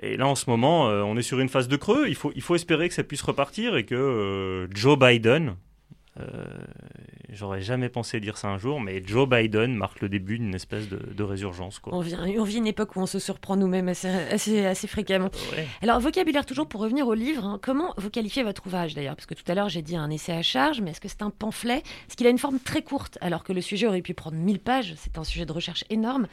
Et 0.00 0.16
là, 0.16 0.28
en 0.28 0.34
ce 0.34 0.48
moment, 0.48 0.88
euh, 0.88 1.02
on 1.02 1.16
est 1.16 1.22
sur 1.22 1.40
une 1.40 1.48
phase 1.48 1.68
de 1.68 1.76
creux. 1.76 2.08
Il 2.08 2.14
faut, 2.14 2.32
il 2.36 2.42
faut 2.42 2.54
espérer 2.54 2.88
que 2.88 2.94
ça 2.94 3.02
puisse 3.02 3.22
repartir 3.22 3.76
et 3.76 3.84
que 3.84 3.94
euh, 3.94 4.68
Joe 4.72 4.98
Biden, 4.98 5.56
euh, 6.20 6.44
j'aurais 7.30 7.60
jamais 7.60 7.88
pensé 7.88 8.20
dire 8.20 8.36
ça 8.38 8.48
un 8.48 8.58
jour, 8.58 8.80
mais 8.80 9.02
Joe 9.04 9.28
Biden 9.28 9.74
marque 9.74 10.00
le 10.00 10.08
début 10.08 10.38
d'une 10.38 10.54
espèce 10.54 10.88
de, 10.88 10.96
de 10.96 11.22
résurgence. 11.22 11.78
Quoi. 11.78 11.94
on 11.94 12.00
vit, 12.00 12.14
on 12.16 12.44
vit 12.44 12.56
une 12.58 12.66
époque 12.66 12.96
où 12.96 13.00
on 13.00 13.06
se 13.06 13.18
surprend 13.18 13.56
nous-mêmes 13.56 13.88
assez, 13.88 14.08
assez, 14.08 14.64
assez 14.66 14.86
fréquemment. 14.86 15.30
Ouais. 15.56 15.66
Alors, 15.82 16.00
vocabulaire 16.00 16.46
toujours 16.46 16.68
pour 16.68 16.80
revenir 16.80 17.06
au 17.06 17.14
livre. 17.14 17.44
hein. 17.44 17.58
Comment 17.62 17.92
vous 17.96 18.10
qualifiez 18.10 18.42
votre 18.42 18.66
ouvrage 18.66 18.94
d'ailleurs? 18.94 19.16
Parce 19.16 19.26
que 19.26 19.34
tout 19.34 19.44
à 19.46 19.54
l'heure 19.54 19.68
j'ai 19.68 19.82
dit 19.82 19.96
un 19.96 20.10
essai 20.10 20.32
à 20.32 20.42
charge, 20.42 20.80
mais 20.80 20.90
est-ce 20.92 21.00
que 21.00 21.08
c'est 21.08 21.22
un 21.22 21.30
pamphlet? 21.30 21.78
Est-ce 22.08 22.16
qu'il 22.16 22.26
a 22.26 22.30
une 22.30 22.38
forme 22.38 22.58
très 22.60 22.82
courte? 22.82 23.18
Alors 23.20 23.44
que 23.44 23.52
le 23.52 23.60
sujet 23.60 23.86
aurait 23.86 24.02
pu 24.02 24.14
prendre 24.14 24.36
1000 24.36 24.58
pages 24.60 24.94
C'est 24.96 25.18
un 25.18 25.24
sujet 25.24 25.46
de 25.46 25.52
recherche 25.52 25.84
énorme. 25.90 26.26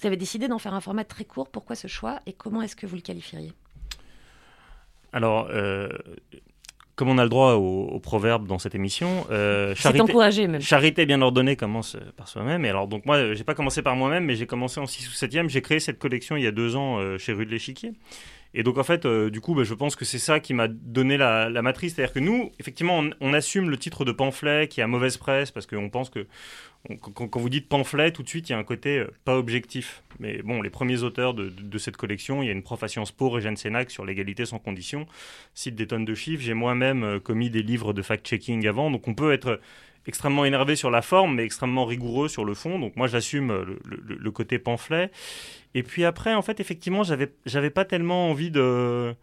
Vous 0.00 0.06
avez 0.06 0.16
décidé 0.16 0.48
d'en 0.48 0.58
faire 0.58 0.74
un 0.74 0.80
format 0.80 1.04
très 1.04 1.24
court. 1.24 1.48
Pourquoi 1.48 1.76
ce 1.76 1.86
choix 1.88 2.20
et 2.26 2.32
comment 2.32 2.60
est-ce 2.62 2.74
que 2.76 2.86
vous 2.86 2.96
le 2.96 3.02
qualifieriez? 3.02 3.52
Alors, 5.12 5.46
euh, 5.50 5.88
comme 6.96 7.08
on 7.08 7.18
a 7.18 7.24
le 7.24 7.28
droit 7.28 7.54
au, 7.54 7.88
au 7.88 7.98
proverbe 7.98 8.46
dans 8.46 8.58
cette 8.58 8.74
émission, 8.74 9.26
euh, 9.30 9.74
charité, 9.74 10.00
encouragé 10.00 10.46
même. 10.46 10.60
charité 10.60 11.06
bien 11.06 11.20
ordonnée 11.22 11.56
commence 11.56 11.96
euh, 11.96 12.12
par 12.16 12.28
soi-même. 12.28 12.64
Et 12.64 12.68
alors, 12.68 12.86
donc 12.86 13.04
moi, 13.04 13.16
euh, 13.16 13.34
j'ai 13.34 13.44
pas 13.44 13.54
commencé 13.54 13.82
par 13.82 13.96
moi-même, 13.96 14.24
mais 14.24 14.36
j'ai 14.36 14.46
commencé 14.46 14.78
en 14.80 14.86
6 14.86 15.08
ou 15.08 15.12
7e. 15.12 15.48
J'ai 15.48 15.62
créé 15.62 15.80
cette 15.80 15.98
collection 15.98 16.36
il 16.36 16.44
y 16.44 16.46
a 16.46 16.52
deux 16.52 16.76
ans 16.76 16.98
euh, 16.98 17.18
chez 17.18 17.32
Rue 17.32 17.46
de 17.46 17.50
l'Échiquier. 17.50 17.92
Et 18.56 18.62
donc 18.62 18.78
en 18.78 18.84
fait, 18.84 19.04
euh, 19.04 19.30
du 19.30 19.40
coup, 19.40 19.54
bah, 19.54 19.64
je 19.64 19.74
pense 19.74 19.96
que 19.96 20.04
c'est 20.04 20.20
ça 20.20 20.38
qui 20.38 20.54
m'a 20.54 20.68
donné 20.68 21.16
la, 21.16 21.50
la 21.50 21.62
matrice. 21.62 21.94
C'est-à-dire 21.94 22.14
que 22.14 22.20
nous, 22.20 22.52
effectivement, 22.60 23.00
on, 23.00 23.10
on 23.20 23.34
assume 23.34 23.68
le 23.68 23.76
titre 23.76 24.04
de 24.04 24.12
pamphlet 24.12 24.68
qui 24.68 24.80
a 24.80 24.86
mauvaise 24.86 25.16
presse 25.16 25.50
parce 25.50 25.66
qu'on 25.66 25.90
pense 25.90 26.08
que 26.08 26.26
quand, 27.00 27.36
vous 27.38 27.48
dites 27.48 27.68
pamphlet, 27.68 28.12
tout 28.12 28.22
de 28.22 28.28
suite, 28.28 28.50
il 28.50 28.52
y 28.52 28.54
a 28.54 28.58
un 28.58 28.64
côté 28.64 28.98
euh, 28.98 29.10
pas 29.24 29.38
objectif. 29.38 30.02
Mais 30.20 30.42
bon, 30.42 30.60
les 30.60 30.70
premiers 30.70 31.02
auteurs 31.02 31.32
de, 31.32 31.78
cette 31.78 31.96
collection, 31.96 32.42
il 32.42 32.46
y 32.46 32.48
a 32.50 32.52
une 32.52 32.62
prof 32.62 32.82
à 32.82 32.88
Sciences 32.88 33.12
Po, 33.12 33.30
Régène 33.30 33.56
Sénac, 33.56 33.90
sur 33.90 34.04
l'égalité 34.04 34.44
sans 34.44 34.58
condition, 34.58 35.06
cite 35.54 35.74
des 35.76 35.86
tonnes 35.86 36.04
de 36.04 36.14
chiffres. 36.14 36.42
J'ai 36.42 36.54
moi-même 36.54 37.02
euh, 37.02 37.20
commis 37.20 37.48
des 37.48 37.62
livres 37.62 37.92
de 37.92 38.02
fact-checking 38.02 38.66
avant, 38.68 38.90
donc 38.90 39.08
on 39.08 39.14
peut 39.14 39.32
être 39.32 39.60
extrêmement 40.06 40.44
énervé 40.44 40.76
sur 40.76 40.90
la 40.90 41.00
forme, 41.00 41.36
mais 41.36 41.44
extrêmement 41.44 41.86
rigoureux 41.86 42.28
sur 42.28 42.44
le 42.44 42.52
fond. 42.54 42.78
Donc 42.78 42.96
moi, 42.96 43.06
j'assume 43.06 43.50
euh, 43.50 43.64
le, 43.84 44.30
côté 44.30 44.58
pamphlet. 44.58 45.10
Et 45.74 45.82
puis 45.82 46.04
après, 46.04 46.34
en 46.34 46.42
fait, 46.42 46.60
effectivement, 46.60 47.02
j'avais, 47.02 47.70
pas 47.70 47.84
tellement 47.86 48.30
envie 48.30 48.50
de, 48.50 49.14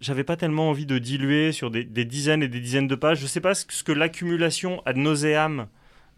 diluer 0.00 1.52
sur 1.52 1.70
des, 1.70 1.84
dizaines 1.84 2.42
et 2.42 2.48
des 2.48 2.60
dizaines 2.60 2.88
de 2.88 2.94
pages. 2.94 3.20
Je 3.20 3.26
sais 3.26 3.42
pas 3.42 3.54
ce 3.54 3.84
que, 3.84 3.92
l'accumulation 3.92 4.82
ad 4.86 4.96
nauseam 4.96 5.68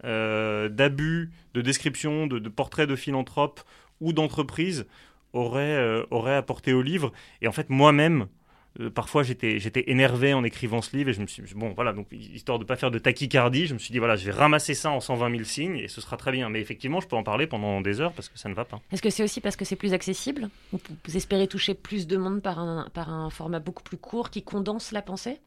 d'abus, 0.03 1.31
de 1.53 1.61
descriptions, 1.61 2.27
de, 2.27 2.39
de 2.39 2.49
portraits 2.49 2.89
de 2.89 2.95
philanthropes 2.95 3.61
ou 3.99 4.13
d'entreprises 4.13 4.85
aurait, 5.33 5.77
euh, 5.77 6.03
aurait 6.11 6.35
apporté 6.35 6.73
au 6.73 6.81
livre. 6.81 7.11
Et 7.41 7.47
en 7.47 7.51
fait, 7.51 7.69
moi-même, 7.69 8.27
euh, 8.79 8.89
parfois 8.89 9.23
j'étais 9.23 9.59
j'étais 9.59 9.91
énervé 9.91 10.33
en 10.33 10.45
écrivant 10.45 10.81
ce 10.81 10.95
livre 10.95 11.09
et 11.09 11.13
je 11.13 11.19
me 11.19 11.27
suis 11.27 11.43
bon 11.55 11.73
voilà 11.73 11.91
donc 11.91 12.07
histoire 12.13 12.57
de 12.57 12.63
pas 12.63 12.77
faire 12.77 12.89
de 12.89 12.99
tachycardie 12.99 13.67
je 13.67 13.73
me 13.73 13.79
suis 13.79 13.91
dit 13.91 13.99
voilà 13.99 14.15
je 14.15 14.23
vais 14.23 14.31
ramasser 14.31 14.75
ça 14.75 14.91
en 14.91 15.01
120 15.01 15.29
000 15.29 15.43
signes 15.43 15.75
et 15.75 15.89
ce 15.89 15.99
sera 15.99 16.15
très 16.15 16.31
bien. 16.31 16.49
Mais 16.49 16.61
effectivement 16.61 17.01
je 17.01 17.07
peux 17.07 17.17
en 17.17 17.23
parler 17.23 17.47
pendant 17.47 17.81
des 17.81 17.99
heures 17.99 18.13
parce 18.13 18.29
que 18.29 18.39
ça 18.39 18.47
ne 18.47 18.53
va 18.53 18.63
pas. 18.63 18.79
Est-ce 18.93 19.01
que 19.01 19.09
c'est 19.09 19.23
aussi 19.23 19.41
parce 19.41 19.57
que 19.57 19.65
c'est 19.65 19.75
plus 19.75 19.93
accessible? 19.93 20.49
Vous 20.71 21.17
espérez 21.17 21.47
toucher 21.47 21.73
plus 21.73 22.07
de 22.07 22.15
monde 22.15 22.41
par 22.41 22.59
un, 22.59 22.87
par 22.93 23.11
un 23.11 23.29
format 23.29 23.59
beaucoup 23.59 23.83
plus 23.83 23.97
court 23.97 24.29
qui 24.29 24.41
condense 24.41 24.93
la 24.93 25.01
pensée? 25.01 25.41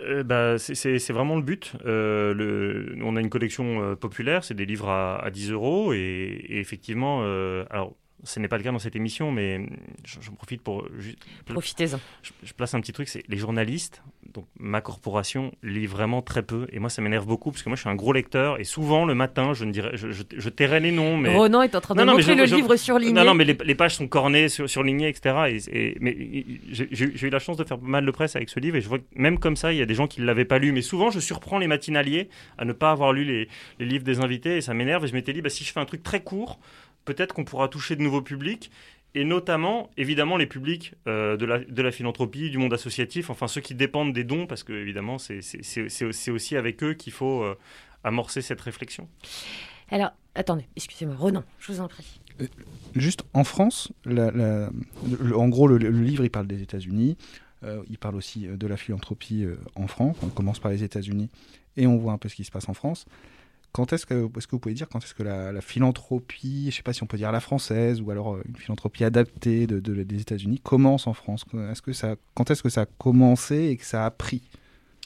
Euh, 0.00 0.24
bah, 0.24 0.58
c'est- 0.58 0.98
vraiment 1.12 1.36
le 1.36 1.42
but. 1.42 1.72
Euh, 1.86 2.34
le, 2.34 2.96
on 3.04 3.14
a 3.16 3.20
une 3.20 3.30
collection 3.30 3.80
euh, 3.82 3.94
populaire, 3.96 4.42
c'est 4.44 4.54
des 4.54 4.66
livres 4.66 4.88
à, 4.88 5.22
à 5.24 5.30
10 5.30 5.50
euros. 5.52 5.92
Et, 5.92 5.98
et 5.98 6.58
effectivement, 6.60 7.22
alors 7.70 7.96
ce 8.24 8.40
n'est 8.40 8.48
pas 8.48 8.56
le 8.56 8.62
cas 8.64 8.72
dans 8.72 8.78
cette 8.78 8.96
émission, 8.96 9.30
mais 9.30 9.60
j'en 10.04 10.32
profite 10.32 10.62
pour. 10.62 10.86
Profitez-en. 11.46 11.98
Je, 12.22 12.30
je 12.42 12.52
place 12.52 12.74
un 12.74 12.80
petit 12.80 12.92
truc 12.92 13.08
c'est 13.08 13.22
les 13.28 13.36
journalistes, 13.36 14.02
donc 14.32 14.46
ma 14.58 14.80
corporation, 14.80 15.52
lit 15.62 15.86
vraiment 15.86 16.22
très 16.22 16.42
peu. 16.42 16.66
Et 16.72 16.78
moi, 16.78 16.90
ça 16.90 17.02
m'énerve 17.02 17.26
beaucoup 17.26 17.50
parce 17.50 17.62
que 17.62 17.68
moi, 17.68 17.76
je 17.76 17.82
suis 17.82 17.90
un 17.90 17.94
gros 17.94 18.12
lecteur. 18.12 18.58
Et 18.58 18.64
souvent, 18.64 19.04
le 19.04 19.14
matin, 19.14 19.52
je, 19.54 19.64
ne 19.64 19.72
dirais, 19.72 19.90
je, 19.94 20.10
je, 20.10 20.22
je 20.36 20.48
tairais 20.48 20.80
les 20.80 20.90
noms. 20.90 21.16
Mais... 21.16 21.34
Ronan 21.34 21.62
est 21.62 21.74
en 21.74 21.80
train 21.80 21.94
de 21.94 22.02
Non, 22.02 22.14
montrer 22.14 22.34
le 22.34 22.44
livre 22.44 22.74
surligné. 22.76 23.12
Non, 23.12 23.24
non, 23.24 23.34
mais 23.34 23.44
les, 23.44 23.56
les 23.64 23.74
pages 23.74 23.94
sont 23.94 24.08
cornées, 24.08 24.48
sur, 24.48 24.68
surlignées, 24.68 25.08
etc. 25.08 25.60
Et, 25.70 25.78
et- 25.92 25.96
mais 26.00 26.16
j'ai 26.70 27.26
eu 27.26 27.30
la 27.30 27.38
chance 27.38 27.56
de 27.56 27.64
faire 27.64 27.78
mal 27.80 28.04
de 28.04 28.10
presse 28.10 28.34
avec 28.36 28.48
ce 28.48 28.58
livre 28.60 28.76
et 28.76 28.80
je 28.80 28.88
vois 28.88 28.98
que 28.98 29.04
même 29.14 29.38
comme 29.38 29.56
ça, 29.56 29.72
il 29.72 29.78
y 29.78 29.82
a 29.82 29.86
des 29.86 29.94
gens 29.94 30.06
qui 30.06 30.20
ne 30.20 30.26
l'avaient 30.26 30.44
pas 30.44 30.58
lu. 30.58 30.72
Mais 30.72 30.82
souvent, 30.82 31.10
je 31.10 31.20
surprends 31.20 31.58
les 31.58 31.66
matinaliers 31.68 32.28
à 32.58 32.64
ne 32.64 32.72
pas 32.72 32.90
avoir 32.90 33.12
lu 33.12 33.24
les, 33.24 33.48
les 33.78 33.86
livres 33.86 34.04
des 34.04 34.20
invités 34.20 34.56
et 34.56 34.60
ça 34.60 34.74
m'énerve. 34.74 35.04
Et 35.04 35.08
je 35.08 35.12
m'étais 35.14 35.32
dit, 35.32 35.42
bah, 35.42 35.50
si 35.50 35.64
je 35.64 35.72
fais 35.72 35.80
un 35.80 35.84
truc 35.84 36.02
très 36.02 36.22
court, 36.22 36.58
peut-être 37.04 37.34
qu'on 37.34 37.44
pourra 37.44 37.68
toucher 37.68 37.96
de 37.96 38.02
nouveaux 38.02 38.22
publics. 38.22 38.70
Et 39.16 39.24
notamment, 39.24 39.90
évidemment, 39.96 40.36
les 40.36 40.46
publics 40.46 40.94
euh, 41.06 41.36
de, 41.36 41.44
la, 41.46 41.58
de 41.60 41.82
la 41.82 41.92
philanthropie, 41.92 42.50
du 42.50 42.58
monde 42.58 42.74
associatif, 42.74 43.30
enfin 43.30 43.46
ceux 43.46 43.60
qui 43.60 43.76
dépendent 43.76 44.12
des 44.12 44.24
dons, 44.24 44.46
parce 44.48 44.64
que 44.64 44.72
évidemment, 44.72 45.18
c'est- 45.18 46.30
aussi 46.32 46.56
avec 46.56 46.82
eux 46.82 46.94
qu'il 46.94 47.12
faut 47.12 47.42
euh, 47.44 47.54
amorcer 48.02 48.42
cette 48.42 48.60
réflexion. 48.60 49.08
Alors, 49.90 50.10
attendez, 50.34 50.64
excusez-moi, 50.74 51.14
Ronan, 51.14 51.44
je 51.60 51.70
vous 51.72 51.80
en 51.80 51.86
prie. 51.86 52.20
Juste 52.96 53.22
en 53.34 53.44
France, 53.44 53.92
la- 54.04 54.32
la- 54.32 54.70
le- 55.20 55.36
en 55.36 55.48
gros, 55.48 55.68
le, 55.68 55.78
le 55.78 55.90
livre, 55.90 56.24
il 56.24 56.30
parle 56.30 56.48
des 56.48 56.62
États-Unis. 56.62 57.16
euh, 57.62 57.82
il 57.88 57.98
parle 57.98 58.16
aussi 58.16 58.48
euh, 58.48 58.56
de 58.56 58.66
la 58.66 58.76
philanthropie 58.76 59.44
euh, 59.44 59.56
en 59.76 59.86
France. 59.86 60.16
On 60.24 60.28
commence 60.28 60.58
par 60.58 60.72
les 60.72 60.82
États-Unis 60.82 61.30
et 61.76 61.86
on 61.86 61.96
voit 61.98 62.12
un 62.12 62.18
peu 62.18 62.28
ce 62.28 62.34
qui 62.34 62.44
se 62.44 62.50
passe 62.50 62.68
en 62.68 62.74
France. 62.74 63.06
Quand 63.74 63.92
est-ce 63.92 64.06
que, 64.06 64.14
que 64.28 64.50
vous 64.52 64.58
pouvez 64.60 64.74
dire 64.74 64.88
quand 64.88 65.02
est-ce 65.02 65.14
que 65.14 65.24
la, 65.24 65.50
la 65.50 65.60
philanthropie, 65.60 66.62
je 66.62 66.66
ne 66.68 66.70
sais 66.70 66.82
pas 66.82 66.92
si 66.92 67.02
on 67.02 67.06
peut 67.06 67.16
dire 67.16 67.32
la 67.32 67.40
française 67.40 68.00
ou 68.00 68.10
alors 68.12 68.34
euh, 68.34 68.42
une 68.48 68.54
philanthropie 68.56 69.02
adaptée 69.02 69.66
de- 69.66 69.80
des 69.80 70.20
États-Unis 70.20 70.60
commence 70.60 71.08
en 71.08 71.12
France? 71.12 71.44
Est-ce 71.70 71.82
que 71.82 71.92
ça, 71.92 72.14
quand 72.34 72.50
est-ce 72.52 72.62
que 72.62 72.68
ça 72.68 72.82
a 72.82 72.86
commencé 72.86 73.64
et 73.64 73.76
que 73.76 73.84
ça 73.84 74.06
a 74.06 74.10
pris? 74.12 74.42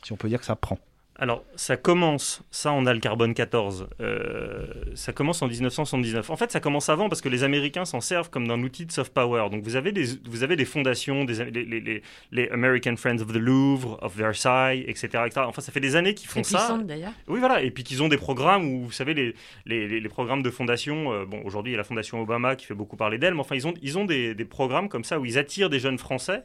Si 0.05 0.13
on 0.13 0.17
peut 0.17 0.29
dire 0.29 0.39
que 0.39 0.45
ça 0.45 0.55
prend. 0.55 0.79
Alors, 1.21 1.43
ça 1.57 1.77
commence, 1.77 2.43
ça 2.53 2.73
on 2.73 2.87
a 2.87 2.95
le 2.95 3.01
carbone 3.01 3.35
14, 3.35 3.89
euh, 4.01 4.67
ça 4.95 5.13
commence 5.13 5.43
en 5.43 5.49
1979. 5.49 6.31
En 6.31 6.37
fait, 6.37 6.53
ça 6.53 6.61
commence 6.61 6.89
avant 6.89 7.09
parce 7.09 7.21
que 7.21 7.29
les 7.29 7.43
Américains 7.43 7.85
s'en 7.85 8.01
servent 8.01 8.31
comme 8.31 8.47
d'un 8.47 8.63
outil 8.63 8.87
de 8.87 8.93
soft 8.93 9.13
power. 9.13 9.51
Donc, 9.51 9.65
vous 9.65 9.75
avez 9.75 9.91
des, 9.91 10.05
vous 10.29 10.45
avez 10.45 10.55
des 10.55 10.65
fondations, 10.65 11.25
des, 11.25 11.45
les, 11.51 11.65
les- 11.65 11.81
les- 11.81 12.03
les 12.31 12.49
American 12.51 12.95
Friends 12.97 13.21
of 13.21 13.33
the 13.33 13.37
Louvre, 13.37 13.99
of 14.01 14.15
Versailles, 14.17 14.85
etc., 14.87 15.07
etc. 15.27 15.41
Enfin, 15.49 15.61
ça 15.61 15.73
fait 15.73 15.81
des 15.81 15.97
années 15.97 16.15
qu'ils 16.15 16.29
font 16.29 16.45
ça. 16.45 16.79
d'ailleurs. 16.85 17.13
Oui, 17.27 17.41
voilà. 17.41 17.63
Et 17.63 17.73
puis 17.73 17.83
qu'ils 17.83 18.01
ont 18.03 18.09
des 18.09 18.17
programmes 18.17 18.65
où, 18.69 18.85
vous 18.85 18.93
savez, 18.93 19.13
les, 19.15 19.35
les, 19.67 20.09
programmes 20.09 20.43
de 20.45 20.51
fondation. 20.51 21.13
euh, 21.13 21.25
bon, 21.25 21.43
aujourd'hui, 21.45 21.73
il 21.73 21.75
y 21.75 21.77
a 21.77 21.79
la 21.79 21.85
fondation 21.85 22.21
Obama 22.23 22.55
qui 22.55 22.65
fait 22.65 22.75
beaucoup 22.75 22.97
parler 22.97 23.19
d'elle, 23.19 23.35
mais 23.35 23.41
enfin, 23.41 23.57
ils 23.57 23.67
ont, 23.67 23.75
ils 23.83 23.99
ont 23.99 24.05
des, 24.05 24.37
des 24.37 24.45
programmes 24.45 24.89
comme 24.89 25.03
ça 25.05 25.19
où 25.19 25.25
ils 25.25 25.37
attirent 25.37 25.69
des 25.69 25.81
jeunes 25.81 25.99
Français 25.99 26.45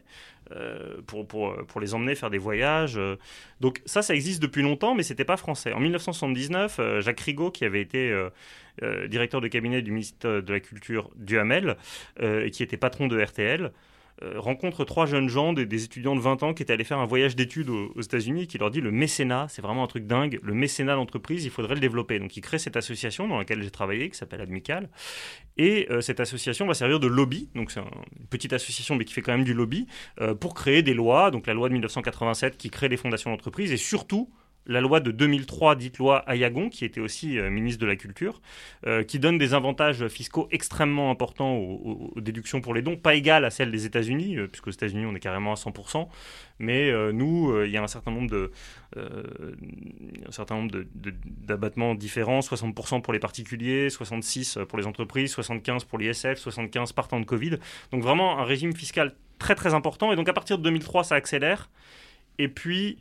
pour, 1.08 1.28
pour, 1.28 1.56
pour 1.68 1.82
les 1.82 1.94
emmener 1.94 2.16
faire 2.16 2.30
des 2.30 2.38
voyages. 2.38 2.98
euh. 2.98 3.16
Donc, 3.62 3.82
ça, 3.86 4.02
ça 4.02 4.14
existe 4.14 4.42
depuis 4.42 4.62
longtemps, 4.62 4.96
mais 4.96 5.04
c'était 5.04 5.26
pas 5.26 5.38
français. 5.38 5.74
En 5.74 5.80
1979, 5.80 6.78
euh, 6.80 7.02
Jacques 7.02 7.20
Rigaud, 7.22 7.52
qui 7.52 7.66
avait 7.66 7.82
été. 7.82 8.12
euh, 8.12 8.30
euh, 8.82 9.08
directeur 9.08 9.40
de 9.40 9.48
cabinet 9.48 9.84
du 9.84 9.92
ministre 9.92 10.42
de 10.42 10.52
la 10.52 10.60
Culture 10.60 11.12
Duhamel, 11.16 11.78
euh, 12.22 12.46
et 12.46 12.50
qui 12.50 12.64
était 12.64 12.76
patron 12.76 13.06
de 13.08 13.22
RTL, 13.22 13.66
euh, 13.66 13.70
rencontre 14.22 14.86
trois 14.86 15.06
jeunes 15.06 15.28
gens, 15.28 15.54
des, 15.54 15.84
étudiants 15.84 16.16
de 16.16 16.22
20 16.22 16.44
ans 16.44 16.54
qui 16.54 16.64
étaient 16.64 16.74
allés 16.74 16.84
faire 16.84 17.00
un 17.00 17.06
voyage 17.06 17.36
d'études 17.36 17.70
aux, 17.70 18.02
États-Unis 18.02 18.44
et 18.44 18.48
qui 18.48 18.58
leur 18.58 18.72
dit 18.72 18.82
le 18.82 18.92
mécénat, 18.92 19.48
c'est 19.50 19.62
vraiment 19.62 19.84
un 19.84 19.88
truc 19.88 20.06
dingue, 20.06 20.40
le 20.44 20.54
mécénat 20.54 20.96
d'entreprise, 20.96 21.46
il 21.46 21.52
faudrait 21.52 21.76
le 21.76 21.80
développer. 21.80 22.20
Donc 22.20 22.38
il 22.38 22.42
crée 22.42 22.60
cette 22.60 22.78
association 22.78 23.28
dans 23.28 23.38
laquelle 23.38 23.62
j'ai 23.64 23.72
travaillé 23.72 24.10
qui 24.10 24.18
s'appelle 24.18 24.42
Admical. 24.42 24.90
Et 25.58 25.88
euh, 25.92 26.02
cette 26.02 26.20
association 26.20 26.66
va 26.66 26.74
servir 26.74 27.00
de 27.00 27.08
lobby, 27.08 27.50
donc 27.56 27.72
c'est 27.72 27.80
un- 27.80 28.04
une 28.20 28.28
petite 28.28 28.54
association 28.54 28.96
mais 28.96 29.06
qui 29.06 29.14
fait 29.14 29.22
quand 29.22 29.34
même 29.34 29.44
du 29.44 29.54
lobby, 29.54 29.88
euh, 30.22 30.34
pour 30.34 30.54
créer 30.54 30.82
des 30.84 30.94
lois, 30.94 31.32
donc 31.32 31.48
la 31.48 31.54
loi 31.54 31.68
de 31.70 31.74
1987 31.74 32.58
qui 32.58 32.70
crée 32.70 32.90
les 32.90 32.98
fondations 32.98 33.32
d'entreprise 33.32 33.72
et 33.72 33.78
surtout 33.78 34.30
la 34.66 34.82
loi 34.82 35.00
de 35.00 35.12
2003, 35.12 35.76
dite 35.76 35.98
loi 35.98 36.20
Ayagon, 36.28 36.70
qui 36.70 36.86
était 36.86 37.02
aussi 37.02 37.38
euh, 37.38 37.50
ministre 37.50 37.82
de 37.82 37.86
la 37.86 37.96
Culture, 37.96 38.42
euh, 38.88 39.04
qui 39.04 39.20
donne 39.20 39.38
des 39.38 39.54
avantages 39.54 40.08
fiscaux 40.08 40.48
extrêmement 40.52 41.12
importants 41.12 41.56
aux, 41.56 42.14
déductions 42.18 42.62
pour 42.62 42.74
les 42.74 42.82
dons, 42.82 42.96
pas 42.96 43.16
égales 43.16 43.46
à 43.46 43.50
celles 43.50 43.72
des 43.72 43.86
États-Unis, 43.86 44.38
euh, 44.38 44.48
puisqu'aux 44.48 44.72
États-Unis 44.72 45.06
on 45.06 45.16
est 45.16 45.20
carrément 45.20 45.52
à 45.52 45.56
100%, 45.56 46.08
mais 46.60 46.90
euh, 46.90 47.12
nous, 47.12 47.64
il 47.64 47.72
y 47.72 47.78
a 47.78 47.84
un 47.84 47.88
certain 47.88 48.12
nombre 48.12 48.30
de 48.30 48.52
certain 50.30 50.68
d'abattements 51.48 51.96
différents, 51.96 52.42
60% 52.42 53.02
pour 53.02 53.12
les 53.12 53.20
particuliers, 53.20 53.88
66% 53.88 54.66
pour 54.66 54.78
les 54.78 54.86
entreprises, 54.86 55.32
75 55.32 55.86
pour 55.86 55.98
l'ISF, 55.98 56.36
75 56.36 56.94
partant 56.94 57.20
de 57.20 57.26
Covid. 57.26 57.58
Donc 57.92 58.04
vraiment 58.04 58.38
un 58.38 58.44
régime 58.44 58.76
fiscal 58.76 59.16
très 59.40 59.56
très 59.56 59.74
important. 59.74 60.12
Et 60.12 60.16
donc 60.16 60.30
à 60.30 60.34
partir 60.34 60.60
de 60.60 60.64
2003, 60.64 61.06
ça 61.06 61.16
accélère. 61.16 61.70
Et 62.38 62.48
puis 62.48 62.98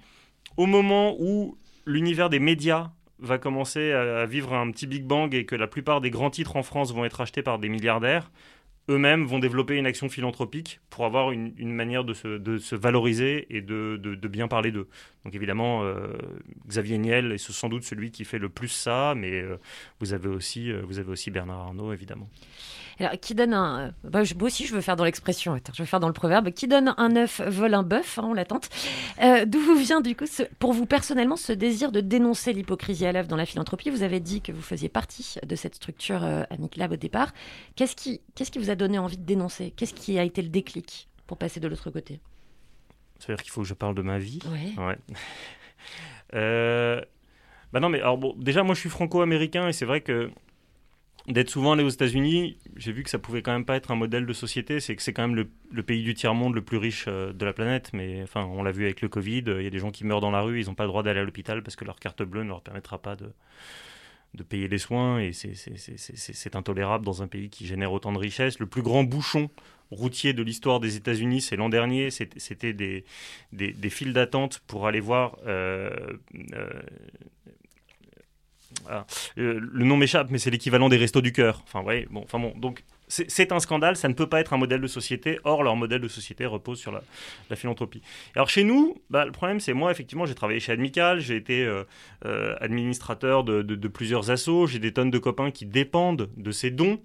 au 0.56 0.66
moment 0.66 1.16
où 1.18 1.56
l'univers 1.86 2.30
des 2.30 2.38
médias 2.38 2.90
va 3.18 3.38
commencer 3.38 3.92
à, 3.92 4.26
vivre 4.26 4.52
un 4.52 4.70
petit 4.70 4.86
Big 4.86 5.04
Bang 5.04 5.34
et 5.34 5.44
que 5.44 5.54
la 5.54 5.68
plupart 5.68 6.00
des 6.00 6.10
grands 6.10 6.30
titres 6.30 6.56
en 6.56 6.62
France 6.62 6.92
vont 6.92 7.04
être 7.04 7.20
achetés 7.20 7.42
par 7.42 7.58
des 7.58 7.68
milliardaires, 7.68 8.30
eux-mêmes 8.88 9.24
vont 9.24 9.38
développer 9.38 9.76
une 9.76 9.86
action 9.86 10.08
philanthropique 10.08 10.80
pour 10.90 11.04
avoir 11.04 11.30
une, 11.30 11.72
manière 11.72 12.04
de 12.04 12.14
se, 12.14 12.74
valoriser 12.74 13.46
et 13.48 13.60
de 13.60 14.28
bien 14.28 14.48
parler 14.48 14.72
d'eux. 14.72 14.88
Donc 15.24 15.34
évidemment, 15.34 15.84
euh, 15.84 16.08
Xavier 16.66 16.98
Niel 16.98 17.32
est 17.32 17.38
sans 17.38 17.68
doute 17.68 17.84
celui 17.84 18.10
qui 18.10 18.24
fait 18.24 18.38
le 18.38 18.48
plus 18.48 18.68
ça, 18.68 19.14
mais 19.16 19.40
euh, 19.40 19.56
vous, 20.00 20.12
avez 20.14 20.28
aussi, 20.28 20.70
euh, 20.70 20.82
vous 20.84 20.98
avez 20.98 21.10
aussi 21.10 21.30
Bernard 21.30 21.60
Arnault, 21.60 21.92
évidemment. 21.92 22.28
Alors, 23.02 23.18
qui 23.20 23.34
donne 23.34 23.52
un. 23.54 23.80
euh, 23.80 23.90
bah, 24.04 24.22
moi 24.38 24.46
aussi, 24.46 24.66
je 24.66 24.74
veux 24.74 24.80
faire 24.80 24.96
dans 24.96 25.04
l'expression. 25.04 25.54
Attends, 25.54 25.72
je 25.74 25.82
vais 25.82 25.86
faire 25.86 26.00
dans 26.00 26.06
le 26.08 26.12
proverbe. 26.12 26.50
Qui 26.50 26.68
donne 26.68 26.94
un 26.96 27.16
œuf 27.16 27.40
vole 27.40 27.74
un 27.74 27.82
bœuf. 27.82 28.18
hein, 28.18 28.24
on 28.26 28.34
l'attente. 28.34 28.68
Euh, 29.22 29.44
D'où 29.44 29.58
vous 29.60 29.74
vient, 29.74 30.00
du 30.00 30.14
coup, 30.16 30.26
ce- 30.26 30.42
pour 30.58 30.72
vous 30.72 30.86
personnellement, 30.86 31.36
ce 31.36 31.52
désir 31.52 31.92
de 31.92 32.00
dénoncer 32.00 32.52
l'hypocrisie 32.52 33.06
à 33.06 33.12
l'œuvre 33.12 33.28
dans 33.28 33.36
la 33.36 33.46
philanthropie? 33.46 33.90
Vous 33.90 34.02
avez 34.02 34.20
dit 34.20 34.40
que 34.40 34.52
vous 34.52 34.62
faisiez 34.62 34.88
partie 34.88 35.34
de 35.46 35.56
cette 35.56 35.74
structure 35.74 36.22
euh, 36.24 36.42
Amic 36.50 36.76
Lab 36.76 36.92
au 36.92 36.96
départ. 36.96 37.32
Qu'est-ce 37.76 37.96
qui, 37.96 38.20
qu'est-ce 38.34 38.50
qui 38.50 38.58
vous 38.58 38.70
a 38.70 38.74
donné 38.74 38.98
envie 38.98 39.18
de 39.18 39.24
dénoncer? 39.24 39.72
Qu'est-ce 39.76 39.94
qui 39.94 40.18
a 40.18 40.24
été 40.24 40.40
le 40.42 40.48
déclic 40.48 41.08
pour 41.26 41.36
passer 41.38 41.60
de 41.60 41.68
l'autre 41.68 41.90
côté? 41.90 42.20
Ça 43.18 43.26
veut 43.28 43.36
dire 43.36 43.42
qu'il 43.42 43.52
faut 43.52 43.62
que 43.62 43.68
je 43.68 43.74
parle 43.74 43.94
de 43.94 44.02
ma 44.02 44.18
vie? 44.18 44.38
Ouais. 44.50 44.84
Ouais. 44.84 44.98
Euh, 46.34 47.00
Bah 47.72 47.80
non, 47.80 47.88
mais 47.88 48.00
alors 48.00 48.18
bon, 48.18 48.34
déjà, 48.36 48.62
moi 48.62 48.74
je 48.74 48.80
suis 48.80 48.88
franco-américain 48.90 49.68
et 49.68 49.72
c'est 49.72 49.84
vrai 49.86 50.00
que 50.02 50.30
d'être 51.28 51.50
souvent 51.50 51.72
allé 51.72 51.84
aux 51.84 51.88
États-Unis, 51.88 52.58
j'ai 52.76 52.92
vu 52.92 53.02
que 53.02 53.10
ça 53.10 53.18
pouvait 53.18 53.42
quand 53.42 53.52
même 53.52 53.64
pas 53.64 53.76
être 53.76 53.90
un 53.90 53.96
modèle 53.96 54.26
de 54.26 54.32
société. 54.32 54.80
C'est 54.80 54.96
que 54.96 55.02
c'est 55.02 55.12
quand 55.12 55.26
même 55.28 55.36
le, 55.70 55.82
pays 55.82 56.02
du 56.02 56.14
tiers-monde 56.14 56.54
le 56.54 56.62
plus 56.62 56.78
riche 56.78 57.04
euh, 57.08 57.32
de 57.32 57.44
la 57.44 57.52
planète. 57.52 57.90
Mais 57.92 58.22
enfin, 58.22 58.44
on 58.44 58.62
l'a 58.62 58.72
vu 58.72 58.84
avec 58.84 59.00
le 59.00 59.08
Covid, 59.08 59.44
il 59.46 59.62
y 59.62 59.66
a 59.66 59.70
des 59.70 59.78
gens 59.78 59.90
qui 59.90 60.04
meurent 60.04 60.20
dans 60.20 60.30
la 60.30 60.40
rue, 60.42 60.60
ils 60.60 60.66
n'ont 60.66 60.74
pas 60.74 60.84
le 60.84 60.88
droit 60.88 61.02
d'aller 61.02 61.20
à 61.20 61.24
l'hôpital 61.24 61.62
parce 61.62 61.76
que 61.76 61.84
leur 61.84 61.98
carte 61.98 62.22
bleue 62.22 62.42
ne 62.42 62.48
leur 62.48 62.62
permettra 62.62 62.98
pas 62.98 63.16
de 63.16 64.42
payer 64.48 64.66
les 64.68 64.78
soins 64.78 65.20
et 65.20 65.32
c'est- 65.32 66.56
intolérable 66.56 67.04
dans 67.04 67.22
un 67.22 67.28
pays 67.28 67.50
qui 67.50 67.66
génère 67.66 67.92
autant 67.92 68.12
de 68.12 68.18
richesses. 68.18 68.58
Le 68.58 68.66
plus 68.66 68.82
grand 68.82 69.04
bouchon 69.04 69.50
routier 69.90 70.32
de 70.32 70.42
l'histoire 70.42 70.80
des 70.80 70.96
États-Unis, 70.96 71.42
c'est 71.42 71.56
l'an 71.56 71.68
dernier, 71.68 72.10
c'était 72.10 72.72
des, 72.72 73.04
files 73.90 74.12
d'attente 74.12 74.60
pour 74.66 74.86
aller 74.86 75.00
voir. 75.00 75.38
euh, 75.46 75.90
euh, 76.54 76.82
euh, 78.90 79.02
le 79.36 79.84
nom 79.84 79.96
m'échappe, 79.96 80.28
mais 80.30 80.38
c'est 80.38 80.50
l'équivalent 80.50 80.88
des 80.88 80.96
restos 80.96 81.20
du 81.20 81.32
cœur. 81.32 81.62
Enfin, 81.64 81.82
ouais, 81.82 82.06
bon, 82.10 82.22
enfin 82.24 82.38
bon, 82.38 82.52
donc 82.56 82.82
c'est 83.08 83.52
un 83.52 83.60
scandale, 83.60 83.96
ça 83.96 84.08
ne 84.08 84.14
peut 84.14 84.28
pas 84.28 84.40
être 84.40 84.54
un 84.54 84.56
modèle 84.56 84.80
de 84.80 84.86
société. 84.86 85.38
Or, 85.44 85.62
leur 85.62 85.76
modèle 85.76 86.00
de 86.00 86.08
société 86.08 86.46
repose 86.46 86.78
sur 86.78 86.92
la, 86.92 87.02
la 87.50 87.56
philanthropie. 87.56 88.00
Alors 88.34 88.48
chez 88.48 88.64
nous, 88.64 88.96
bah, 89.10 89.26
le 89.26 89.32
problème 89.32 89.60
c'est 89.60 89.74
moi, 89.74 89.90
effectivement, 89.90 90.24
j'ai 90.24 90.34
travaillé 90.34 90.60
chez 90.60 90.72
Admical, 90.72 91.20
j'ai 91.20 91.36
été 91.36 91.64
euh, 91.64 91.84
euh, 92.24 92.56
administrateur 92.60 93.44
de, 93.44 93.88
plusieurs 93.88 94.30
assos, 94.30 94.66
j'ai 94.66 94.78
des 94.78 94.92
tonnes 94.92 95.10
de 95.10 95.18
copains 95.18 95.50
qui 95.50 95.66
dépendent 95.66 96.30
de 96.36 96.50
ces 96.52 96.70
dons. 96.70 97.00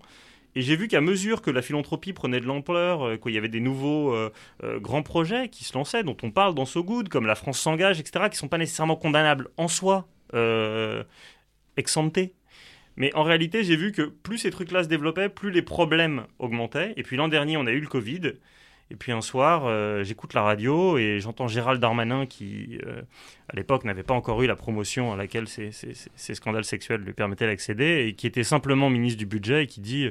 Et 0.56 0.62
j'ai 0.62 0.76
vu 0.76 0.88
qu'à 0.88 1.02
mesure 1.02 1.42
que 1.42 1.52
la 1.52 1.62
philanthropie 1.62 2.14
prenait 2.14 2.40
de 2.40 2.46
l'ampleur, 2.46 3.20
qu'il 3.20 3.34
y 3.34 3.38
avait 3.38 3.48
des 3.48 3.60
nouveaux 3.60 4.16
grands 4.64 5.04
projets 5.04 5.50
qui 5.50 5.64
se 5.64 5.78
lançaient, 5.78 6.04
dont 6.04 6.18
on 6.24 6.32
parle 6.32 6.56
dans 6.56 6.66
So 6.66 6.84
Good, 6.84 7.10
comme 7.10 7.28
la 7.28 7.36
France 7.36 7.60
s'engage, 7.60 8.00
etc., 8.00 8.26
qui 8.26 8.32
ne 8.32 8.38
sont 8.38 8.48
pas 8.48 8.58
nécessairement 8.58 8.96
condamnables 8.96 9.50
en 9.58 9.68
soi, 9.68 10.08
ex 11.78 11.96
ante. 11.98 12.20
Mais 12.96 13.14
en 13.14 13.24
réalité, 13.24 13.64
j'ai 13.64 13.76
vu 13.76 13.92
que 13.92 14.02
plus 14.02 14.40
ces 14.40 14.50
trucs-là 14.50 14.84
se 14.84 14.90
développaient, 14.90 15.30
plus 15.30 15.52
les 15.52 15.62
problèmes 15.62 16.26
augmentaient. 16.40 16.94
Et 16.98 17.04
puis 17.04 17.16
l'an 17.16 17.28
dernier, 17.28 17.56
on 17.56 17.68
a 17.68 17.72
eu 17.72 17.80
le 17.80 17.88
Covid. 17.88 18.34
Et 18.90 18.96
puis 18.96 19.12
un 19.12 19.22
soir, 19.22 19.66
euh, 19.66 20.04
j'écoute 20.04 20.34
la 20.34 20.42
radio 20.42 20.98
et 20.98 21.20
j'entends 21.20 21.48
Gérald 21.48 21.82
Darmanin 21.82 22.26
qui, 22.26 22.80
euh, 22.86 23.02
à 23.50 23.56
l'époque, 23.56 23.84
n'avait 23.84 24.04
pas 24.04 24.14
encore 24.14 24.42
eu 24.42 24.48
la 24.48 24.56
promotion 24.56 25.12
à 25.12 25.18
laquelle 25.18 25.48
ces, 25.48 25.72
ces- 25.72 26.36
scandales 26.36 26.64
sexuels 26.64 27.02
lui 27.02 27.12
permettaient 27.12 27.48
d'accéder 27.48 28.06
et 28.08 28.14
qui 28.14 28.28
était 28.28 28.46
simplement 28.46 28.90
ministre 28.90 29.20
du 29.20 29.26
budget 29.26 29.64
et 29.64 29.68
qui 29.68 29.82
dit 29.82 30.10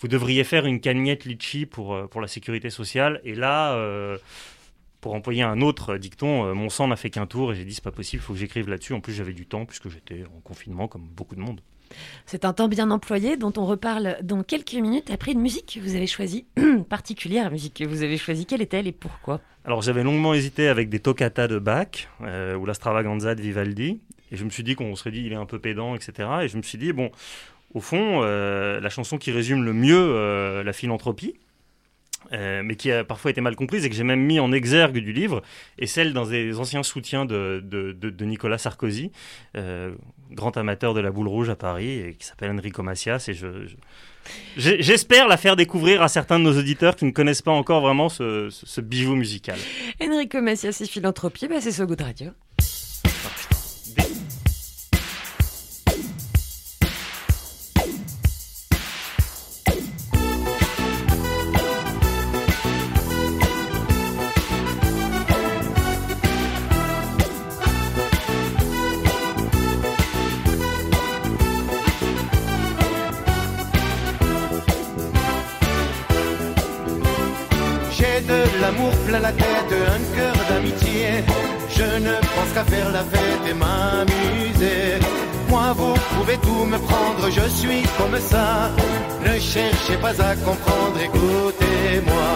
vous 0.00 0.08
devriez 0.08 0.44
faire 0.44 0.66
une 0.66 0.80
cagnotte 0.80 1.24
litchi 1.24 1.64
pour, 1.66 1.94
euh, 1.94 2.06
pour 2.06 2.20
la 2.20 2.28
sécurité 2.28 2.68
sociale. 2.70 3.20
Et 3.24 3.34
là, 3.34 3.72
euh, 3.74 4.18
pour 5.00 5.14
employer 5.14 5.42
un 5.42 5.60
autre 5.60 5.96
dicton, 5.96 6.46
euh, 6.46 6.54
mon 6.54 6.68
sang 6.68 6.88
n'a 6.88 6.96
fait 6.96 7.10
qu'un 7.10 7.26
tour 7.26 7.52
et 7.52 7.56
j'ai 7.56 7.64
dit 7.64 7.74
c'est 7.74 7.84
pas 7.84 7.90
possible, 7.90 8.22
il 8.22 8.26
faut 8.26 8.32
que 8.32 8.38
j'écrive 8.38 8.68
là-dessus. 8.68 8.92
En 8.92 9.00
plus, 9.00 9.12
j'avais 9.12 9.32
du 9.32 9.46
temps 9.46 9.64
puisque 9.64 9.88
j'étais 9.88 10.24
en 10.36 10.40
confinement 10.40 10.88
comme 10.88 11.02
beaucoup 11.02 11.34
de 11.34 11.40
monde. 11.40 11.60
C'est 12.26 12.44
un 12.44 12.52
temps 12.52 12.68
bien 12.68 12.90
employé 12.90 13.36
dont 13.36 13.52
on 13.56 13.66
reparle 13.66 14.18
dans 14.22 14.42
quelques 14.42 14.74
minutes 14.74 15.10
après 15.10 15.32
une 15.32 15.40
musique 15.40 15.72
que 15.74 15.80
vous 15.80 15.96
avez 15.96 16.06
choisie, 16.06 16.46
particulière 16.88 17.50
musique 17.50 17.74
que 17.74 17.84
vous 17.84 18.02
avez 18.02 18.16
choisie. 18.16 18.46
Quelle 18.46 18.62
est-elle 18.62 18.86
et 18.86 18.92
pourquoi? 18.92 19.40
Alors 19.64 19.82
j'avais 19.82 20.02
longuement 20.02 20.32
hésité 20.32 20.68
avec 20.68 20.88
des 20.88 21.00
toccata 21.00 21.48
de 21.48 21.58
Bach 21.58 22.08
euh, 22.22 22.54
ou 22.56 22.64
la 22.64 22.74
Stravaganza 22.74 23.34
de 23.34 23.42
Vivaldi. 23.42 24.00
Et 24.32 24.36
je 24.36 24.44
me 24.44 24.50
suis 24.50 24.62
dit 24.62 24.76
qu'on 24.76 24.94
serait 24.94 25.10
dit 25.10 25.22
il 25.24 25.32
est 25.32 25.36
un 25.36 25.46
peu 25.46 25.58
pédant, 25.58 25.94
etc. 25.94 26.28
Et 26.42 26.48
je 26.48 26.56
me 26.56 26.62
suis 26.62 26.78
dit, 26.78 26.92
bon, 26.92 27.10
au 27.74 27.80
fond, 27.80 28.20
euh, 28.22 28.80
la 28.80 28.88
chanson 28.88 29.18
qui 29.18 29.32
résume 29.32 29.64
le 29.64 29.72
mieux 29.72 29.96
euh, 29.98 30.62
la 30.62 30.72
philanthropie, 30.72 31.34
euh, 32.32 32.62
mais 32.64 32.76
qui 32.76 32.90
a 32.92 33.04
parfois 33.04 33.30
été 33.30 33.40
mal 33.40 33.56
comprise 33.56 33.84
et 33.84 33.90
que 33.90 33.94
j'ai 33.96 34.04
même 34.04 34.20
mis 34.20 34.38
en 34.40 34.52
exergue 34.52 34.98
du 34.98 35.12
livre, 35.12 35.42
est 35.78 35.86
celle 35.86 36.12
d'un 36.12 36.26
des 36.26 36.58
anciens 36.58 36.82
soutiens 36.82 37.24
de, 37.24 37.62
de- 37.64 37.92
de- 37.92 38.10
de 38.10 38.24
Nicolas 38.24 38.58
Sarkozy, 38.58 39.10
euh, 39.56 39.92
grand 40.30 40.56
amateur 40.56 40.94
de 40.94 41.00
la 41.00 41.10
boule 41.10 41.28
rouge 41.28 41.48
à 41.50 41.56
Paris, 41.56 41.90
et 42.00 42.14
qui 42.14 42.24
s'appelle 42.26 42.50
Enrico 42.50 42.82
Macias. 42.82 43.26
Et 43.28 43.34
j'espère 44.56 45.26
la 45.28 45.36
faire 45.36 45.56
découvrir 45.56 46.02
à 46.02 46.08
certains 46.08 46.38
de 46.38 46.44
nos 46.44 46.56
auditeurs 46.58 46.94
qui 46.96 47.04
ne 47.04 47.10
connaissent 47.10 47.42
pas 47.42 47.50
encore 47.52 47.80
vraiment 47.80 48.08
ce, 48.08 48.48
ce- 48.50 48.66
ce 48.66 48.80
bijou 48.80 49.16
musical. 49.16 49.58
Enrico 50.02 50.40
Macias 50.40 50.78
et 50.80 50.86
Philanthropie, 50.86 51.48
bah 51.48 51.60
c'est 51.60 51.72
So 51.72 51.86
Good 51.86 52.00
Radio. 52.02 52.30
L'amour 78.70 78.92
plein 79.04 79.18
la 79.18 79.32
tête, 79.32 79.72
un 79.96 80.16
cœur 80.16 80.36
d'amitié. 80.48 81.24
Je 81.76 81.88
ne 82.06 82.14
pense 82.32 82.50
qu'à 82.54 82.64
faire 82.64 82.90
la 82.92 83.02
fête 83.12 83.44
et 83.50 83.54
m'amuser. 83.54 85.04
Moi, 85.48 85.72
vous 85.76 85.94
pouvez 86.14 86.38
tout 86.38 86.64
me 86.72 86.78
prendre, 86.78 87.24
je 87.38 87.46
suis 87.58 87.82
comme 87.98 88.18
ça. 88.20 88.70
Ne 89.26 89.40
cherchez 89.40 89.96
pas 90.00 90.14
à 90.22 90.36
comprendre, 90.36 90.98
écoutez-moi. 91.02 92.28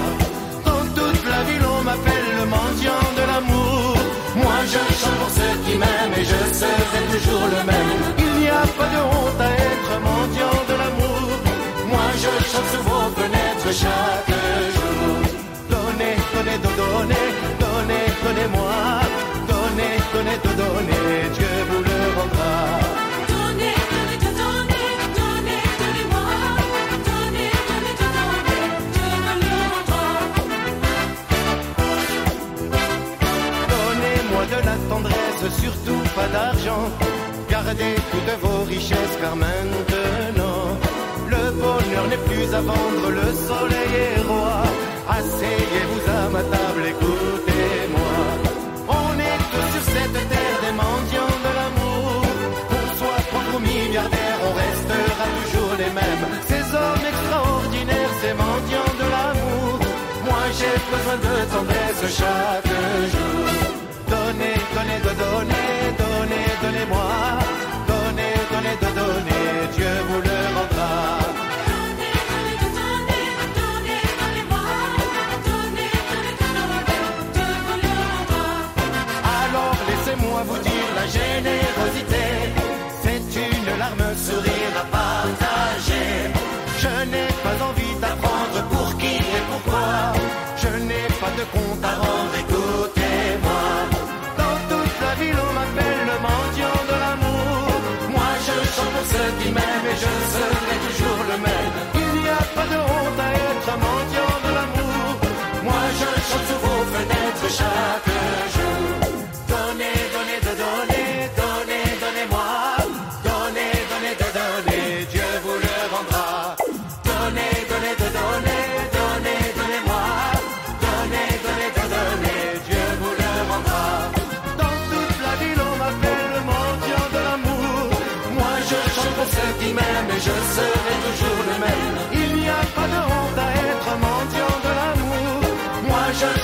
Dans 0.64 0.84
toute 0.98 1.24
la 1.32 1.40
ville, 1.48 1.66
on 1.78 1.82
m'appelle 1.84 2.28
le 2.40 2.46
mendiant 2.56 3.06
de 3.18 3.24
l'amour. 3.30 3.94
Moi, 4.42 4.58
je 4.72 4.82
chante 5.00 5.18
pour 5.20 5.30
ceux 5.38 5.56
qui 5.64 5.74
m'aiment 5.78 6.16
et 6.20 6.24
je 6.32 6.40
serai 6.60 7.00
toujours 7.12 7.46
le 7.54 7.62
même. 7.70 8.00
Il 8.18 8.40
n'y 8.40 8.48
a 8.48 8.66
pas 8.78 8.90
de 8.94 9.00
honte 9.14 9.40
à 9.40 9.50
être 9.70 9.94
mendiant 10.10 10.58
de 10.70 10.74
l'amour. 10.82 11.28
Moi, 11.92 12.06
je 12.22 12.32
chante 12.50 12.68
sur 12.72 12.82
vos 12.88 13.08
fenêtres 13.18 13.72
chaque 13.82 14.34
jour. 14.74 14.83
Donnez, 16.94 17.14
donnez, 17.14 17.32
do- 17.40 17.64
donnez, 17.64 17.74
donnez, 17.84 18.06
donnez-moi. 18.24 18.74
Donnez, 19.50 19.94
donnez, 20.12 20.38
do- 20.44 20.56
donnez, 20.62 21.28
Dieu 21.36 21.54
vous 21.68 21.82
le 21.90 21.98
rendra. 22.16 22.52
Donnez, 23.32 23.76
donnez, 23.94 24.18
donnez, 24.40 24.90
donnez, 25.18 25.62
donnez-moi. 25.80 26.26
Donnez, 27.08 27.50
donnez, 27.68 27.94
donnez, 28.02 28.64
Dieu 28.94 29.10
me 29.26 29.34
le 29.42 29.54
rendra. 29.72 30.04
Donnez-moi 33.72 34.42
de 34.52 34.58
la 34.68 34.76
tendresse, 34.88 35.42
surtout 35.62 36.02
pas 36.14 36.28
d'argent. 36.34 36.84
Gardez 37.50 37.94
toutes 38.12 38.34
vos 38.42 38.62
richesses, 38.64 39.16
car 39.20 39.34
maintenant, 39.36 40.62
le 41.28 41.42
bonheur 41.62 42.04
n'est 42.08 42.24
plus 42.28 42.48
à 42.54 42.60
vendre, 42.60 43.06
le 43.10 43.26
soleil 43.48 43.92
est 44.06 44.22
roi. 44.28 44.62
Asseyez-vous 45.08 46.10
à 46.10 46.28
ma 46.30 46.42
table, 46.42 46.82
écoutez-moi. 46.88 48.14
On 48.88 49.18
est 49.18 49.40
tous 49.52 49.68
sur 49.74 49.84
cette 49.92 50.28
terre 50.32 50.58
des 50.64 50.72
mendiants 50.72 51.38
de 51.44 51.50
l'amour. 51.58 52.22
Qu'on 52.68 52.86
soit 52.98 53.22
pauvre 53.30 53.56
ou 53.56 53.60
milliardaire, 53.60 54.38
on 54.48 54.52
restera 54.64 55.24
toujours 55.42 55.74
les 55.76 55.92
mêmes. 55.98 56.24
Ces 56.48 56.64
hommes 56.74 57.06
extraordinaires, 57.12 58.14
ces 58.22 58.32
mendiants 58.32 58.94
de 59.02 59.06
l'amour. 59.14 59.78
Moi 60.24 60.44
j'ai 60.56 60.76
besoin 60.90 61.18
de 61.26 61.34
tendresse 61.52 62.04
chaque 62.18 62.72
jour. 63.12 63.46
Donnez, 64.08 64.56
donnez, 64.74 65.00
de 65.06 65.12
donner, 65.20 65.83
vous 80.46 80.58
dire 80.58 80.90
la 81.00 81.06
générosité, 81.06 82.24
c'est 83.02 83.28
une 83.46 83.78
larme, 83.78 84.06
sourire 84.26 84.74
à 84.82 84.84
partager. 84.98 86.08
Je 86.82 86.94
n'ai 87.10 87.28
pas 87.44 87.58
envie 87.68 87.94
d'apprendre 88.00 88.58
pour 88.70 88.96
qui 88.98 89.16
et 89.38 89.44
pourquoi. 89.50 90.12
Je 90.62 90.68
n'ai 90.88 91.06
pas 91.20 91.32
de 91.38 91.44
compte 91.54 91.84
à 91.84 91.94
rendre, 92.04 92.36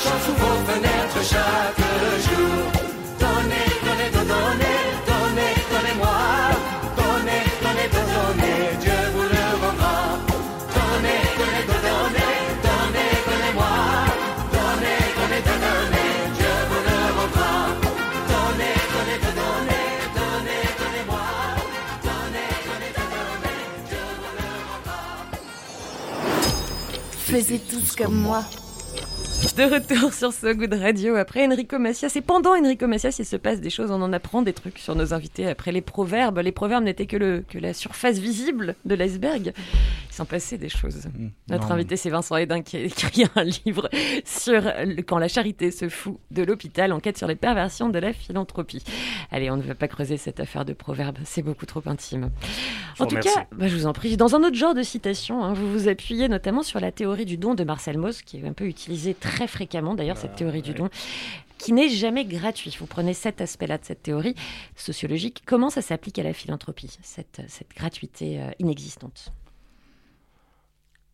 l'argent 0.05 0.21
sous 0.25 0.35
vos 0.35 0.59
fenêtres 0.67 1.23
chaque 1.23 1.79
jour. 2.27 2.63
Donnez, 3.19 3.71
donnez, 3.85 4.11
donnez, 4.13 4.79
donnez, 5.07 5.55
donnez-moi. 5.71 6.19
Donnez, 6.97 7.45
donnez, 7.63 7.89
donnez, 7.93 8.61
Dieu 8.81 9.01
vous 9.15 9.29
le 9.35 9.45
rendra. 9.63 9.97
Donnez, 10.75 11.21
donnez, 11.39 11.65
donnez, 11.69 12.33
donnez, 12.65 13.11
donnez-moi. 13.29 13.73
Donnez, 14.55 15.01
donnez, 15.19 15.43
donnez, 15.49 16.11
Dieu 16.37 16.55
vous 16.69 16.83
le 16.89 16.99
rendra. 17.17 17.53
Donnez, 18.31 18.77
donnez, 18.95 19.19
donnez, 19.25 19.87
donnez, 20.17 20.65
donnez-moi. 20.81 21.27
Donnez, 22.07 22.51
donnez, 22.67 22.91
donnez, 22.97 23.61
Dieu 23.89 24.05
vous 24.21 24.33
le 24.39 24.49
rendra. 24.71 25.01
Faisais 27.27 27.61
tous 27.71 27.95
comme 27.97 28.15
moi. 28.15 28.43
De 29.61 29.75
retour 29.75 30.11
sur 30.15 30.33
So 30.33 30.55
Good 30.55 30.73
Radio 30.73 31.17
après 31.17 31.47
Enrico 31.47 31.79
Macias. 31.79 32.13
Et 32.17 32.23
pendant 32.23 32.57
Enrico 32.57 32.87
Macias, 32.87 33.17
il 33.19 33.27
se 33.27 33.37
passe 33.37 33.61
des 33.61 33.69
choses. 33.69 33.91
On 33.91 34.01
en 34.01 34.11
apprend 34.15 34.41
des 34.41 34.55
trucs 34.55 34.79
sur 34.79 34.95
nos 34.95 35.13
invités. 35.13 35.47
Après 35.47 35.71
les 35.71 35.83
proverbes, 35.83 36.39
les 36.39 36.51
proverbes 36.51 36.85
n'étaient 36.85 37.05
que, 37.05 37.19
le, 37.19 37.45
que 37.47 37.59
la 37.59 37.75
surface 37.75 38.19
visible 38.19 38.75
de 38.87 38.95
l'iceberg. 38.95 39.53
Il 40.09 40.15
s'en 40.15 40.25
passait 40.25 40.57
des 40.57 40.71
choses. 40.71 41.03
Notre 41.51 41.67
Non, 41.69 41.75
invité, 41.75 41.97
c'est 41.99 42.09
Vincent 42.09 42.37
Hédin 42.37 42.63
qui 42.63 42.79
a 42.79 42.81
écrit 42.81 43.25
un 43.37 43.45
livre 43.45 43.91
sur 44.25 44.63
le- 44.63 45.03
quand 45.03 45.19
la 45.19 45.29
charité 45.29 45.71
se 45.71 45.91
fout 45.91 46.17
de 46.31 46.43
l'hôpital, 46.43 46.91
enquête 46.95 47.19
sur 47.19 47.27
les 47.29 47.37
perversions 47.37 47.91
de 47.91 47.99
la 47.99 48.15
philanthropie. 48.15 48.83
Allez, 49.31 49.51
on 49.51 49.59
ne 49.59 49.63
va 49.63 49.75
pas 49.75 49.89
creuser 49.89 50.17
cette 50.17 50.41
affaire 50.41 50.65
de 50.65 50.73
proverbes, 50.73 51.19
c'est 51.25 51.43
beaucoup 51.43 51.67
trop 51.67 51.83
intime. 51.85 52.31
Je 52.97 53.03
En 53.03 53.07
tout 53.07 53.11
remercie. 53.17 53.35
cas, 53.35 53.47
bah, 53.53 53.69
je 53.69 53.77
vous 53.77 53.87
en 53.87 53.93
prie, 53.93 54.17
dans 54.17 54.35
un 54.35 54.43
autre 54.43 54.57
genre 54.57 54.75
de 54.75 54.83
citation, 54.83 55.45
hein, 55.45 55.53
vous 55.53 55.71
vous 55.71 55.89
appuyez 55.89 56.29
notamment 56.29 56.63
sur 56.63 56.81
la 56.81 56.93
théorie 56.93 57.27
du 57.27 57.37
don 57.37 57.55
de 57.55 57.63
Marcel 57.65 57.99
Mauss, 57.99 58.23
qui 58.23 58.39
est 58.39 58.47
un 58.49 58.53
peu 58.53 58.65
utilisée 58.65 59.15
très 59.15 59.47
fréquemment 59.51 59.95
d'ailleurs, 59.95 60.17
cette 60.17 60.37
théorie 60.37 60.63
du 60.63 60.73
don, 60.73 60.89
qui 61.59 61.73
n'est 61.73 61.91
jamais 61.91 62.25
gratuit. 62.25 62.75
Vous 62.79 62.87
prenez 62.87 63.13
cet 63.13 63.41
aspect-là 63.41 63.79
de 63.79 63.85
cette 63.85 64.03
théorie 64.03 64.35
sociologique. 64.77 65.43
Comment 65.45 65.69
ça 65.69 65.83
s'applique 65.83 66.19
à 66.19 66.23
la 66.23 66.33
philanthropie, 66.33 66.97
cette, 67.03 67.43
cette 67.49 67.71
gratuité 67.71 68.41
euh, 68.41 68.51
inexistante? 68.59 69.33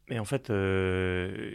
Mais 0.08 0.20
en 0.20 0.24
fait, 0.24 0.50
euh, 0.50 1.52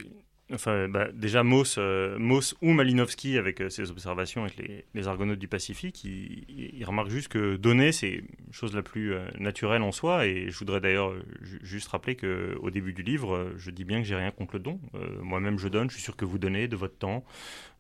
enfin, 0.53 0.87
bah, 0.87 1.07
déjà 1.13 1.43
Mauss, 1.43 1.75
euh, 1.77 2.17
ou 2.61 2.71
Malinowski, 2.73 3.37
avec 3.37 3.61
euh, 3.61 3.69
ses 3.69 3.91
observations 3.91 4.43
avec 4.43 4.57
les, 4.93 5.07
Argonautes 5.07 5.39
du 5.39 5.47
Pacifique, 5.47 6.03
il, 6.03 6.43
il- 6.49 6.85
remarque 6.85 7.09
juste 7.09 7.27
que 7.29 7.55
donner, 7.55 7.91
c'est 7.91 8.23
chose 8.51 8.75
la 8.75 8.81
plus 8.83 9.13
euh, 9.13 9.25
naturelle 9.39 9.81
en 9.81 9.91
soi. 9.91 10.25
Et 10.27 10.49
je 10.49 10.57
voudrais 10.59 10.79
d'ailleurs 10.81 11.13
ju- 11.41 11.59
juste 11.63 11.87
rappeler 11.89 12.15
qu'au 12.15 12.69
début 12.69 12.93
du 12.93 13.03
livre, 13.03 13.51
je 13.57 13.71
dis 13.71 13.83
bien 13.83 13.99
que 14.01 14.07
j'ai 14.07 14.15
rien 14.15 14.31
contre 14.31 14.55
le 14.55 14.59
don. 14.59 14.79
Moi-même, 15.21 15.57
je 15.57 15.67
donne. 15.67 15.89
Je 15.89 15.95
suis 15.95 16.03
sûr 16.03 16.15
que 16.15 16.25
vous 16.25 16.37
donnez 16.37 16.67
de 16.67 16.75
votre 16.75 16.97
temps, 16.97 17.23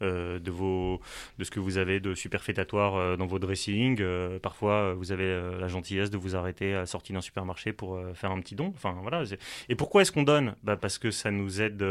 de, 0.01 0.39
ce 1.41 1.51
que 1.51 1.59
vous 1.59 1.77
avez 1.77 1.99
de 1.99 2.13
superfétatoire 2.15 3.17
dans 3.17 3.25
vos 3.25 3.39
dressings. 3.39 4.01
Parfois, 4.41 4.93
vous 4.93 5.11
avez 5.11 5.41
la 5.59 5.67
gentillesse 5.67 6.09
de 6.09 6.17
vous 6.17 6.35
arrêter 6.35 6.73
à 6.73 6.79
la 6.79 6.85
sortie 6.85 7.13
d'un 7.13 7.21
supermarché 7.21 7.73
pour 7.73 7.99
faire 8.13 8.31
un 8.31 8.39
petit 8.39 8.55
don. 8.55 8.71
Enfin, 8.75 8.97
voilà. 9.01 9.23
Et 9.69 9.75
pourquoi 9.75 10.01
est-ce 10.01 10.11
qu'on 10.11 10.23
donne? 10.23 10.55
Bah, 10.63 10.77
Parce 10.77 10.97
que 10.97 11.11
ça 11.11 11.31
nous, 11.31 11.61
aide, 11.61 11.83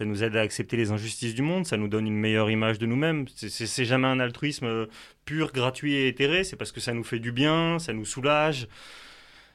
ça 0.00 0.06
nous 0.06 0.24
aide 0.24 0.34
à 0.34 0.40
accepter 0.40 0.78
les 0.78 0.92
injustices 0.92 1.34
du 1.34 1.42
monde, 1.42 1.66
ça 1.66 1.76
nous 1.76 1.86
donne 1.86 2.06
une 2.06 2.16
meilleure 2.16 2.50
image 2.50 2.78
de 2.78 2.86
nous-mêmes. 2.86 3.26
C'est- 3.36 3.84
jamais 3.84 4.06
un 4.06 4.18
altruisme 4.18 4.64
euh, 4.64 4.86
pur, 5.26 5.52
gratuit 5.52 5.92
et 5.92 6.08
éthéré, 6.08 6.42
c'est 6.42 6.56
parce 6.56 6.72
que 6.72 6.80
ça 6.80 6.94
nous 6.94 7.04
fait 7.04 7.18
du 7.18 7.32
bien, 7.32 7.78
ça 7.78 7.92
nous 7.92 8.06
soulage. 8.06 8.66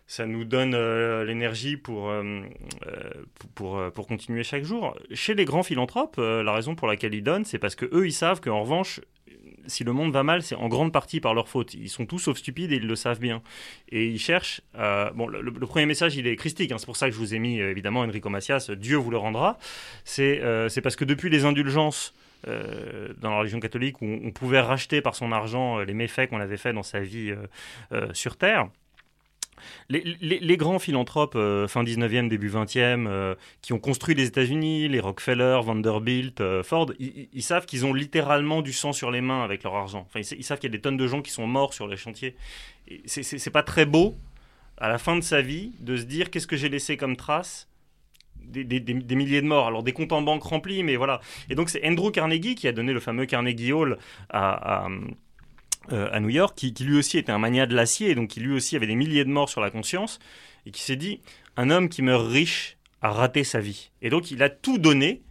Ça 0.06 0.28
nous 0.28 0.46
donne 0.46 0.76
euh, 0.76 1.26
l'énergie 1.26 1.78
pour, 1.78 2.12
euh, 2.12 2.44
pour, 3.56 3.82
pour, 3.92 4.06
continuer 4.06 4.44
chaque 4.44 4.66
jour. 4.66 4.96
Chez 5.16 5.34
les 5.34 5.46
grands 5.46 5.64
philanthropes, 5.64 6.18
la 6.18 6.54
raison 6.54 6.76
pour 6.76 6.88
laquelle 6.88 7.16
ils 7.16 7.24
donnent, 7.24 7.46
c'est 7.46 7.58
parce 7.58 7.74
que 7.74 7.88
eux, 7.92 8.06
ils 8.06 8.14
savent 8.14 8.40
qu'en 8.40 8.62
revanche, 8.62 9.02
si 9.68 9.84
le 9.84 9.94
monde 9.94 10.12
va 10.12 10.24
mal, 10.24 10.42
c'est 10.42 10.56
en 10.56 10.68
grande 10.68 10.92
partie 10.92 11.20
par 11.20 11.34
leur 11.34 11.48
faute. 11.50 11.74
Ils 11.74 11.90
sont 11.90 12.06
tous 12.06 12.20
sauf 12.20 12.38
stupides 12.38 12.72
et 12.72 12.76
ils 12.76 12.88
le 12.88 12.96
savent 12.96 13.20
bien. 13.20 13.42
Et 13.90 14.08
ils 14.08 14.20
cherchent. 14.20 14.62
à- 14.78 15.12
bon, 15.16 15.28
le, 15.28 15.52
premier 15.68 15.86
message, 15.86 16.16
il 16.16 16.28
est 16.28 16.36
christique. 16.36 16.72
hein. 16.72 16.78
c'est 16.78 16.86
pour 16.86 16.98
ça 16.98 17.08
que 17.08 17.14
je 17.14 17.20
vous 17.20 17.34
ai 17.34 17.40
mis 17.40 17.60
euh, 17.60 17.72
évidemment 17.72 18.02
Enrico 18.02 18.30
Macias. 18.30 18.72
Dieu 18.78 18.98
vous 18.98 19.12
le 19.12 19.18
rendra. 19.18 19.58
C'est 20.04 20.40
euh, 20.42 20.70
parce 20.84 20.96
que 20.96 21.06
depuis 21.06 21.30
les 21.30 21.46
indulgences. 21.46 22.14
euh, 22.48 23.10
dans 23.22 23.32
la 23.32 23.40
religion 23.40 23.60
catholique, 23.60 24.02
où 24.04 24.06
on, 24.06 24.32
pouvait 24.32 24.60
racheter 24.60 25.02
par 25.02 25.16
son 25.16 25.32
argent 25.32 25.80
euh, 25.80 25.84
les 25.86 25.96
méfaits 25.96 26.30
qu'on 26.30 26.40
avait 26.40 26.58
faits 26.58 26.76
dans 26.76 26.84
sa 26.84 27.00
vie 27.00 27.32
euh, 27.32 27.48
euh, 27.92 28.14
sur 28.14 28.38
Terre, 28.38 28.68
les, 29.90 30.58
grands 30.58 30.80
philanthropes 30.80 31.36
euh, 31.36 31.68
fin 31.68 31.84
19e, 31.84 32.28
début 32.28 32.50
20e, 32.50 33.08
euh, 33.08 33.36
qui 33.62 33.74
ont 33.74 33.80
construit 33.80 34.16
les 34.16 34.28
États-Unis, 34.28 34.88
les 34.88 35.00
Rockefeller, 35.00 35.60
Vanderbilt, 35.64 36.42
euh, 36.42 36.64
Ford, 36.64 36.92
ils, 37.00 37.44
savent 37.44 37.66
qu'ils 37.66 37.86
ont 37.86 37.94
littéralement 37.94 38.62
du 38.62 38.74
sang 38.74 38.94
sur 38.94 39.12
les 39.12 39.22
mains 39.22 39.44
avec 39.44 39.64
leur 39.64 39.76
argent. 39.76 40.06
Enfin, 40.08 40.20
ils, 40.20 40.26
sa- 40.26 40.36
ils 40.36 40.44
savent 40.44 40.60
qu'il 40.60 40.70
y 40.70 40.74
a 40.74 40.78
des 40.78 40.82
tonnes 40.82 40.98
de 40.98 41.08
gens 41.08 41.22
qui 41.22 41.32
sont 41.32 41.48
morts 41.48 41.74
sur 41.74 41.88
les 41.88 41.98
chantiers. 41.98 42.36
C'est 43.06 43.50
pas 43.52 43.64
très 43.64 43.86
beau, 43.86 44.16
à 44.78 44.90
la 44.90 44.98
fin 44.98 45.16
de 45.16 45.22
sa 45.22 45.42
vie, 45.42 45.72
de 45.80 45.98
se 45.98 46.04
dire 46.04 46.30
qu'est-ce 46.30 46.48
que 46.48 46.58
j'ai 46.58 46.70
laissé 46.70 46.98
comme 46.98 47.16
trace? 47.16 47.68
Des, 48.36 48.80
milliers 49.16 49.42
de 49.42 49.48
morts. 49.48 49.66
Alors 49.66 49.82
des 49.82 49.92
comptes 49.92 50.12
en 50.12 50.22
banque 50.22 50.44
remplis, 50.44 50.84
mais 50.84 50.98
voilà. 50.98 51.20
Et 51.50 51.56
donc 51.56 51.70
c'est 51.70 51.86
Andrew 51.88 52.12
Carnegie 52.12 52.54
qui 52.54 52.68
a 52.68 52.72
donné 52.72 52.94
le 52.94 53.00
fameux 53.00 53.26
Carnegie 53.26 53.74
Hall 53.74 53.98
à, 54.30 54.88
euh, 55.92 56.10
à 56.12 56.20
New 56.20 56.30
York, 56.30 56.56
qui, 56.56 56.74
lui 56.84 56.98
aussi 56.98 57.18
était 57.18 57.32
un 57.32 57.40
mania 57.40 57.66
de 57.66 57.76
l'acier, 57.76 58.16
donc 58.16 58.30
qui 58.30 58.40
lui 58.40 58.54
aussi 58.54 58.76
avait 58.76 58.88
des 58.88 58.96
milliers 58.96 59.26
de 59.26 59.30
morts 59.30 59.50
sur 59.50 59.62
la 59.62 59.72
conscience, 59.72 60.20
et 60.66 60.72
qui 60.72 60.82
s'est 60.82 60.96
dit, 60.96 61.22
un 61.58 61.70
homme 61.70 61.90
qui 61.90 62.02
meurt 62.02 62.28
riche 62.28 62.78
a 63.02 63.12
raté 63.12 63.44
sa 63.44 63.60
vie. 63.60 63.92
Et 64.02 64.10
donc 64.10 64.32
il 64.32 64.42
a 64.44 64.50
tout 64.50 64.78
donné, 64.78 65.22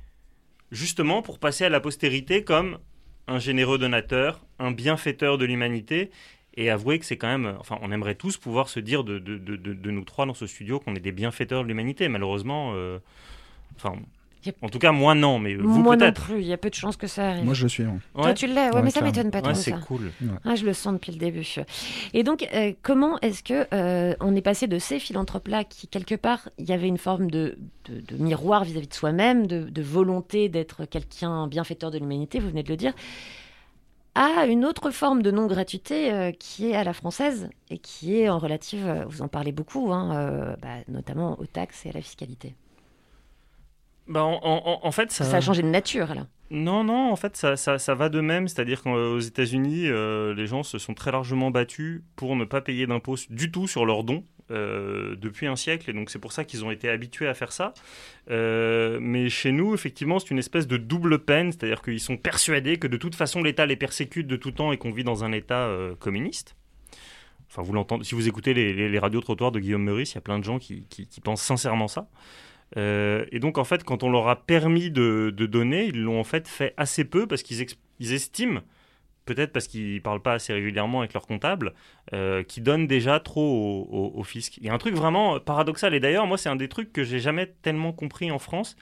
justement 0.70 1.22
pour 1.22 1.38
passer 1.38 1.64
à 1.64 1.68
la 1.68 1.80
postérité 1.80 2.44
comme 2.44 2.78
un 3.26 3.38
généreux 3.38 3.78
donateur, 3.78 4.44
un 4.58 4.70
bienfaiteur 4.70 5.38
de 5.38 5.44
l'humanité, 5.44 6.10
et 6.56 6.70
avouer 6.70 6.98
que 6.98 7.04
c'est 7.04 7.16
quand 7.16 7.28
même, 7.28 7.56
enfin 7.58 7.78
on 7.82 7.90
aimerait 7.90 8.14
tous 8.14 8.36
pouvoir 8.36 8.68
se 8.68 8.78
dire 8.78 9.02
de 9.02 9.90
nous 9.90 10.04
trois 10.04 10.26
dans 10.26 10.34
ce 10.34 10.46
studio 10.46 10.78
qu'on 10.78 10.94
est 10.94 11.00
des 11.00 11.12
bienfaiteurs 11.12 11.64
de 11.64 11.68
l'humanité. 11.68 12.08
Malheureusement, 12.08 12.72
euh, 12.74 12.98
enfin, 13.76 13.96
En 14.62 14.68
tout 14.68 14.78
cas 14.78 14.92
moi 14.92 15.14
non, 15.14 15.38
mais 15.38 15.54
vous 15.54 15.68
Moi 15.68 15.96
non 15.96 16.00
peut-être. 16.06 16.22
plus, 16.26 16.40
il 16.40 16.46
y 16.46 16.52
a 16.52 16.56
peu 16.56 16.70
de 16.70 16.74
chances 16.74 16.96
que 16.96 17.06
ça 17.06 17.28
arrive. 17.30 17.44
Moi, 17.44 17.54
je 17.54 17.62
le 17.64 17.68
suis. 17.68 17.82
hein. 17.84 17.98
Toi, 18.14 18.26
Ouais. 18.26 18.34
tu 18.34 18.46
l'as, 18.46 18.68
ouais, 18.70 18.74
Ouais, 18.76 18.82
mais 18.82 18.90
ça 18.90 19.00
m'étonne 19.00 19.30
pas 19.30 19.40
trop. 19.42 19.54
C'est 19.54 19.70
ça. 19.72 19.78
cool. 19.78 20.10
Ah, 20.44 20.54
je 20.54 20.64
le 20.64 20.72
sens 20.72 20.92
depuis 20.94 21.12
le 21.12 21.18
début. 21.18 21.46
Et 22.12 22.22
donc, 22.22 22.46
euh, 22.54 22.72
comment 22.82 23.18
est-ce 23.20 23.42
que 23.42 23.66
euh, 23.74 24.14
on 24.20 24.34
est 24.36 24.42
passé 24.42 24.66
de 24.66 24.78
ces 24.78 24.98
philanthropes-là 24.98 25.64
qui, 25.64 25.88
quelque 25.88 26.14
part, 26.14 26.48
il 26.58 26.66
y 26.68 26.72
avait 26.72 26.88
une 26.88 26.98
forme 26.98 27.30
de, 27.30 27.58
de- 27.88 28.00
de 28.00 28.22
miroir 28.22 28.64
vis-à-vis 28.64 28.88
de 28.88 28.94
soi-même, 28.94 29.46
de, 29.46 29.64
de 29.68 29.82
volonté 29.82 30.48
d'être 30.48 30.84
quelqu'un 30.84 31.46
bienfaiteur 31.48 31.90
de 31.90 31.98
l'humanité, 31.98 32.38
vous 32.40 32.48
venez 32.48 32.62
de 32.62 32.68
le 32.68 32.76
dire, 32.76 32.92
à 34.16 34.46
une 34.46 34.64
autre 34.64 34.90
forme 34.90 35.22
de 35.22 35.30
non-gratuité 35.32 36.12
euh, 36.12 36.30
qui 36.30 36.70
est 36.70 36.76
à 36.76 36.84
la 36.84 36.92
française 36.92 37.48
et 37.68 37.78
qui 37.78 38.16
est 38.16 38.28
en 38.28 38.38
relative, 38.38 39.04
vous 39.08 39.22
en 39.22 39.28
parlez 39.28 39.50
beaucoup, 39.50 39.92
hein, 39.92 40.14
euh, 40.16 40.56
bah, 40.62 40.68
notamment 40.88 41.36
aux 41.40 41.46
taxes 41.46 41.84
et 41.86 41.88
à 41.88 41.92
la 41.92 42.00
fiscalité. 42.00 42.54
Bah, 44.06 44.22
en, 44.22 44.38
en- 44.42 44.80
en 44.86 44.92
fait, 44.92 45.10
ça... 45.12 45.24
Ça 45.24 45.36
a 45.38 45.40
changé 45.40 45.62
de 45.62 45.68
nature, 45.68 46.14
là. 46.14 46.26
Non, 46.50 46.84
non, 46.84 47.10
en 47.10 47.16
fait, 47.16 47.36
ça, 47.36 47.56
ça, 47.56 47.78
ça 47.78 47.94
va 47.94 48.08
de 48.10 48.20
même. 48.20 48.48
C'est-à-dire 48.48 48.82
qu'aux 48.82 49.18
États-Unis, 49.18 49.88
euh, 49.88 50.34
les 50.34 50.46
gens 50.46 50.62
se 50.62 50.78
sont 50.78 50.94
très 50.94 51.10
largement 51.10 51.50
battus 51.50 52.02
pour 52.16 52.36
ne 52.36 52.44
pas 52.44 52.60
payer 52.60 52.86
d'impôts 52.86 53.16
du 53.30 53.50
tout 53.50 53.66
sur 53.66 53.86
leurs 53.86 54.04
dons 54.04 54.24
euh, 54.50 55.16
depuis 55.16 55.46
un 55.46 55.56
siècle. 55.56 55.88
Et 55.88 55.94
donc, 55.94 56.10
c'est 56.10 56.18
pour 56.18 56.32
ça 56.32 56.44
qu'ils 56.44 56.64
ont 56.64 56.70
été 56.70 56.90
habitués 56.90 57.28
à 57.28 57.34
faire 57.34 57.50
ça. 57.50 57.72
Euh, 58.30 58.98
mais 59.00 59.30
chez 59.30 59.52
nous, 59.52 59.72
effectivement, 59.74 60.18
c'est 60.18 60.30
une 60.30 60.38
espèce 60.38 60.66
de 60.68 60.76
double 60.76 61.20
peine. 61.20 61.50
C'est-à-dire 61.50 61.80
qu'ils 61.80 61.98
sont 61.98 62.18
persuadés 62.18 62.76
que 62.76 62.86
de 62.86 62.98
toute 62.98 63.14
façon, 63.14 63.42
l'État 63.42 63.64
les 63.64 63.76
persécute 63.76 64.26
de 64.26 64.36
tout 64.36 64.50
temps 64.50 64.70
et 64.70 64.76
qu'on 64.76 64.92
vit 64.92 65.04
dans 65.04 65.24
un 65.24 65.32
État 65.32 65.62
euh, 65.62 65.94
communiste. 65.96 66.56
Enfin, 67.50 67.62
vous 67.62 67.72
l'entendez, 67.72 68.04
si 68.04 68.14
vous 68.14 68.28
écoutez 68.28 68.52
les, 68.52 68.74
les, 68.74 68.88
les 68.90 68.98
radios 68.98 69.22
trottoirs 69.22 69.50
de 69.50 69.60
Guillaume 69.60 69.82
Meurice, 69.84 70.12
il 70.12 70.16
y 70.16 70.18
a 70.18 70.20
plein 70.20 70.38
de 70.38 70.44
gens 70.44 70.58
qui, 70.58 70.86
qui, 70.90 71.06
qui 71.06 71.20
pensent 71.20 71.42
sincèrement 71.42 71.88
ça. 71.88 72.08
Euh, 72.76 73.24
et 73.30 73.38
donc, 73.38 73.58
en 73.58 73.64
fait, 73.64 73.84
quand 73.84 74.02
on 74.02 74.10
leur 74.10 74.28
a 74.28 74.36
permis 74.36 74.90
de, 74.90 75.30
donner, 75.30 75.86
ils 75.86 76.02
l'ont 76.02 76.20
en 76.20 76.24
fait 76.24 76.48
fait 76.48 76.74
assez 76.76 77.04
peu 77.04 77.26
parce 77.26 77.42
qu'ils 77.42 78.12
estiment, 78.12 78.60
peut-être 79.24 79.52
parce 79.52 79.66
qu'ils 79.68 80.02
parlent 80.02 80.22
pas 80.22 80.34
assez 80.34 80.52
régulièrement 80.52 81.00
avec 81.00 81.14
leur 81.14 81.26
comptable, 81.26 81.74
euh, 82.12 82.42
qu'ils 82.42 82.62
donnent 82.62 82.86
déjà 82.86 83.20
trop 83.20 83.88
au 84.14 84.22
fisc. 84.24 84.56
Il 84.58 84.64
y 84.64 84.68
a 84.68 84.74
un 84.74 84.78
truc 84.78 84.94
vraiment 84.94 85.40
paradoxal. 85.40 85.94
Et 85.94 86.00
d'ailleurs, 86.00 86.26
moi, 86.26 86.38
c'est 86.38 86.48
un 86.48 86.56
des 86.56 86.68
trucs 86.68 86.92
que 86.92 87.04
j'ai 87.04 87.20
jamais 87.20 87.54
tellement 87.62 87.92
compris 87.92 88.30
en 88.30 88.38
France. 88.38 88.76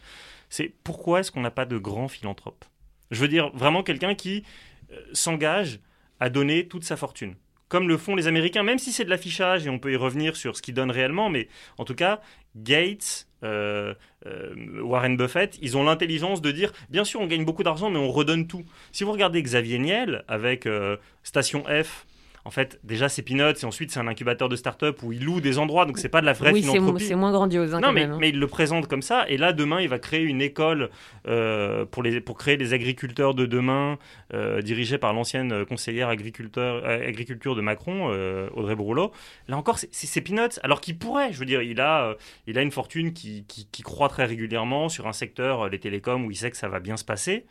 C'est 0.48 0.74
pourquoi 0.84 1.20
est-ce 1.20 1.32
qu'on 1.32 1.40
n'a 1.40 1.50
pas 1.50 1.64
de 1.64 1.78
grands 1.78 2.08
philanthropes? 2.08 2.66
Je 3.10 3.20
veux 3.20 3.28
dire, 3.28 3.50
vraiment 3.54 3.82
quelqu'un 3.82 4.14
qui 4.14 4.44
euh, 4.92 5.00
s'engage 5.12 5.80
à 6.20 6.28
donner 6.28 6.68
toute 6.68 6.84
sa 6.84 6.96
fortune. 6.96 7.36
Comme 7.68 7.88
le 7.88 7.96
font 7.96 8.14
les 8.14 8.26
Américains, 8.26 8.62
même 8.62 8.78
si 8.78 8.92
c'est 8.92 9.04
de 9.04 9.10
l'affichage 9.10 9.66
et 9.66 9.70
on 9.70 9.78
peut 9.78 9.92
y 9.92 9.96
revenir 9.96 10.36
sur 10.36 10.56
ce 10.56 10.60
qu'ils 10.60 10.74
donnent 10.74 10.90
réellement, 10.90 11.30
mais 11.30 11.48
en 11.78 11.84
tout 11.84 11.94
cas, 11.94 12.20
Gates, 12.54 13.28
euh, 13.42 13.94
euh, 14.26 14.80
Warren 14.82 15.16
Buffett, 15.16 15.58
ils 15.60 15.76
ont 15.76 15.84
l'intelligence 15.84 16.40
de 16.40 16.50
dire 16.50 16.72
bien 16.90 17.04
sûr 17.04 17.20
on 17.20 17.26
gagne 17.26 17.44
beaucoup 17.44 17.62
d'argent 17.62 17.90
mais 17.90 17.98
on 17.98 18.10
redonne 18.10 18.46
tout. 18.46 18.64
Si 18.92 19.04
vous 19.04 19.12
regardez 19.12 19.42
Xavier 19.42 19.78
Niel 19.78 20.24
avec 20.28 20.66
euh, 20.66 20.96
Station 21.22 21.64
F, 21.64 22.06
en 22.44 22.50
fait 22.50 22.80
déjà 22.82 23.08
c'est 23.08 23.22
Peanuts 23.22 23.54
et 23.62 23.64
ensuite 23.64 23.90
c'est 23.92 24.00
un 24.00 24.08
incubateur 24.08 24.48
de 24.48 24.56
start-up 24.56 25.02
où 25.02 25.12
il 25.12 25.24
loue 25.24 25.40
des 25.40 25.58
endroits 25.58 25.84
donc 25.86 25.98
c'est 25.98 26.08
pas 26.08 26.20
de 26.20 26.26
la 26.26 26.32
vraie 26.32 26.52
oui, 26.52 26.62
c'est 26.62 26.72
philanthropie. 26.72 27.04
c'est 27.04 27.14
moins 27.14 27.30
grandiose. 27.32 27.74
hein, 27.74 27.80
Non, 27.80 27.88
quand 27.88 27.92
mais, 27.92 28.00
même, 28.02 28.12
hein. 28.12 28.18
mais 28.20 28.30
il 28.30 28.38
le 28.38 28.46
présente 28.46 28.88
comme 28.88 29.02
ça. 29.02 29.28
Et 29.28 29.36
là, 29.36 29.52
demain, 29.52 29.80
il 29.80 29.88
va 29.88 29.98
créer 29.98 30.22
une 30.22 30.42
école 30.42 30.90
euh, 31.28 31.84
pour, 31.86 32.02
les, 32.02 32.20
pour 32.20 32.36
créer 32.36 32.56
les 32.56 32.72
agriculteurs 32.74 33.34
de 33.34 33.46
demain, 33.46 33.98
euh, 34.34 34.60
dirigée 34.62 34.98
par 34.98 35.12
l'ancienne 35.12 35.52
euh, 35.52 35.64
conseillère 35.64 36.08
agriculteur, 36.08 36.82
euh, 36.84 37.06
agriculture 37.08 37.54
de 37.54 37.60
Macron, 37.60 38.08
Audrey 38.54 38.74
Bourlot. 38.74 39.12
Là 39.48 39.56
encore, 39.56 39.78
c'est- 39.78 40.20
peanuts. 40.20 40.58
Alors 40.62 40.80
qu'il 40.80 40.98
pourrait, 40.98 41.32
je 41.32 41.38
veux 41.38 41.46
dire, 41.46 41.62
il 41.62 41.80
a, 41.80 42.16
il 42.46 42.58
a 42.58 42.62
une 42.62 42.70
fortune 42.72 43.12
qui, 43.12 43.44
qui, 43.46 43.66
qui 43.70 43.82
croît 43.82 44.08
très 44.08 44.24
régulièrement 44.24 44.88
sur 44.88 45.06
un 45.06 45.12
secteur, 45.12 45.68
les 45.68 45.78
télécoms, 45.78 46.24
où 46.24 46.30
il 46.30 46.36
sait 46.36 46.50
que 46.50 46.56
ça 46.56 46.68
va 46.68 46.80
bien 46.80 46.96
se 46.96 47.04
passer. 47.04 47.46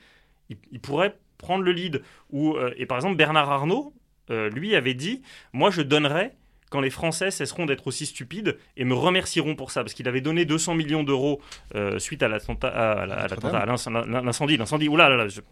Il, 0.50 0.58
il 0.72 0.80
pourrait 0.80 1.16
prendre 1.38 1.64
le 1.64 1.72
lead. 1.72 2.02
Ou, 2.32 2.56
euh, 2.56 2.74
et 2.78 2.86
par 2.86 2.98
exemple, 2.98 3.16
Bernard 3.16 3.50
Arnault, 3.50 3.94
euh, 4.32 4.50
lui, 4.50 4.76
avait 4.76 4.94
dit 4.94 5.22
Moi, 5.54 5.70
je 5.72 5.82
donnerais 5.82 6.34
quand 6.70 6.80
les 6.82 6.90
Français 6.90 7.32
cesseront 7.32 7.66
d'être 7.66 7.86
aussi 7.88 8.06
stupides 8.06 8.58
et 8.78 8.86
me 8.86 8.94
remercieront 8.94 9.56
pour 9.56 9.72
ça, 9.72 9.84
parce 9.84 9.94
qu'il 9.94 10.08
avait 10.08 10.22
donné 10.22 10.46
200 10.46 10.74
millions 10.76 11.04
d'euros 11.04 11.42
euh, 11.76 12.00
suite 12.00 12.24
à 12.24 12.30
l'attentat, 12.30 12.70
à, 12.70 13.06
l'inc- 13.06 14.24
l'incendie, 14.24 14.56
l'incendie. 14.58 14.88
Oula, 14.88 15.10
là, 15.10 15.18
là, 15.18 15.28
je- 15.28 15.42
Spo- 15.42 15.44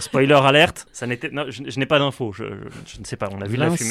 Spoiler 0.00 0.34
alerte, 0.34 0.86
ça 0.92 1.06
n'était, 1.06 1.30
je, 1.48 1.62
je 1.68 1.78
n'ai 1.78 1.86
pas 1.86 1.98
d'infos, 1.98 2.32
je, 2.32 2.44
ne 2.44 3.04
sais 3.04 3.16
pas, 3.16 3.28
on 3.32 3.40
a 3.40 3.46
vu 3.46 3.56
la 3.56 3.66
fumée. 3.76 3.90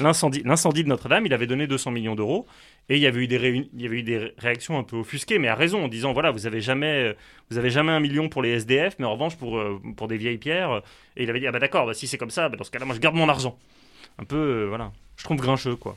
L'incendie. 0.00 0.42
L'incendie, 0.44 0.82
de 0.84 0.88
Notre-Dame, 0.88 1.24
il 1.26 1.32
avait 1.32 1.46
donné 1.46 1.66
200 1.66 1.90
millions 1.92 2.14
d'euros 2.14 2.46
et 2.90 2.96
il 2.96 3.02
y 3.02 3.06
avait 3.06 3.20
eu 3.22 3.26
des 3.26 3.38
réuni- 3.38 3.68
il 3.74 3.82
y 3.82 3.86
avait 3.86 3.98
eu 3.98 4.02
des 4.02 4.18
ré- 4.18 4.34
réactions 4.38 4.78
un 4.78 4.82
peu 4.82 4.96
offusquées, 4.96 5.38
mais 5.38 5.48
à 5.48 5.54
raison, 5.54 5.84
en 5.84 5.88
disant 5.88 6.12
voilà, 6.12 6.30
vous 6.30 6.46
avez 6.46 6.60
jamais, 6.60 7.16
vous 7.50 7.56
avez 7.58 7.70
jamais 7.70 7.92
un 7.92 8.00
million 8.00 8.28
pour 8.28 8.42
les 8.42 8.50
SDF, 8.50 8.96
mais 8.98 9.06
en 9.06 9.12
revanche 9.12 9.36
pour 9.36 9.58
euh, 9.58 9.80
pour 9.96 10.08
des 10.08 10.16
vieilles 10.18 10.38
pierres. 10.38 10.82
Et 11.16 11.22
il 11.24 11.30
avait 11.30 11.40
dit 11.40 11.46
ah 11.46 11.52
bah 11.52 11.58
d'accord, 11.58 11.86
bah, 11.86 11.94
si 11.94 12.06
c'est 12.06 12.18
comme 12.18 12.30
ça, 12.30 12.48
bah, 12.48 12.56
dans 12.56 12.64
ce 12.64 12.70
cas-là, 12.70 12.84
moi 12.84 12.94
je 12.94 13.00
garde 13.00 13.14
mon 13.16 13.28
argent. 13.28 13.58
Un 14.18 14.24
peu, 14.24 14.36
euh, 14.36 14.66
voilà, 14.68 14.92
je 15.16 15.24
trouve 15.24 15.38
grincheux 15.38 15.76
quoi. 15.76 15.96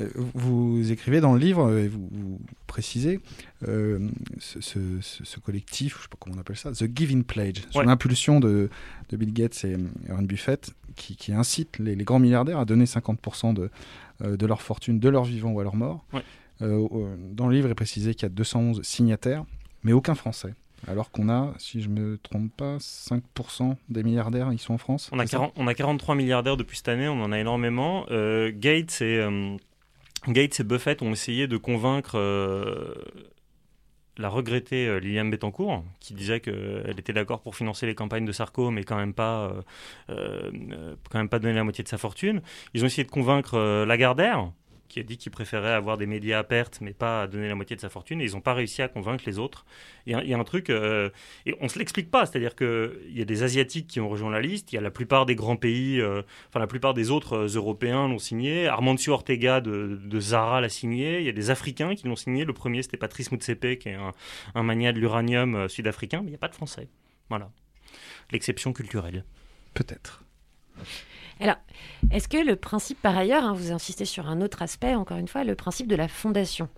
Euh, 0.00 0.08
Vous 0.34 0.92
écrivez 0.92 1.20
dans 1.20 1.32
le 1.32 1.40
livre 1.40 1.66
euh, 1.66 1.84
et 1.84 1.88
vous, 1.88 2.08
vous 2.12 2.40
précisez 2.66 3.20
euh, 3.66 3.98
ce, 4.38 4.60
ce- 4.60 5.00
ce- 5.00 5.24
ce 5.24 5.40
collectif, 5.40 5.96
je 5.98 6.02
sais 6.02 6.08
pas 6.08 6.16
comment 6.20 6.36
on 6.36 6.40
appelle 6.40 6.56
ça, 6.56 6.70
The 6.72 6.84
Giving 6.94 7.24
Pledge, 7.24 7.62
sur 7.70 7.80
Ouais. 7.80 7.86
l'impulsion 7.86 8.38
de, 8.40 8.70
de 9.08 9.16
Bill 9.16 9.32
Gates 9.32 9.64
et 9.64 9.76
Warren 10.08 10.26
Buffett, 10.26 10.70
qui, 10.94 11.16
qui 11.16 11.32
incite 11.32 11.78
les, 11.78 11.94
les 11.96 12.04
grands 12.04 12.18
milliardaires 12.20 12.58
à 12.60 12.64
donner 12.64 12.84
50% 12.84 13.54
de, 13.54 13.70
de 14.36 14.46
leur 14.46 14.62
fortune, 14.62 14.98
de 15.00 15.08
leur 15.08 15.24
vivant 15.24 15.50
ou 15.50 15.60
à 15.60 15.64
leur 15.64 15.74
mort. 15.76 16.04
Ouais. 16.12 16.22
Euh, 16.62 17.16
dans 17.32 17.46
le 17.48 17.54
livre, 17.54 17.68
il 17.68 17.70
est 17.72 17.74
précisé 17.74 18.14
qu'il 18.14 18.22
y 18.24 18.26
a 18.26 18.30
211 18.30 18.82
signataires, 18.82 19.44
mais 19.84 19.92
aucun 19.92 20.14
Français. 20.14 20.54
Alors 20.86 21.10
qu'on 21.10 21.28
a, 21.28 21.54
si 21.58 21.82
je 21.82 21.88
me 21.88 22.18
trompe 22.18 22.52
pas, 22.56 22.76
5% 22.78 23.74
des 23.88 24.04
milliardaires, 24.04 24.52
ils 24.52 24.58
sont 24.60 24.74
en 24.74 24.78
France. 24.78 25.08
On 25.12 25.18
a, 25.18 25.26
c'est 25.26 25.32
ça? 25.32 25.38
40 25.38 25.52
on 25.56 25.66
a 25.66 25.74
43 25.74 26.14
milliardaires 26.14 26.56
depuis 26.56 26.76
cette 26.76 26.88
année, 26.88 27.08
on 27.08 27.20
en 27.20 27.32
a 27.32 27.38
énormément. 27.40 28.06
Euh, 28.10 28.52
Gates, 28.54 28.98
et, 29.02 29.18
euh, 29.18 29.56
Gates 30.26 30.60
et 30.60 30.64
Buffett 30.64 31.02
ont 31.02 31.12
essayé 31.12 31.46
de 31.46 31.56
convaincre 31.56 32.18
euh, 32.18 32.94
la 34.16 34.28
regrettée 34.28 34.86
euh, 34.86 34.98
Liliane 34.98 35.30
Bettencourt, 35.30 35.84
qui 36.00 36.14
disait 36.14 36.40
qu'elle 36.40 36.96
était 36.98 37.12
d'accord 37.12 37.40
pour 37.40 37.54
financer 37.54 37.86
les 37.86 37.94
campagnes 37.94 38.24
de 38.24 38.32
Sarko, 38.32 38.70
mais 38.70 38.82
quand 38.82 38.96
même 38.96 39.14
pas, 39.14 39.52
euh, 40.10 40.96
quand 41.10 41.18
même 41.18 41.28
pas 41.28 41.38
donner 41.38 41.54
la 41.54 41.64
moitié 41.64 41.84
de 41.84 41.88
sa 41.88 41.98
fortune. 41.98 42.42
Ils 42.74 42.82
ont 42.82 42.86
essayé 42.86 43.04
de 43.04 43.10
convaincre 43.10 43.84
Lagardère, 43.84 44.50
qui 44.88 45.00
a 45.00 45.02
dit 45.02 45.16
qu'il 45.16 45.32
préférait 45.32 45.72
avoir 45.72 45.98
des 45.98 46.06
médias 46.06 46.38
à 46.38 46.44
perte, 46.44 46.80
mais 46.80 46.92
pas 46.92 47.26
donner 47.26 47.48
la 47.48 47.54
moitié 47.54 47.76
de 47.76 47.80
sa 47.80 47.88
fortune, 47.88 48.20
et 48.20 48.24
ils 48.24 48.32
n'ont 48.32 48.40
pas 48.40 48.54
réussi 48.54 48.82
à 48.82 48.88
convaincre 48.88 49.24
les 49.26 49.38
autres. 49.38 49.64
Il 50.06 50.12
y 50.12 50.34
a, 50.34 50.38
un 50.38 50.44
truc, 50.44 50.70
euh, 50.70 51.10
et 51.46 51.54
on 51.60 51.68
se 51.68 51.78
l'explique 51.78 52.10
pas, 52.10 52.26
c'est-à-dire 52.26 52.56
qu'il 52.56 53.10
y 53.10 53.20
a 53.20 53.24
des 53.24 53.42
Asiatiques 53.42 53.86
qui 53.86 54.00
ont 54.00 54.08
rejoint 54.08 54.30
la 54.30 54.40
liste, 54.40 54.72
il 54.72 54.76
y 54.76 54.78
a 54.78 54.80
la 54.80 54.90
plupart 54.90 55.26
des 55.26 55.34
grands 55.34 55.56
pays, 55.56 56.00
euh, 56.00 56.22
enfin 56.48 56.58
la 56.60 56.66
plupart 56.66 56.94
des 56.94 57.10
autres 57.10 57.34
euh, 57.34 57.48
Européens 57.48 58.08
l'ont 58.08 58.18
signé, 58.18 58.66
Armancio 58.66 59.12
Ortega 59.12 59.60
de, 59.60 60.00
de 60.02 60.20
Zara 60.20 60.60
l'a 60.60 60.68
signé, 60.68 61.20
il 61.20 61.26
y 61.26 61.28
a 61.28 61.32
des 61.32 61.50
Africains 61.50 61.94
qui 61.94 62.06
l'ont 62.06 62.16
signé, 62.16 62.44
le 62.44 62.52
premier 62.52 62.82
c'était 62.82 62.96
Patrice 62.96 63.30
Motsepe, 63.30 63.78
qui 63.78 63.90
est 63.90 63.94
un, 63.94 64.14
un 64.54 64.62
mania 64.62 64.92
de 64.92 64.98
l'uranium 64.98 65.68
sud-africain, 65.68 66.20
mais 66.20 66.28
il 66.28 66.30
n'y 66.30 66.36
a 66.36 66.38
pas 66.38 66.48
de 66.48 66.54
Français. 66.54 66.88
Voilà. 67.28 67.50
L'exception 68.30 68.72
culturelle. 68.72 69.24
Peut-être. 69.74 70.24
Alors, 71.40 71.56
est-ce 72.10 72.28
que 72.28 72.38
le 72.38 72.56
principe, 72.56 73.00
par 73.00 73.16
ailleurs, 73.16 73.44
hein, 73.44 73.52
vous 73.52 73.72
insistez 73.72 74.04
sur 74.04 74.28
un 74.28 74.40
autre 74.40 74.62
aspect, 74.62 74.94
encore 74.94 75.18
une 75.18 75.28
fois, 75.28 75.44
le 75.44 75.54
principe 75.54 75.86
de 75.86 75.96
la 75.96 76.08
fondation, 76.08 76.68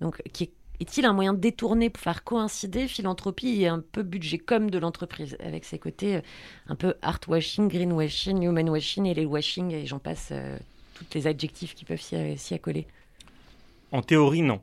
donc 0.00 0.22
qui 0.32 0.44
est 0.44 0.52
est-il 0.80 1.04
un 1.06 1.12
moyen 1.12 1.34
détourné 1.34 1.90
pour 1.90 2.02
faire 2.02 2.22
coïncider 2.22 2.86
philanthropie 2.86 3.62
et 3.62 3.68
un 3.68 3.80
peu 3.80 4.02
budget 4.02 4.38
comme 4.38 4.70
de 4.70 4.78
l'entreprise, 4.78 5.36
avec 5.40 5.64
ses 5.64 5.78
côtés 5.78 6.16
euh, 6.16 6.20
un 6.68 6.76
peu 6.76 6.94
art 7.02 7.20
washing, 7.26 7.68
green 7.68 7.92
washing, 7.92 8.42
human 8.42 8.68
washing 8.68 9.06
et 9.06 9.14
les 9.14 9.24
washing, 9.24 9.72
et 9.72 9.86
j'en 9.86 9.98
passe 9.98 10.28
euh, 10.30 10.56
toutes 10.94 11.14
les 11.14 11.26
adjectifs 11.26 11.74
qui 11.74 11.84
peuvent 11.84 12.00
s'y 12.00 12.38
s'y 12.38 12.54
accoler? 12.54 12.86
En 13.90 14.02
théorie, 14.02 14.42
non. 14.42 14.60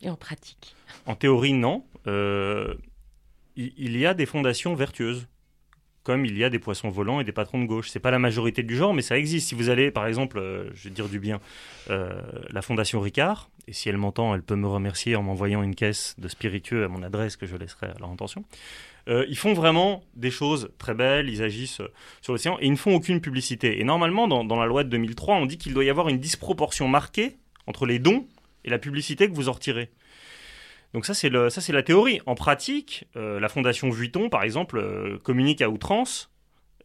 Et 0.00 0.10
en 0.10 0.16
pratique? 0.16 0.74
En 1.06 1.14
théorie, 1.14 1.52
non. 1.52 1.84
Euh, 2.06 2.74
il 3.56 3.96
y 3.96 4.06
a 4.06 4.14
des 4.14 4.26
fondations 4.26 4.74
vertueuses, 4.74 5.26
comme 6.08 6.24
il 6.24 6.38
y 6.38 6.42
a 6.42 6.48
des 6.48 6.58
poissons 6.58 6.88
volants 6.88 7.20
et 7.20 7.24
des 7.24 7.32
patrons 7.32 7.60
de 7.60 7.66
gauche. 7.66 7.90
C'est 7.90 8.00
pas 8.00 8.10
la 8.10 8.18
majorité 8.18 8.62
du 8.62 8.74
genre, 8.74 8.94
mais 8.94 9.02
ça 9.02 9.18
existe. 9.18 9.48
Si 9.48 9.54
vous 9.54 9.68
allez, 9.68 9.90
par 9.90 10.06
exemple, 10.06 10.38
euh, 10.38 10.70
je 10.72 10.84
vais 10.84 10.94
dire 10.94 11.06
du 11.06 11.20
bien, 11.20 11.38
euh, 11.90 12.22
la 12.48 12.62
fondation 12.62 12.98
Ricard, 12.98 13.50
et 13.66 13.74
si 13.74 13.90
elle 13.90 13.98
m'entend, 13.98 14.34
elle 14.34 14.42
peut 14.42 14.56
me 14.56 14.66
remercier 14.66 15.16
en 15.16 15.22
m'envoyant 15.22 15.62
une 15.62 15.74
caisse 15.74 16.14
de 16.16 16.26
spiritueux 16.28 16.82
à 16.82 16.88
mon 16.88 17.02
adresse 17.02 17.36
que 17.36 17.44
je 17.44 17.56
laisserai 17.56 17.88
à 17.88 17.94
leur 18.00 18.08
intention. 18.08 18.42
Euh, 19.08 19.26
ils 19.28 19.36
font 19.36 19.52
vraiment 19.52 20.02
des 20.16 20.30
choses 20.30 20.70
très 20.78 20.94
belles, 20.94 21.28
ils 21.28 21.42
agissent 21.42 21.82
sur 22.22 22.32
l'océan 22.32 22.56
et 22.58 22.64
ils 22.64 22.72
ne 22.72 22.76
font 22.76 22.94
aucune 22.94 23.20
publicité. 23.20 23.78
Et 23.78 23.84
normalement, 23.84 24.28
dans, 24.28 24.44
dans 24.44 24.56
la 24.56 24.64
loi 24.64 24.84
de 24.84 24.88
2003, 24.88 25.34
on 25.34 25.44
dit 25.44 25.58
qu'il 25.58 25.74
doit 25.74 25.84
y 25.84 25.90
avoir 25.90 26.08
une 26.08 26.20
disproportion 26.20 26.88
marquée 26.88 27.36
entre 27.66 27.84
les 27.84 27.98
dons 27.98 28.26
et 28.64 28.70
la 28.70 28.78
publicité 28.78 29.28
que 29.28 29.34
vous 29.34 29.50
en 29.50 29.52
retirez. 29.52 29.90
Donc 30.94 31.04
ça 31.04 31.14
c'est 31.14 31.28
le- 31.28 31.50
ça 31.50 31.60
c'est 31.60 31.72
la 31.72 31.82
théorie. 31.82 32.20
En 32.26 32.34
pratique, 32.34 33.06
euh, 33.16 33.40
la 33.40 33.48
fondation 33.48 33.90
Vuitton 33.90 34.28
par 34.28 34.42
exemple 34.42 34.78
euh, 34.78 35.18
communique 35.18 35.62
à 35.62 35.68
outrance 35.68 36.30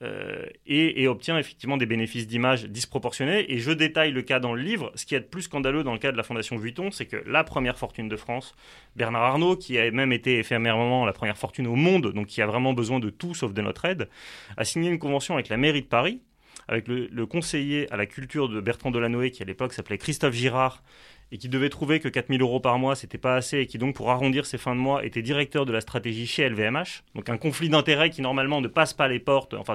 euh, 0.01 0.45
et, 0.66 1.08
obtient 1.08 1.38
effectivement 1.38 1.78
des 1.78 1.86
bénéfices 1.86 2.28
d'image 2.28 2.66
disproportionnés. 2.66 3.51
Et 3.54 3.60
je 3.60 3.72
détaille 3.72 4.12
le 4.12 4.22
cas 4.22 4.39
dans 4.39 4.54
le 4.54 4.62
livre. 4.62 4.91
Ce 4.95 5.06
qui 5.06 5.16
est 5.16 5.22
plus 5.22 5.43
scandaleux 5.43 5.84
dans 5.84 5.93
le 5.93 5.99
cas 5.99 6.12
de 6.12 6.18
la 6.18 6.24
fondation 6.24 6.58
Vuitton, 6.58 6.91
c'est 6.91 7.06
que 7.06 7.24
la 7.26 7.45
première 7.45 7.78
fortune 7.78 8.10
de 8.10 8.18
France, 8.18 8.54
Bernard 8.97 9.24
Arnault, 9.24 9.56
qui 9.56 9.78
a 9.78 9.89
même 9.91 10.12
été 10.12 10.39
éphémèrement 10.39 11.06
la 11.06 11.14
première 11.14 11.38
fortune 11.38 11.68
au 11.68 11.76
monde, 11.76 12.12
donc 12.12 12.28
qui 12.28 12.41
a 12.41 12.45
vraiment 12.47 12.74
besoin 12.74 12.99
de 12.99 13.10
tout 13.10 13.34
sauf 13.34 13.54
de 13.54 13.62
notre 13.62 13.86
aide, 13.86 14.10
a 14.58 14.66
signé 14.66 14.89
une 14.89 14.99
convention 14.99 15.36
avec 15.36 15.47
la 15.47 15.58
mairie 15.58 15.84
de 15.84 15.88
Paris, 15.88 16.22
avec 16.68 16.88
le, 16.88 17.08
le 17.08 17.26
conseiller 17.26 17.91
à 17.93 17.97
la 17.97 18.06
culture 18.06 18.49
de 18.49 18.60
Bertrand 18.60 18.91
Delanoë, 18.91 19.32
qui 19.32 19.41
à 19.41 19.45
l'époque 19.45 19.74
s'appelait 19.74 19.97
Christophe 19.97 20.34
Girard, 20.34 20.84
et 21.32 21.38
qui 21.38 21.50
devait 21.50 21.70
trouver 21.70 22.00
que 22.00 22.08
4000 22.10 22.42
euros 22.42 22.60
par 22.60 22.78
mois, 22.80 22.96
c'était 22.96 23.18
pas 23.18 23.36
assez, 23.36 23.60
et 23.60 23.68
qui 23.68 23.78
donc, 23.78 23.96
pour 23.96 24.12
arrondir 24.12 24.46
ses 24.46 24.58
fins 24.58 24.76
de 24.76 24.80
mois, 24.80 25.06
était 25.06 25.22
directeur 25.22 25.66
de 25.66 25.72
la 25.72 25.82
stratégie 25.82 26.28
chez 26.28 26.48
LVMH. 26.48 27.04
Donc 27.16 27.30
un 27.30 27.38
conflit 27.38 27.70
d'intérêts 27.70 28.10
qui, 28.10 28.22
normalement, 28.22 28.62
ne 28.62 28.68
passe 28.68 28.94
pas 28.94 29.08
les 29.08 29.20
portes, 29.20 29.54
enfin, 29.54 29.74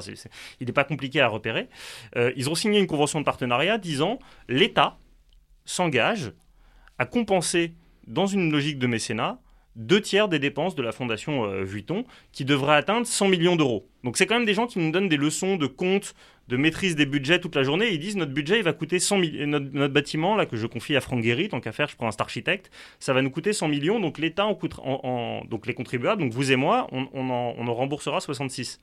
il 0.61 0.67
n'est 0.67 0.73
pas 0.73 0.85
compliqué 0.85 1.21
à 1.21 1.29
repérer. 1.29 1.69
Euh, 2.17 2.33
ils 2.37 2.49
ont 2.49 2.55
signé 2.55 2.79
une 2.79 2.87
convention 2.87 3.21
de 3.21 3.25
partenariat 3.25 3.79
disant 3.79 4.19
l'État 4.49 4.99
s'engage 5.65 6.33
à 6.99 7.07
compenser, 7.07 7.75
dans 8.07 8.27
une 8.27 8.51
logique 8.51 8.79
de 8.79 8.87
mécénat, 8.87 9.39
deux 9.79 10.01
tiers 10.01 10.29
des 10.29 10.39
dépenses 10.39 10.75
de 10.75 10.83
la 10.83 10.93
fondation 10.93 11.45
euh, 11.45 11.63
Vuitton, 11.63 12.05
qui 12.33 12.45
devrait 12.45 12.75
atteindre 12.75 13.07
100 13.07 13.29
millions 13.29 13.57
d'euros. 13.57 13.89
Donc 14.05 14.17
c'est 14.17 14.27
quand 14.27 14.35
même 14.35 14.45
des 14.45 14.55
gens 14.55 14.67
qui 14.67 14.79
nous 14.79 14.91
donnent 14.91 15.09
des 15.09 15.17
leçons 15.17 15.57
de 15.57 15.67
compte, 15.67 16.15
de 16.49 16.57
maîtrise 16.57 16.97
des 16.97 17.07
budgets 17.07 17.41
toute 17.41 17.55
la 17.55 17.63
journée. 17.63 17.91
Ils 17.93 17.99
disent 17.99 18.17
notre 18.17 18.33
budget 18.33 18.59
il 18.59 18.65
va 18.65 18.73
coûter 18.73 18.99
100 18.99 19.19
millions. 19.19 19.47
Notre, 19.47 19.67
notre 19.73 19.95
bâtiment 19.95 20.35
là 20.35 20.47
que 20.47 20.57
je 20.57 20.67
confie 20.67 20.97
à 20.97 21.01
Franck 21.01 21.23
Guéry, 21.23 21.49
tant 21.49 21.61
qu'à 21.61 21.73
faire, 21.73 21.89
je 21.89 21.97
prends 21.97 22.09
un 22.09 22.13
star 22.13 22.27
architecte, 22.27 22.71
ça 22.99 23.13
va 23.13 23.23
nous 23.23 23.31
coûter 23.31 23.53
100 23.53 23.69
millions. 23.69 24.01
Donc 24.01 24.19
l'État 24.19 24.47
en 24.47 24.59
en, 24.85 25.45
donc 25.45 25.67
les 25.67 25.75
contribuables, 25.75 26.21
donc 26.21 26.33
vous 26.33 26.53
et 26.53 26.57
moi, 26.57 26.89
on, 26.93 27.09
on 27.15 27.31
en, 27.31 27.55
on 27.57 27.69
en 27.69 27.75
remboursera 27.75 28.21
66. 28.21 28.81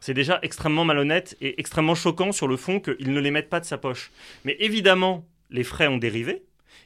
C'est 0.00 0.14
déjà 0.14 0.38
extrêmement 0.42 0.84
malhonnête 0.84 1.36
et 1.42 1.60
extrêmement 1.60 1.94
choquant 1.94 2.32
sur 2.32 2.48
le 2.48 2.56
fond 2.56 2.80
qu'ils 2.80 3.12
ne 3.12 3.20
les 3.20 3.30
mettent 3.30 3.50
pas 3.50 3.60
de 3.60 3.66
sa 3.66 3.76
poche. 3.76 4.10
Mais 4.44 4.56
évidemment, 4.60 5.26
les 5.50 5.64
frais 5.64 5.88
ont 5.88 5.98
dérivé. 5.98 6.42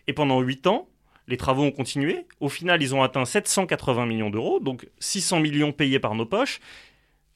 Et 0.06 0.12
pendant 0.12 0.40
8 0.40 0.66
ans, 0.66 0.88
les 1.28 1.36
travaux 1.36 1.62
ont 1.62 1.70
continué. 1.70 2.26
Au 2.40 2.48
final, 2.48 2.82
ils 2.82 2.94
ont 2.94 3.02
atteint 3.02 3.24
780 3.24 4.06
millions 4.06 4.30
d'euros, 4.30 4.60
donc 4.60 4.88
600 4.98 5.40
millions 5.40 5.72
payés 5.72 5.98
par 5.98 6.14
nos 6.14 6.26
poches, 6.26 6.60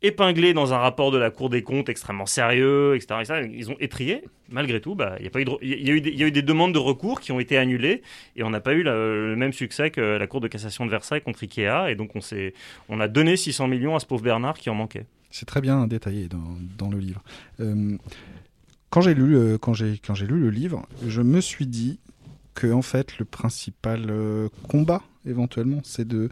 épinglés 0.03 0.53
dans 0.53 0.73
un 0.75 0.79
rapport 0.79 1.11
de 1.11 1.19
la 1.19 1.31
Cour 1.31 1.51
des 1.51 1.63
comptes 1.63 1.89
extrêmement 1.89 2.27
sérieux, 2.27 2.95
etc. 2.95 3.49
Ils 3.53 3.71
ont 3.71 3.77
étrié. 3.81 4.23
Malgré 4.51 4.81
tout, 4.81 4.97
il 5.21 5.27
y, 5.27 5.91
a 5.91 5.93
eu 5.93 5.99
y, 5.99 6.33
des- 6.33 6.43
demandes 6.43 6.73
de 6.73 6.79
recours 6.79 7.21
qui 7.21 7.33
ont 7.33 7.41
été 7.41 7.59
annulées 7.59 8.03
et 8.37 8.43
on 8.43 8.51
n'a 8.51 8.61
pas 8.61 8.73
eu 8.73 8.83
le 8.83 9.35
même 9.37 9.53
succès 9.53 9.91
que 9.91 10.01
la 10.01 10.27
Cour 10.27 10.41
de 10.41 10.49
cassation 10.49 10.87
de 10.87 10.91
Versailles 10.91 11.21
contre 11.21 11.43
Ikea. 11.43 11.91
Et 11.91 11.97
donc, 11.97 12.13
on, 12.15 12.21
on 12.89 13.01
a 13.01 13.09
donné 13.09 13.37
600 13.37 13.69
millions 13.69 13.97
à 13.97 14.01
ce 14.01 14.07
pauvre 14.07 14.23
Bernard 14.23 14.59
qui 14.59 14.71
en 14.71 14.75
manquait. 14.75 15.07
C'est 15.31 15.47
très 15.47 15.61
bien 15.61 15.87
détaillé 15.87 16.29
dans, 16.79 16.91
le 16.91 16.99
livre. 16.99 17.23
Euh, 17.61 17.99
quand 18.89 19.03
j'ai 19.03 19.13
lu, 19.13 19.37
euh, 19.37 19.59
quand 19.59 19.75
j'ai 19.75 20.27
lu 20.27 20.41
le 20.41 20.51
livre, 20.51 20.87
je 21.07 21.21
me 21.21 21.41
suis 21.41 21.67
dit 21.67 21.99
que 22.59 22.73
en 22.73 22.83
fait 22.83 23.19
le 23.19 23.25
principal 23.25 24.07
euh, 24.11 24.49
combat 24.69 25.03
éventuellement, 25.25 25.81
c'est 25.85 26.09
de, 26.09 26.29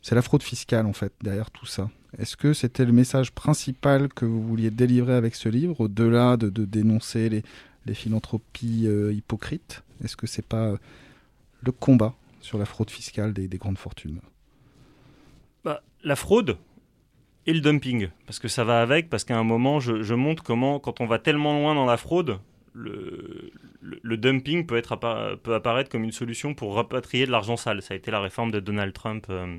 c'est 0.00 0.14
la 0.14 0.22
fraude 0.22 0.42
fiscale 0.42 0.86
en 0.86 0.94
fait 0.94 1.12
derrière 1.22 1.50
tout 1.50 1.66
ça. 1.66 1.90
Est-ce 2.16 2.34
que 2.36 2.54
c'était 2.54 2.86
le 2.86 2.92
message 2.92 3.32
principal 3.32 4.08
que 4.08 4.24
vous 4.24 4.42
vouliez 4.42 4.70
délivrer 4.70 5.14
avec 5.14 5.34
ce 5.34 5.50
livre, 5.50 5.82
au-delà 5.82 6.38
de, 6.38 6.48
de 6.48 6.64
dénoncer 6.64 7.28
les, 7.28 7.42
les 7.84 7.94
philanthropies 7.94 8.86
euh, 8.86 9.12
hypocrites? 9.12 9.82
Est-ce 10.02 10.16
que 10.16 10.26
c'est 10.26 10.46
pas 10.46 10.66
euh, 10.68 10.76
le 11.62 11.72
combat 11.72 12.14
sur 12.40 12.58
la 12.58 12.64
fraude 12.64 12.90
fiscale 12.90 13.34
des, 13.34 13.48
des 13.48 13.58
grandes 13.58 13.78
fortunes? 13.78 14.20
Bah, 15.64 15.82
la 16.02 16.16
fraude 16.16 16.56
et 17.46 17.52
le 17.52 17.60
dumping, 17.60 18.08
parce 18.26 18.38
que 18.38 18.48
ça 18.48 18.64
va 18.64 18.80
avec, 18.80 19.10
parce 19.10 19.24
qu'à 19.24 19.36
un 19.36 19.44
moment, 19.44 19.78
je, 19.78 20.02
je 20.02 20.14
montre 20.14 20.42
comment, 20.42 20.78
quand 20.80 21.00
on 21.00 21.06
va 21.06 21.18
tellement 21.18 21.58
loin 21.58 21.74
dans 21.74 21.86
la 21.86 21.98
fraude, 21.98 22.38
le, 22.74 23.50
le- 23.80 24.00
le 24.02 24.16
dumping 24.16 24.66
peut, 24.66 24.76
être 24.76 24.92
appa- 24.92 25.36
peut 25.36 25.54
apparaître 25.54 25.90
comme 25.90 26.04
une 26.04 26.12
solution 26.12 26.54
pour 26.54 26.74
rapatrier 26.74 27.26
de 27.26 27.30
l'argent 27.30 27.56
sale. 27.56 27.82
Ça 27.82 27.94
a 27.94 27.96
été 27.96 28.10
la 28.10 28.20
réforme 28.20 28.50
de 28.50 28.60
Donald 28.60 28.92
Trump. 28.92 29.26
euh, 29.30 29.56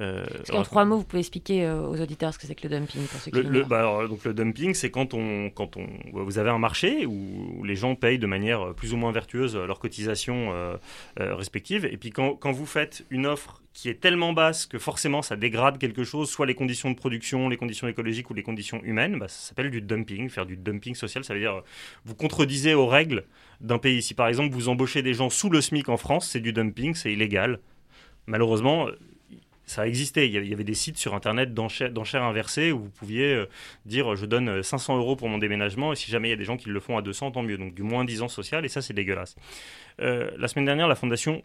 euh, 0.00 0.24
qu'en 0.50 0.62
trois 0.64 0.84
mots, 0.84 0.96
vous 0.98 1.04
pouvez 1.04 1.20
expliquer 1.20 1.64
euh, 1.64 1.80
aux 1.86 2.00
auditeurs 2.00 2.34
ce 2.34 2.38
que 2.40 2.46
c'est 2.48 2.56
que 2.56 2.66
le 2.66 2.80
dumping 2.80 3.06
pour 3.06 3.20
ceux 3.20 3.30
qui 3.30 3.40
le, 3.40 3.62
bah 3.62 3.78
alors, 3.78 4.08
donc 4.08 4.24
le 4.24 4.34
dumping, 4.34 4.74
c'est 4.74 4.90
quand 4.90 5.14
on, 5.14 5.50
quand 5.50 5.76
on, 5.76 5.86
vous 6.12 6.38
avez 6.38 6.50
un 6.50 6.58
marché 6.58 7.06
où 7.06 7.62
les 7.64 7.76
gens 7.76 7.94
payent 7.94 8.18
de 8.18 8.26
manière 8.26 8.74
plus 8.74 8.92
ou 8.92 8.96
moins 8.96 9.12
vertueuse 9.12 9.56
leurs 9.56 9.78
cotisations 9.78 10.50
euh, 10.52 10.76
euh, 11.20 11.36
respectives, 11.36 11.84
et 11.84 11.96
puis 11.96 12.10
quand, 12.10 12.34
quand 12.34 12.50
vous 12.50 12.66
faites 12.66 13.04
une 13.10 13.24
offre 13.24 13.62
qui 13.74 13.88
est 13.90 14.00
tellement 14.00 14.32
basse 14.32 14.66
que 14.66 14.78
forcément 14.78 15.20
ça 15.20 15.36
dégrade 15.36 15.78
quelque 15.78 16.04
chose, 16.04 16.30
soit 16.30 16.46
les 16.46 16.54
conditions 16.54 16.90
de 16.90 16.96
production, 16.96 17.48
les 17.48 17.56
conditions 17.56 17.88
écologiques 17.88 18.30
ou 18.30 18.34
les 18.34 18.42
conditions 18.44 18.80
humaines, 18.84 19.18
bah, 19.18 19.28
ça 19.28 19.48
s'appelle 19.48 19.70
du 19.70 19.82
dumping. 19.82 20.30
Faire 20.30 20.46
du 20.46 20.56
dumping 20.56 20.94
social, 20.94 21.24
ça 21.24 21.34
veut 21.34 21.40
dire 21.40 21.56
euh, 21.56 21.60
vous 22.06 22.14
contredisez 22.14 22.72
aux 22.74 22.86
règles 22.86 23.24
d'un 23.60 23.78
pays. 23.78 24.00
Si 24.00 24.14
par 24.14 24.28
exemple 24.28 24.54
vous 24.54 24.68
embauchez 24.68 25.02
des 25.02 25.12
gens 25.12 25.28
sous 25.28 25.50
le 25.50 25.60
SMIC 25.60 25.88
en 25.88 25.96
France, 25.96 26.28
c'est 26.30 26.40
du 26.40 26.52
dumping, 26.52 26.94
c'est 26.94 27.12
illégal. 27.12 27.58
Malheureusement, 28.26 28.86
ça 29.66 29.82
a 29.82 29.86
existé. 29.86 30.26
Il 30.26 30.32
y 30.32 30.52
avait- 30.52 30.64
des 30.64 30.74
sites 30.74 30.96
sur 30.98 31.14
Internet 31.14 31.52
d'enchères 31.52 32.22
inversées 32.22 32.70
où 32.72 32.78
vous 32.84 32.90
pouviez 32.90 33.34
euh, 33.34 33.46
dire 33.86 34.12
euh, 34.12 34.16
je 34.16 34.24
donne 34.26 34.48
euh, 34.48 34.62
500 34.62 34.96
euros 34.98 35.16
pour 35.16 35.28
mon 35.28 35.38
déménagement 35.38 35.92
et 35.92 35.96
si 35.96 36.10
jamais 36.10 36.28
il 36.28 36.30
y 36.30 36.34
a 36.34 36.36
des 36.36 36.44
gens 36.44 36.56
qui 36.56 36.68
le 36.68 36.80
font 36.80 36.96
à 36.96 37.02
200, 37.02 37.32
tant 37.32 37.42
mieux. 37.42 37.58
Donc 37.58 37.74
du 37.74 37.82
moins 37.82 38.04
10 38.04 38.22
ans 38.22 38.28
social 38.28 38.64
et 38.64 38.68
ça 38.68 38.82
c'est 38.82 38.94
dégueulasse. 38.94 39.34
Euh, 40.00 40.30
la 40.38 40.48
semaine 40.48 40.64
dernière, 40.64 40.86
la 40.86 40.94
fondation 40.94 41.42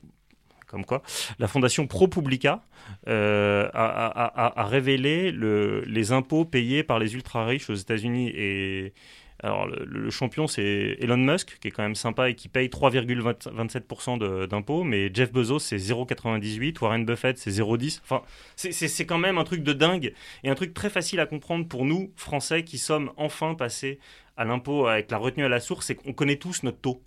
comme 0.70 0.86
quoi, 0.86 1.02
la 1.40 1.48
fondation 1.48 1.88
ProPublica 1.88 2.62
euh, 3.08 3.68
a, 3.74 4.66
révélé 4.66 5.32
le- 5.32 5.82
les 5.88 6.12
impôts 6.12 6.46
payés 6.46 6.84
par 6.84 7.00
les 7.00 7.16
ultra-riches 7.16 7.70
aux 7.70 7.76
États-Unis. 7.76 8.30
Et 8.36 8.94
alors, 9.42 9.68
le, 9.68 10.10
champion, 10.10 10.48
c'est 10.48 10.98
Elon 11.00 11.18
Musk, 11.18 11.58
qui 11.62 11.70
est 11.70 11.72
quand 11.72 11.84
même 11.84 11.96
sympa 11.96 12.30
et 12.30 12.36
qui 12.36 12.50
paye 12.50 12.68
3,27% 12.70 14.18
de- 14.18 14.46
d'impôts. 14.46 14.84
Mais 14.84 15.10
Jeff 15.14 15.32
Bezos, 15.32 15.60
c'est 15.60 15.78
0,98. 15.78 16.80
Warren 16.82 17.06
Buffett, 17.06 17.38
c'est 17.38 17.52
0,10. 17.52 18.02
Enfin, 18.04 18.22
c'est- 18.56 18.72
c'est 18.72 18.88
c'est 18.88 19.06
quand 19.06 19.18
même 19.18 19.38
un 19.38 19.44
truc 19.46 19.64
de 19.64 19.74
dingue 19.74 20.14
et 20.44 20.50
un 20.50 20.56
truc 20.56 20.74
très 20.74 20.90
facile 20.90 21.20
à 21.20 21.26
comprendre 21.26 21.68
pour 21.68 21.86
nous, 21.86 22.12
Français, 22.16 22.64
qui 22.64 22.78
sommes 22.78 23.12
enfin 23.18 23.56
passés 23.56 24.00
à 24.38 24.46
l'impôt 24.46 24.88
avec 24.88 25.10
la 25.12 25.18
retenue 25.18 25.46
à 25.46 25.50
la 25.50 25.60
source, 25.60 25.86
c'est 25.88 25.96
qu'on 25.96 26.14
connaît 26.14 26.38
tous 26.38 26.64
notre 26.64 26.80
taux. 26.80 27.02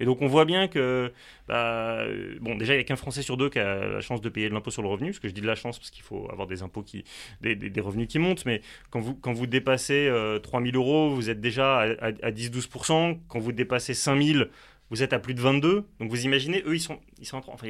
Et 0.00 0.04
donc 0.04 0.22
on 0.22 0.26
voit 0.26 0.44
bien 0.44 0.68
que, 0.68 1.12
bah, 1.48 2.00
euh, 2.00 2.36
bon, 2.40 2.54
déjà 2.56 2.74
il 2.74 2.76
n'y 2.76 2.80
a 2.82 2.84
qu'un 2.84 2.96
Français 2.96 3.22
sur 3.22 3.36
deux 3.36 3.48
qui 3.50 3.58
a 3.58 3.86
la 3.86 4.00
chance 4.00 4.20
de 4.20 4.28
payer 4.28 4.48
de 4.48 4.54
l'impôt 4.54 4.70
sur 4.70 4.82
le 4.82 4.88
revenu, 4.88 5.10
parce 5.10 5.20
que 5.20 5.28
je 5.28 5.34
dis 5.34 5.40
de 5.40 5.46
la 5.46 5.54
chance 5.54 5.78
parce 5.78 5.90
qu'il 5.90 6.02
faut 6.04 6.28
avoir 6.30 6.46
des 6.46 6.62
impôts 6.62 6.82
qui, 6.82 7.04
des, 7.40 7.54
des- 7.56 7.80
revenus 7.80 8.08
qui 8.08 8.18
montent, 8.18 8.44
mais 8.46 8.60
quand 8.90 9.00
vous, 9.00 9.14
quand 9.14 9.32
vous 9.32 9.46
dépassez 9.46 10.08
euh, 10.08 10.38
3000 10.38 10.76
euros, 10.76 11.10
vous 11.10 11.30
êtes 11.30 11.40
déjà 11.40 11.78
à, 11.80 11.86
à- 12.08 12.12
à 12.22 12.30
10-12%, 12.30 13.18
quand 13.28 13.38
vous 13.38 13.52
dépassez 13.52 13.94
5000, 13.94 14.48
vous 14.90 15.02
êtes 15.02 15.12
à 15.12 15.18
plus 15.18 15.34
de 15.34 15.40
22, 15.40 15.84
donc 15.98 16.10
vous 16.10 16.24
imaginez, 16.26 16.62
eux 16.64 16.74
ils 16.76 16.80
sont, 16.80 17.00
ils 17.18 17.26
sont 17.26 17.42
enfin, 17.48 17.66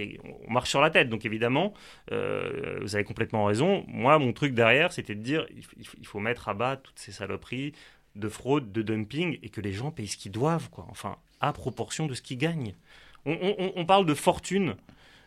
on 0.47 0.53
marche 0.53 0.69
sur 0.69 0.83
la 0.83 0.91
tête, 0.91 1.09
donc 1.09 1.25
évidemment, 1.25 1.73
euh, 2.13 2.79
vous 2.83 2.95
avez 2.95 3.05
complètement 3.05 3.45
raison. 3.47 3.85
Moi, 3.89 4.19
mon 4.19 4.33
truc 4.35 4.53
derrière, 4.53 4.93
c'était 4.93 5.15
de 5.15 5.23
dire, 5.23 5.47
il, 5.57 5.63
il 5.99 6.07
faut 6.07 6.21
mettre 6.21 6.49
à 6.49 6.55
bas 6.55 6.77
toutes 6.77 6.99
ces 6.99 7.13
saloperies 7.13 7.73
de 8.17 8.29
fraude, 8.29 8.73
de 8.73 8.83
dumping, 8.83 9.39
et 9.43 9.49
que 9.49 9.61
les 9.61 9.73
gens 9.73 9.91
payent 9.91 10.09
ce 10.09 10.17
qu'ils 10.17 10.33
doivent, 10.33 10.71
quoi. 10.71 10.87
Enfin, 10.91 11.17
à 11.41 11.53
proportion 11.53 12.07
de 12.07 12.15
ce 12.15 12.23
qu'ils 12.23 12.39
gagnent. 12.39 12.75
On, 13.27 13.85
parle 13.87 14.07
de 14.07 14.15
fortune. 14.15 14.77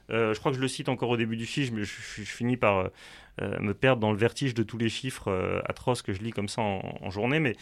euh, 0.10 0.34
je 0.34 0.40
crois 0.40 0.52
que 0.54 0.56
je 0.56 0.62
le 0.62 0.70
cite 0.70 0.88
encore 0.88 1.10
au 1.10 1.18
début 1.18 1.36
du 1.36 1.46
fiche, 1.46 1.72
mais 1.72 1.84
je, 1.84 1.92
finis 2.24 2.56
par 2.56 2.90
euh, 3.42 3.60
me 3.60 3.74
perdre 3.74 4.00
dans 4.00 4.14
le 4.14 4.18
vertige 4.18 4.54
de 4.54 4.64
tous 4.64 4.78
les 4.78 4.88
chiffres 4.88 5.30
euh, 5.30 5.60
atroces 5.66 6.02
que 6.02 6.14
je 6.14 6.22
lis 6.22 6.32
comme 6.32 6.48
ça 6.48 6.62
en, 6.62 6.98
en 7.02 7.10
journée. 7.10 7.42
Mais 7.42 7.58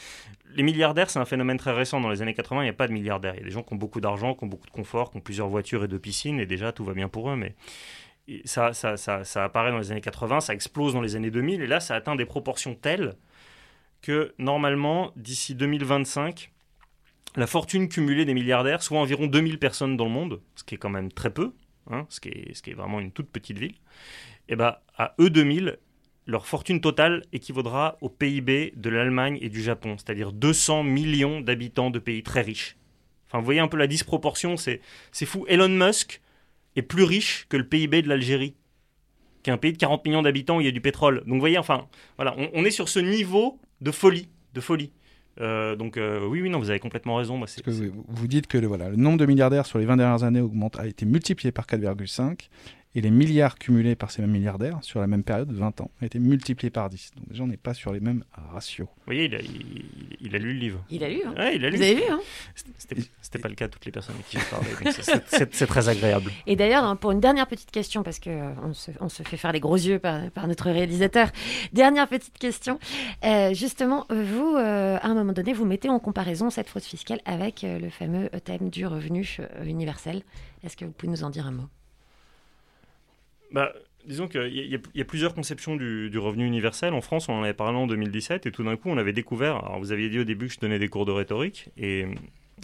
les 0.54 0.62
milliardaires, 0.62 1.10
c'est 1.10 1.18
un 1.18 1.26
phénomène 1.26 1.58
très 1.58 1.74
récent. 1.74 2.00
Dans 2.00 2.10
les 2.10 2.22
années 2.22 2.36
80, 2.36 2.62
il 2.62 2.66
n'y 2.66 2.70
a 2.70 2.74
pas 2.74 2.88
de 2.88 2.94
milliardaires. 2.94 3.34
Il 3.34 3.40
y 3.40 3.42
a 3.42 3.46
des 3.46 3.52
gens 3.52 3.64
qui 3.64 3.74
ont 3.74 3.78
beaucoup 3.78 4.00
d'argent, 4.00 4.36
qui 4.36 4.44
ont 4.44 4.48
beaucoup 4.48 4.68
de 4.68 4.72
confort, 4.72 5.10
qui 5.10 5.18
ont 5.18 5.22
plusieurs 5.22 5.48
voitures 5.48 5.84
et 5.84 5.88
deux 5.88 6.00
piscines, 6.00 6.40
et 6.40 6.46
déjà 6.46 6.72
tout 6.72 6.86
va 6.86 6.94
bien 6.94 7.10
pour 7.10 7.32
eux. 7.32 7.36
Mais 7.36 7.56
ça, 8.46 8.74
ça, 8.74 8.98
ça, 8.98 9.24
ça 9.24 9.44
apparaît 9.44 9.72
dans 9.72 9.80
les 9.80 9.92
années 9.92 10.02
80, 10.02 10.42
ça 10.42 10.54
explose 10.54 10.94
dans 10.94 11.02
les 11.02 11.16
années 11.16 11.32
2000, 11.32 11.62
et 11.62 11.68
là, 11.68 11.80
ça 11.80 11.96
atteint 11.96 12.16
des 12.16 12.26
proportions 12.26 12.76
telles 12.76 13.16
que 14.08 14.34
normalement, 14.38 15.12
d'ici 15.18 15.54
2025, 15.54 16.54
la 17.36 17.46
fortune 17.46 17.90
cumulée 17.90 18.24
des 18.24 18.34
milliardaires 18.34 18.82
soit 18.82 19.02
environ 19.02 19.28
2000 19.28 19.60
personnes 19.60 19.98
dans 19.98 20.06
le 20.06 20.12
monde, 20.12 20.40
ce 20.56 20.64
qui 20.64 20.76
est 20.76 20.78
quand 20.78 20.90
même 20.90 21.12
très 21.12 21.30
peu, 21.30 21.52
hein, 21.92 22.06
ce, 22.08 22.22
qui 22.22 22.30
est, 22.30 22.54
ce 22.54 22.62
qui 22.64 22.70
est 22.70 22.74
vraiment 22.74 23.02
une 23.02 23.12
toute 23.12 23.30
petite 23.30 23.60
ville. 23.60 23.76
Et 24.48 24.56
ben 24.56 24.78
à 24.98 25.14
eux 25.20 25.30
2000, 25.30 25.78
leur 26.26 26.48
fortune 26.48 26.80
totale 26.80 27.26
équivaudra 27.34 27.98
au 28.00 28.08
PIB 28.08 28.72
de 28.78 28.90
l'Allemagne 28.90 29.40
et 29.42 29.50
du 29.50 29.62
Japon, 29.62 29.98
c'est-à-dire 29.98 30.32
200 30.32 30.84
millions 30.84 31.42
d'habitants 31.42 31.90
de 31.90 32.00
pays 32.00 32.24
très 32.24 32.44
riches. 32.44 32.78
Enfin, 33.28 33.40
vous 33.40 33.46
voyez 33.46 33.60
un 33.60 33.68
peu 33.68 33.76
la 33.76 33.88
disproportion, 33.88 34.56
c'est 34.56 34.80
c'est 35.12 35.26
fou. 35.26 35.44
Elon 35.50 35.68
Musk 35.68 36.22
est 36.78 36.82
plus 36.82 37.04
riche 37.04 37.46
que 37.50 37.58
le 37.58 37.68
PIB 37.68 38.04
de 38.04 38.08
l'Algérie, 38.08 38.56
qui 39.44 39.50
est 39.50 39.54
un 39.54 39.58
pays 39.58 39.74
de 39.74 39.78
40 39.78 40.06
millions 40.06 40.22
d'habitants 40.22 40.60
où 40.60 40.62
il 40.62 40.66
y 40.66 40.70
a 40.70 40.72
du 40.72 40.80
pétrole. 40.80 41.26
Donc 41.26 41.34
vous 41.34 41.40
voyez, 41.42 41.58
enfin, 41.58 41.90
voilà, 42.16 42.38
on 42.54 42.64
est 42.64 42.72
sur 42.72 42.88
ce 42.88 43.00
niveau 43.00 43.60
de 43.82 43.92
folie, 43.92 44.28
de 44.54 44.62
folie. 44.62 44.92
Euh, 45.40 45.76
donc 45.76 45.98
euh, 45.98 46.26
oui, 46.26 46.42
oui, 46.42 46.50
non, 46.50 46.60
vous 46.60 46.70
avez 46.70 46.80
complètement 46.80 47.16
raison. 47.16 47.38
Moi, 47.38 47.48
que 47.64 47.70
vous, 47.70 48.06
vous 48.08 48.28
dites 48.28 48.48
que 48.48 48.58
le, 48.58 48.68
voilà, 48.68 48.90
le 48.90 48.96
nombre 48.96 49.18
de 49.18 49.26
milliardaires 49.26 49.66
sur 49.66 49.78
les 49.78 49.86
20 49.86 49.98
dernières 49.98 50.24
années 50.24 50.42
augmente, 50.42 50.80
a 50.80 50.88
été 50.88 51.06
multiplié 51.06 51.52
par 51.52 51.66
4,5 51.66 52.50
et 52.98 53.02
les 53.02 53.12
milliards 53.12 53.60
cumulés 53.60 53.96
par 53.96 54.10
ces 54.10 54.24
mêmes 54.24 54.32
milliardaires 54.32 54.80
sur 54.82 55.00
la 55.00 55.06
même 55.06 55.22
période 55.22 55.48
de 55.48 55.54
20 55.54 55.82
ans 55.82 55.92
a 56.02 56.08
été 56.08 56.18
multiplié 56.18 56.72
par 56.72 56.90
10. 56.90 57.12
Donc 57.16 57.30
déjà, 57.30 57.44
on 57.44 57.48
n'est 57.48 57.56
pas 57.56 57.76
sur 57.76 57.94
les 57.94 58.00
mêmes 58.00 58.24
ratios. 58.52 58.88
Vous 58.88 59.04
voyez, 59.06 59.26
il 59.26 59.36
a, 59.36 59.40
il, 59.40 59.86
il 60.20 60.36
a 60.36 60.40
lu 60.40 60.54
le 60.54 60.60
livre. 60.60 60.84
Il 60.90 61.04
a 61.04 61.10
lu, 61.10 61.22
hein. 61.24 61.36
Ouais, 61.38 61.58
il 61.58 61.64
a 61.64 61.70
lu. 61.70 61.78
Vous 61.78 61.84
avez 61.84 61.94
vu, 61.94 62.02
hein 62.10 62.20
C'était, 63.22 63.38
pas 63.38 63.50
le 63.50 63.54
cas 63.54 63.68
de 63.68 63.74
toutes 63.74 63.86
les 63.86 63.92
personnes 63.92 64.16
avec 64.16 64.28
qui 64.28 64.40
j'ai 64.40 64.46
parlé. 64.50 64.68
donc 64.84 65.22
c'est, 65.52 65.68
très 65.68 65.90
agréable. 65.90 66.32
Et 66.48 66.56
d'ailleurs, 66.56 66.86
hein, 66.86 66.96
pour 66.96 67.12
une 67.12 67.20
dernière 67.20 67.46
petite 67.46 67.70
question, 67.70 68.02
parce 68.02 68.18
que 68.18 68.32
euh, 68.32 68.50
on, 68.64 68.74
se, 68.74 68.90
on 69.00 69.10
se 69.10 69.22
fait 69.22 69.38
faire 69.38 69.52
les 69.52 69.60
gros 69.60 69.76
yeux 69.76 70.00
par, 70.00 70.32
par 70.32 70.48
notre 70.48 70.72
réalisateur, 70.72 71.30
dernière 71.74 72.08
petite 72.08 72.40
question. 72.40 72.80
Euh, 73.24 73.54
justement, 73.54 74.08
vous, 74.10 74.56
euh, 74.56 74.98
à 75.00 75.06
un 75.06 75.14
moment 75.14 75.34
donné, 75.34 75.54
vous 75.54 75.66
mettez 75.66 75.90
en 75.90 76.00
comparaison 76.00 76.50
cette 76.50 76.68
fraude 76.68 76.82
fiscale 76.82 77.22
avec 77.26 77.64
euh, 77.64 77.78
le 77.78 77.92
fameux 77.92 78.30
thème 78.44 78.72
du 78.72 78.88
revenu 78.88 79.38
universel. 79.66 80.24
Est-ce 80.64 80.76
que 80.76 80.86
vous 80.86 80.92
pouvez 80.92 81.12
nous 81.12 81.24
en 81.24 81.30
dire 81.30 81.46
un 81.46 81.52
mot? 81.52 81.68
Bah, 83.52 83.74
disons 84.06 84.28
qu'il 84.28 84.54
y, 84.54 84.76
a- 84.76 84.80
y 84.94 85.02
a- 85.02 85.06
plusieurs 85.06 85.34
conceptions 85.34 85.76
du, 85.76 86.18
revenu 86.18 86.46
universel. 86.46 86.94
En 86.94 87.02
France, 87.02 87.30
on 87.30 87.34
en 87.34 87.44
avait 87.44 87.54
parlé 87.54 87.78
en 87.78 87.88
2017 87.88 88.46
et 88.46 88.52
tout 88.52 88.64
d'un 88.64 88.76
coup, 88.76 88.90
on 88.90 88.98
avait 88.98 89.14
découvert. 89.14 89.58
Alors, 89.58 89.80
vous 89.80 89.92
aviez 89.92 90.10
dit 90.10 90.20
au 90.20 90.24
début 90.24 90.48
que 90.48 90.54
je 90.54 90.60
donnais 90.60 90.80
des 90.80 90.88
cours 90.88 91.06
de 91.06 91.12
rhétorique 91.12 91.70
et 91.78 92.04
euh, 92.04 92.08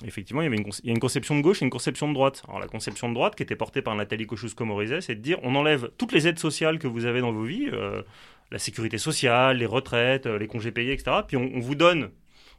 effectivement, 0.06 0.42
il 0.42 0.46
y 0.46 0.48
avait 0.48 0.58
une, 0.58 0.68
a 0.68 0.92
une 0.92 1.00
conception 1.00 1.36
de 1.36 1.42
gauche 1.42 1.62
et 1.62 1.66
une 1.66 1.72
conception 1.72 2.08
de 2.08 2.14
droite. 2.14 2.44
Alors, 2.48 2.60
la 2.60 2.68
conception 2.68 3.10
de 3.10 3.14
droite, 3.14 3.36
qui 3.36 3.44
était 3.44 3.56
portée 3.56 3.82
par 3.82 3.96
Nathalie 3.96 4.26
Kosciusko-Morizet, 4.26 5.02
c'est 5.02 5.16
de 5.16 5.22
dire 5.22 5.40
on 5.44 5.56
enlève 5.56 5.90
toutes 5.98 6.12
les 6.12 6.28
aides 6.28 6.40
sociales 6.40 6.80
que 6.80 6.88
vous 6.88 7.06
avez 7.06 7.22
dans 7.22 7.32
vos 7.32 7.44
vies, 7.44 7.70
euh, 7.72 8.02
la 8.52 8.60
sécurité 8.60 8.98
sociale, 8.98 9.58
les 9.58 9.66
retraites, 9.66 10.26
euh, 10.26 10.38
les 10.38 10.48
congés 10.48 10.72
payés, 10.72 10.94
etc. 10.94 11.18
Puis 11.28 11.38
on, 11.38 11.60
vous 11.60 11.76
donne. 11.76 12.12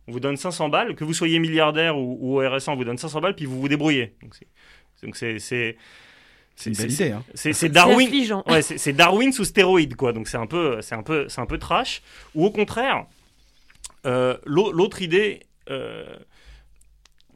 On 0.06 0.12
vous 0.12 0.20
donne 0.20 0.36
500 0.36 0.68
balles, 0.68 0.94
que 0.94 1.04
vous 1.04 1.14
soyez 1.14 1.38
milliardaire 1.38 1.96
ou, 1.96 2.18
ou 2.20 2.38
RSA, 2.46 2.72
on 2.72 2.76
vous 2.76 2.84
donne 2.84 2.98
500 2.98 3.20
balles, 3.20 3.34
puis 3.34 3.46
vous 3.46 3.58
vous 3.60 3.68
débrouillez. 3.68 4.14
Donc 5.02 5.16
c'est, 5.16 5.76
C'est 6.56 6.70
une 6.70 6.76
belle 6.76 6.92
idée, 6.92 7.10
hein. 7.12 7.24
c'est, 7.34 7.52
Darwin. 7.68 8.08
Ouais, 8.46 8.62
c'est, 8.62 8.92
Darwin 8.92 9.32
sous 9.32 9.44
stéroïde, 9.44 9.96
quoi. 9.96 10.12
Donc 10.12 10.28
c'est 10.28 10.36
un 10.36 10.46
peu, 10.46 10.80
c'est 10.82 10.94
un 10.94 11.02
peu, 11.02 11.28
c'est 11.28 11.40
un 11.40 11.46
peu 11.46 11.58
trash. 11.58 12.00
Ou 12.34 12.44
au 12.46 12.50
contraire, 12.50 13.06
euh, 14.06 14.36
l'au- 14.44 14.70
l'autre 14.72 15.02
idée 15.02 15.40
euh, 15.70 16.16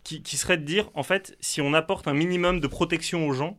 qui, 0.05 0.23
qui 0.23 0.37
serait 0.37 0.57
de 0.57 0.65
dire, 0.65 0.89
en 0.95 1.03
fait, 1.03 1.37
si 1.41 1.61
on 1.61 1.75
apporte 1.75 2.07
un 2.09 2.15
minimum 2.15 2.61
de 2.61 2.67
protection 2.69 3.27
aux 3.27 3.33
gens, 3.33 3.59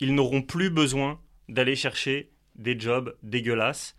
ils 0.00 0.14
n'auront 0.14 0.42
plus 0.42 0.70
besoin 0.70 1.18
d'aller 1.48 1.74
chercher 1.76 2.30
des 2.54 2.78
jobs 2.78 3.16
dégueulasses. 3.22 3.96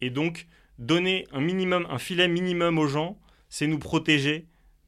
Et 0.00 0.10
donc, 0.10 0.46
donner 0.78 1.26
un 1.32 1.40
minimum, 1.40 1.86
un 1.90 1.98
filet 1.98 2.28
minimum 2.28 2.78
aux 2.78 2.88
gens, 2.88 3.18
c'est 3.48 3.66
nous 3.66 3.78
protéger 3.78 4.46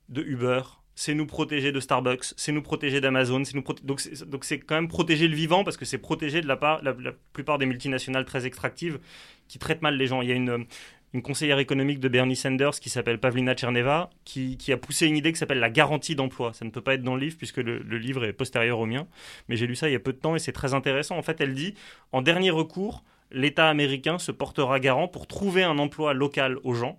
de 0.09 0.23
Uber, 0.23 0.63
c'est 0.97 1.15
nous 1.15 1.27
protéger 1.27 1.73
de 1.73 1.79
Starbucks, 1.79 2.33
c'est 2.37 2.53
nous 2.53 2.63
protéger 2.63 3.03
d'Amazon, 3.03 3.45
c'est 3.45 3.55
nous 3.55 3.63
donc 3.85 4.45
c'est 4.45 4.59
quand 4.59 4.75
même 4.75 4.89
protéger 4.89 5.29
le 5.29 5.37
vivant 5.37 5.63
parce 5.63 5.77
que 5.77 5.85
c'est 5.85 5.99
protéger 5.99 6.41
de 6.41 6.49
la 6.49 6.57
part 6.57 6.83
la, 6.83 6.95
plupart 7.35 7.59
des 7.59 7.67
multinationales 7.67 8.25
très 8.25 8.47
extractives 8.47 8.99
qui 9.47 9.59
traitent 9.59 9.83
mal 9.83 9.97
les 9.97 10.07
gens. 10.07 10.23
Il 10.23 10.29
y 10.29 10.33
a 10.33 10.35
une 10.35 10.67
une 11.15 11.23
conseillère 11.23 11.59
économique 11.61 12.01
de 12.01 12.09
Bernie 12.09 12.35
Sanders 12.35 12.81
qui 12.81 12.91
s'appelle 12.91 13.19
Pavlina 13.19 13.55
Tcherneva 13.55 14.11
qui, 14.25 14.59
qui 14.59 14.73
a 14.73 14.77
poussé 14.77 15.07
une 15.07 15.17
idée 15.17 15.33
qui 15.33 15.39
s'appelle 15.39 15.61
la 15.61 15.71
garantie 15.71 16.15
d'emploi. 16.15 16.53
Ça 16.53 16.65
ne 16.65 16.71
peut 16.71 16.81
pas 16.81 16.95
être 16.95 17.03
dans 17.03 17.15
le 17.15 17.21
livre 17.21 17.37
puisque 17.39 17.59
le, 17.59 17.79
le 17.79 17.99
livre 17.99 18.25
est 18.25 18.33
postérieur 18.33 18.81
au 18.81 18.87
mien, 18.87 19.07
mais 19.49 19.57
j'ai 19.57 19.67
lu 19.67 19.77
ça 19.77 19.89
il 19.89 19.93
y 19.93 19.97
a 19.97 20.01
peu 20.01 20.13
de 20.13 20.19
temps 20.19 20.35
et 20.35 20.39
c'est 20.39 20.53
très 20.53 20.75
intéressant. 20.75 21.17
En 21.17 21.23
fait, 21.23 21.41
elle 21.41 21.55
dit 21.55 21.75
en 22.13 22.23
dernier 22.23 22.51
recours, 22.51 23.05
l'État 23.31 23.69
américain 23.69 24.19
se 24.19 24.33
portera 24.33 24.81
garant 24.81 25.09
pour 25.09 25.27
trouver 25.27 25.63
un 25.63 25.79
emploi 25.79 26.13
local 26.13 26.59
aux 26.65 26.75
gens 26.75 26.99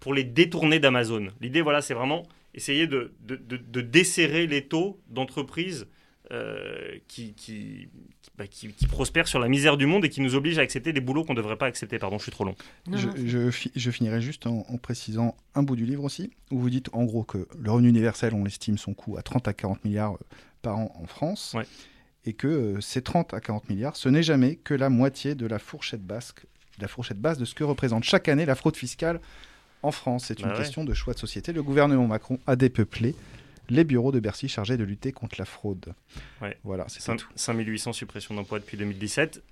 pour 0.00 0.14
les 0.14 0.24
détourner 0.24 0.78
d'Amazon. 0.78 1.28
L'idée, 1.40 1.60
voilà, 1.60 1.82
c'est 1.82 1.94
vraiment 1.94 2.22
essayer 2.54 2.86
de, 2.86 3.12
de, 3.20 3.36
de- 3.36 3.56
de 3.56 3.80
desserrer 3.80 4.46
les 4.46 4.66
taux 4.66 5.00
d'entreprises 5.08 5.86
euh, 6.32 6.96
qui, 7.08 7.34
qui, 7.34 7.88
qui- 8.22 8.30
bah, 8.38 8.46
qui- 8.46 8.68
qui 8.72 8.86
prospère 8.86 9.26
sur 9.26 9.40
la 9.40 9.48
misère 9.48 9.76
du 9.76 9.86
monde 9.86 10.04
et 10.04 10.08
qui 10.08 10.20
nous 10.20 10.36
oblige 10.36 10.58
à 10.58 10.62
accepter 10.62 10.92
des 10.92 11.00
boulots 11.00 11.24
qu'on 11.24 11.32
ne 11.34 11.38
devrait 11.38 11.56
pas 11.56 11.66
accepter. 11.66 11.98
Pardon, 11.98 12.18
je 12.18 12.22
suis 12.24 12.32
trop 12.32 12.44
long. 12.44 12.54
Non, 12.86 12.96
Je, 12.96 13.06
non, 13.08 13.14
je 13.16 13.50
fi- 13.50 13.72
je 13.74 13.90
finirai 13.90 14.20
juste 14.20 14.46
en, 14.46 14.64
en 14.68 14.78
précisant 14.78 15.36
un 15.56 15.62
bout 15.64 15.74
du 15.76 15.84
livre 15.86 16.04
aussi, 16.04 16.30
où 16.52 16.58
vous 16.60 16.70
dites 16.70 16.88
en 16.92 17.04
gros 17.04 17.24
que 17.24 17.48
le 17.58 17.70
revenu 17.72 17.88
universel, 17.88 18.32
on 18.34 18.46
estime 18.46 18.78
son 18.78 18.94
coût 18.94 19.16
à 19.16 19.22
30 19.22 19.48
à 19.48 19.52
40 19.52 19.84
milliards 19.84 20.14
euh, 20.14 20.18
par 20.62 20.78
an 20.78 20.92
en 20.94 21.06
France, 21.06 21.52
Ouais. 21.56 21.66
et 22.24 22.32
que 22.32 22.46
euh, 22.46 22.80
ces 22.80 23.02
30 23.02 23.34
à 23.34 23.40
40 23.40 23.68
milliards, 23.68 23.96
ce 23.96 24.08
n'est 24.08 24.22
jamais 24.22 24.54
que 24.54 24.74
la 24.74 24.88
moitié 24.88 25.34
de 25.34 25.46
la 25.46 25.58
fourchette 25.58 26.02
basse, 26.02 26.32
la 26.78 26.86
fourchette 26.86 27.18
basse 27.18 27.38
de 27.38 27.44
ce 27.44 27.54
que 27.54 27.64
représente 27.64 28.04
chaque 28.04 28.28
année 28.28 28.46
la 28.46 28.54
fraude 28.54 28.76
fiscale 28.76 29.20
en 29.82 29.90
France. 29.92 30.24
C'est 30.26 30.38
une 30.40 30.46
Bah 30.46 30.52
ouais. 30.52 30.58
question 30.58 30.84
de 30.84 30.94
choix 30.94 31.14
de 31.14 31.18
société. 31.18 31.52
Le 31.52 31.62
gouvernement 31.62 32.06
Macron 32.06 32.38
a 32.46 32.56
dépeuplé 32.56 33.14
les 33.68 33.84
bureaux 33.84 34.12
de 34.12 34.18
Bercy 34.20 34.48
chargés 34.48 34.76
de 34.76 34.84
lutter 34.84 35.12
contre 35.12 35.36
la 35.38 35.44
fraude. 35.44 35.94
Ouais. 36.42 36.56
Voilà, 36.64 36.84
c'est 36.88 37.00
Cinq- 37.00 37.18
tout. 37.18 37.28
5800 37.36 37.92
suppressions 37.92 38.34
d'emplois 38.34 38.58
depuis 38.58 38.76
2017. 38.76 39.42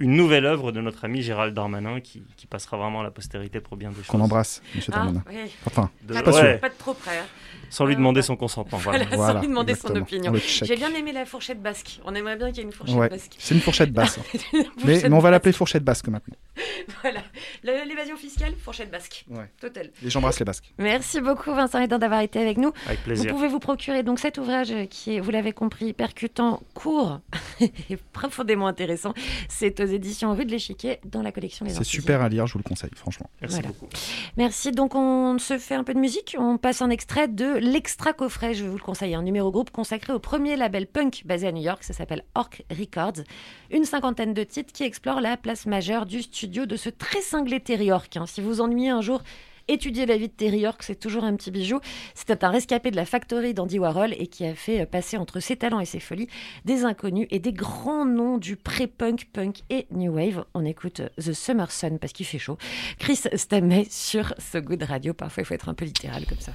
Une 0.00 0.14
nouvelle 0.14 0.46
œuvre 0.46 0.70
de 0.70 0.80
notre 0.80 1.04
ami 1.04 1.22
Gérald 1.22 1.52
Darmanin 1.54 1.98
qui, 2.00 2.22
qui 2.36 2.46
passera 2.46 2.76
vraiment 2.76 3.00
à 3.00 3.02
la 3.02 3.10
postérité 3.10 3.58
pour 3.60 3.76
bien 3.76 3.88
des 3.90 3.96
choses. 3.96 4.06
Qu'on 4.06 4.20
embrasse, 4.20 4.62
monsieur 4.76 4.92
Ah, 4.94 4.98
Darmanin. 4.98 5.24
oui. 5.28 5.50
Enfin, 5.66 5.90
De- 6.04 6.14
Pas, 6.14 6.22
pas 6.22 6.30
trop- 6.30 6.40
ouais, 6.40 6.58
pas 6.58 6.68
de 6.68 6.74
trop 6.78 6.94
près. 6.94 7.18
hein. 7.18 7.24
sans 7.68 7.84
lui 7.84 7.94
Ah, 7.94 7.98
demander 7.98 8.22
son 8.22 8.36
consentement. 8.36 8.78
Voilà. 8.78 9.00
Voilà, 9.04 9.16
voilà, 9.16 9.32
sans 9.34 9.40
lui 9.40 9.48
demander 9.48 9.74
son 9.74 9.94
opinion. 9.96 10.32
J'ai 10.36 10.76
bien 10.76 10.94
aimé 10.94 11.12
la 11.12 11.26
fourchette 11.26 11.60
basque. 11.60 12.00
On 12.04 12.14
aimerait 12.14 12.36
bien 12.36 12.46
qu'il 12.48 12.58
y 12.58 12.60
ait 12.60 12.62
une 12.62 12.72
fourchette 12.72 12.96
Ouais, 12.96 13.08
basque. 13.08 13.34
c'est 13.38 13.54
une 13.56 13.60
fourchette 13.60 13.92
basse. 13.92 14.18
mais, 14.54 14.64
Fourchette 14.64 15.10
mais 15.10 15.16
on 15.16 15.18
va 15.18 15.30
l'appeler 15.32 15.52
fourchette 15.52 15.82
basque 15.84 16.06
maintenant. 16.08 16.36
Voilà. 17.02 17.20
L'évasion 17.62 18.16
fiscale, 18.16 18.54
fourchette 18.56 18.90
basque. 18.90 19.24
Ouais. 19.30 19.48
Total. 19.60 19.90
Et 20.04 20.10
j'embrasse 20.10 20.38
les 20.38 20.44
basques. 20.44 20.72
Merci 20.78 21.20
beaucoup 21.20 21.52
Vincent 21.52 21.80
Hédin 21.80 21.98
d'avoir 21.98 22.20
été 22.20 22.38
avec 22.40 22.56
nous. 22.58 22.72
Avec 22.86 22.98
Vous 23.00 23.04
plaisir. 23.04 23.32
pouvez 23.32 23.48
vous 23.48 23.58
procurer 23.60 24.02
donc 24.02 24.18
cet 24.18 24.38
ouvrage 24.38 24.72
qui 24.90 25.16
est, 25.16 25.20
vous 25.20 25.30
l'avez 25.30 25.52
compris, 25.52 25.92
percutant, 25.92 26.60
court 26.74 27.20
et 27.60 27.96
profondément 28.12 28.66
intéressant. 28.66 29.14
C'est 29.48 29.80
aux 29.80 29.86
éditions 29.86 30.34
Rue 30.34 30.44
de 30.44 30.50
l'Échiquier 30.50 30.98
dans 31.04 31.22
la 31.22 31.32
collection 31.32 31.64
Les 31.66 31.72
C'est 31.72 31.84
super 31.84 32.20
à 32.22 32.28
lire, 32.28 32.46
je 32.46 32.54
vous 32.54 32.58
le 32.58 32.64
conseille, 32.64 32.90
franchement. 32.94 33.30
Merci 33.40 33.56
Voilà. 33.56 33.68
beaucoup. 33.68 33.88
Merci. 34.36 34.72
Donc, 34.72 34.94
on 34.94 35.38
se 35.38 35.58
fait 35.58 35.74
un 35.74 35.84
peu 35.84 35.94
de 35.94 35.98
musique. 36.00 36.36
On 36.38 36.58
passe 36.58 36.82
un 36.82 36.90
extrait 36.90 37.28
de 37.28 37.54
l'extra 37.58 38.12
coffret. 38.12 38.54
Je 38.54 38.64
vous 38.64 38.76
le 38.76 38.82
conseiller. 38.82 39.14
Un 39.14 39.22
numéro 39.22 39.50
groupe 39.50 39.70
consacré 39.70 40.12
au 40.12 40.18
premier 40.18 40.56
label 40.56 40.86
punk 40.86 41.22
basé 41.24 41.46
à 41.46 41.52
New 41.52 41.62
York. 41.62 41.82
Ça 41.84 41.92
s'appelle 41.92 42.24
Orc 42.34 42.62
Records. 42.70 43.22
Une 43.70 43.84
cinquantaine 43.84 44.34
de 44.34 44.42
titres 44.44 44.72
qui 44.72 44.82
explorent 44.84 45.20
la 45.20 45.36
place 45.36 45.66
majeure 45.66 46.06
du 46.06 46.22
studio 46.22 46.47
de 46.48 46.76
ce 46.76 46.88
très 46.88 47.20
cinglé 47.20 47.60
Terry 47.60 47.86
York. 47.86 48.16
hein. 48.16 48.26
Si 48.26 48.40
vous 48.40 48.60
ennuyez 48.60 48.88
un 48.90 49.00
jour, 49.00 49.22
étudiez 49.68 50.06
la 50.06 50.16
vie 50.16 50.28
de 50.28 50.32
Terry 50.32 50.60
York. 50.60 50.82
C'est 50.82 50.98
toujours 50.98 51.24
un 51.24 51.36
petit 51.36 51.50
bijou. 51.50 51.78
C'était 52.14 52.44
un 52.44 52.50
rescapé 52.50 52.90
de 52.90 52.96
la 52.96 53.04
factory 53.04 53.54
d'Andy 53.54 53.78
Warhol 53.78 54.14
et 54.18 54.26
qui 54.26 54.46
a 54.46 54.54
fait 54.54 54.86
passer 54.86 55.16
entre 55.16 55.40
ses 55.40 55.56
talents 55.56 55.80
et 55.80 55.84
ses 55.84 56.00
folies 56.00 56.28
des 56.64 56.84
inconnus 56.84 57.28
et 57.30 57.38
des 57.38 57.52
grands 57.52 58.06
noms 58.06 58.38
du 58.38 58.56
pré-punk, 58.56 59.28
punk 59.32 59.58
et 59.70 59.86
new 59.90 60.12
wave. 60.14 60.44
On 60.54 60.64
écoute 60.64 61.02
The 61.18 61.32
Summer 61.32 61.70
Sun 61.70 61.98
parce 61.98 62.12
qu'il 62.12 62.26
fait 62.26 62.38
chaud. 62.38 62.56
Chris 62.98 63.20
Stamey 63.34 63.86
sur 63.90 64.34
goût 64.54 64.76
de 64.76 64.84
radio. 64.84 65.12
Parfois, 65.12 65.42
il 65.42 65.46
faut 65.46 65.54
être 65.54 65.68
un 65.68 65.74
peu 65.74 65.84
littéral 65.84 66.24
comme 66.26 66.40
ça. 66.40 66.52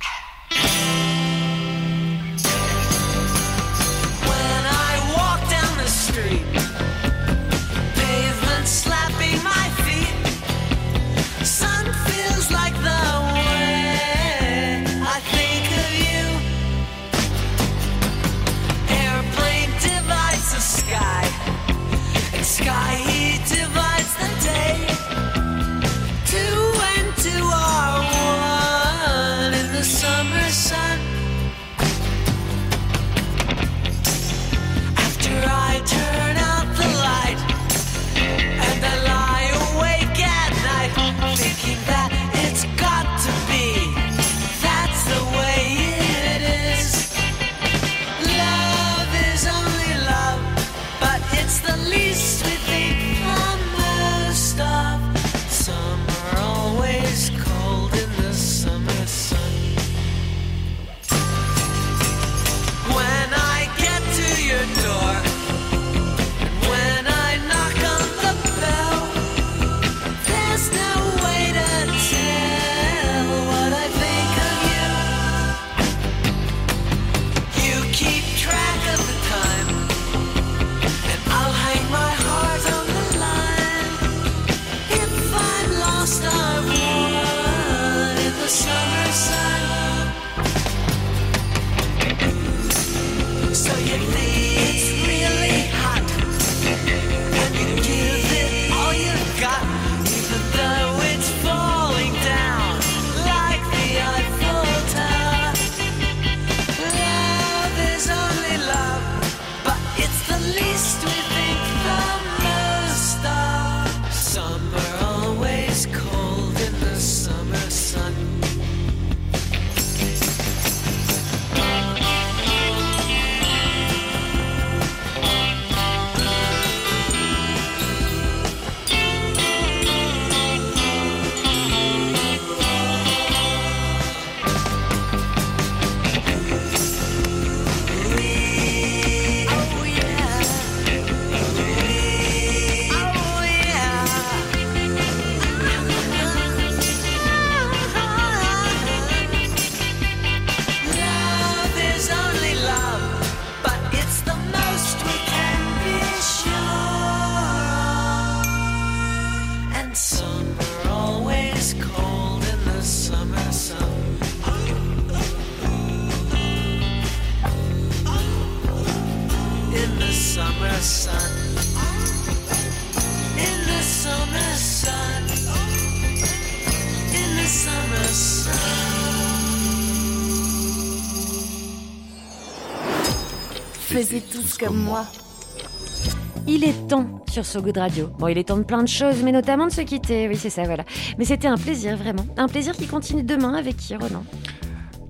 Sur 187.43 187.59
So 187.59 187.65
Good 187.65 187.77
Radio. 187.77 188.09
Bon, 188.17 188.27
il 188.27 188.37
est 188.37 188.45
temps 188.45 188.57
de 188.57 188.63
plein 188.63 188.83
de 188.83 188.87
choses, 188.87 189.21
mais 189.23 189.31
notamment 189.31 189.67
de 189.67 189.71
se 189.71 189.81
quitter. 189.81 190.27
Oui, 190.27 190.35
c'est 190.35 190.49
ça, 190.49 190.63
voilà. 190.63 190.83
Mais 191.17 191.25
c'était 191.25 191.47
un 191.47 191.57
plaisir, 191.57 191.97
vraiment. 191.97 192.25
Un 192.37 192.47
plaisir 192.47 192.73
qui 192.73 192.87
continue 192.87 193.23
demain 193.23 193.53
avec 193.53 193.77
qui, 193.77 193.95
Ronan? 193.95 194.23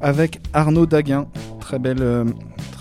Avec 0.02 0.40
Arnaud 0.54 0.86
Daguin, 0.86 1.28
très 1.60 1.80
belle, 1.80 2.02
euh, 2.02 2.26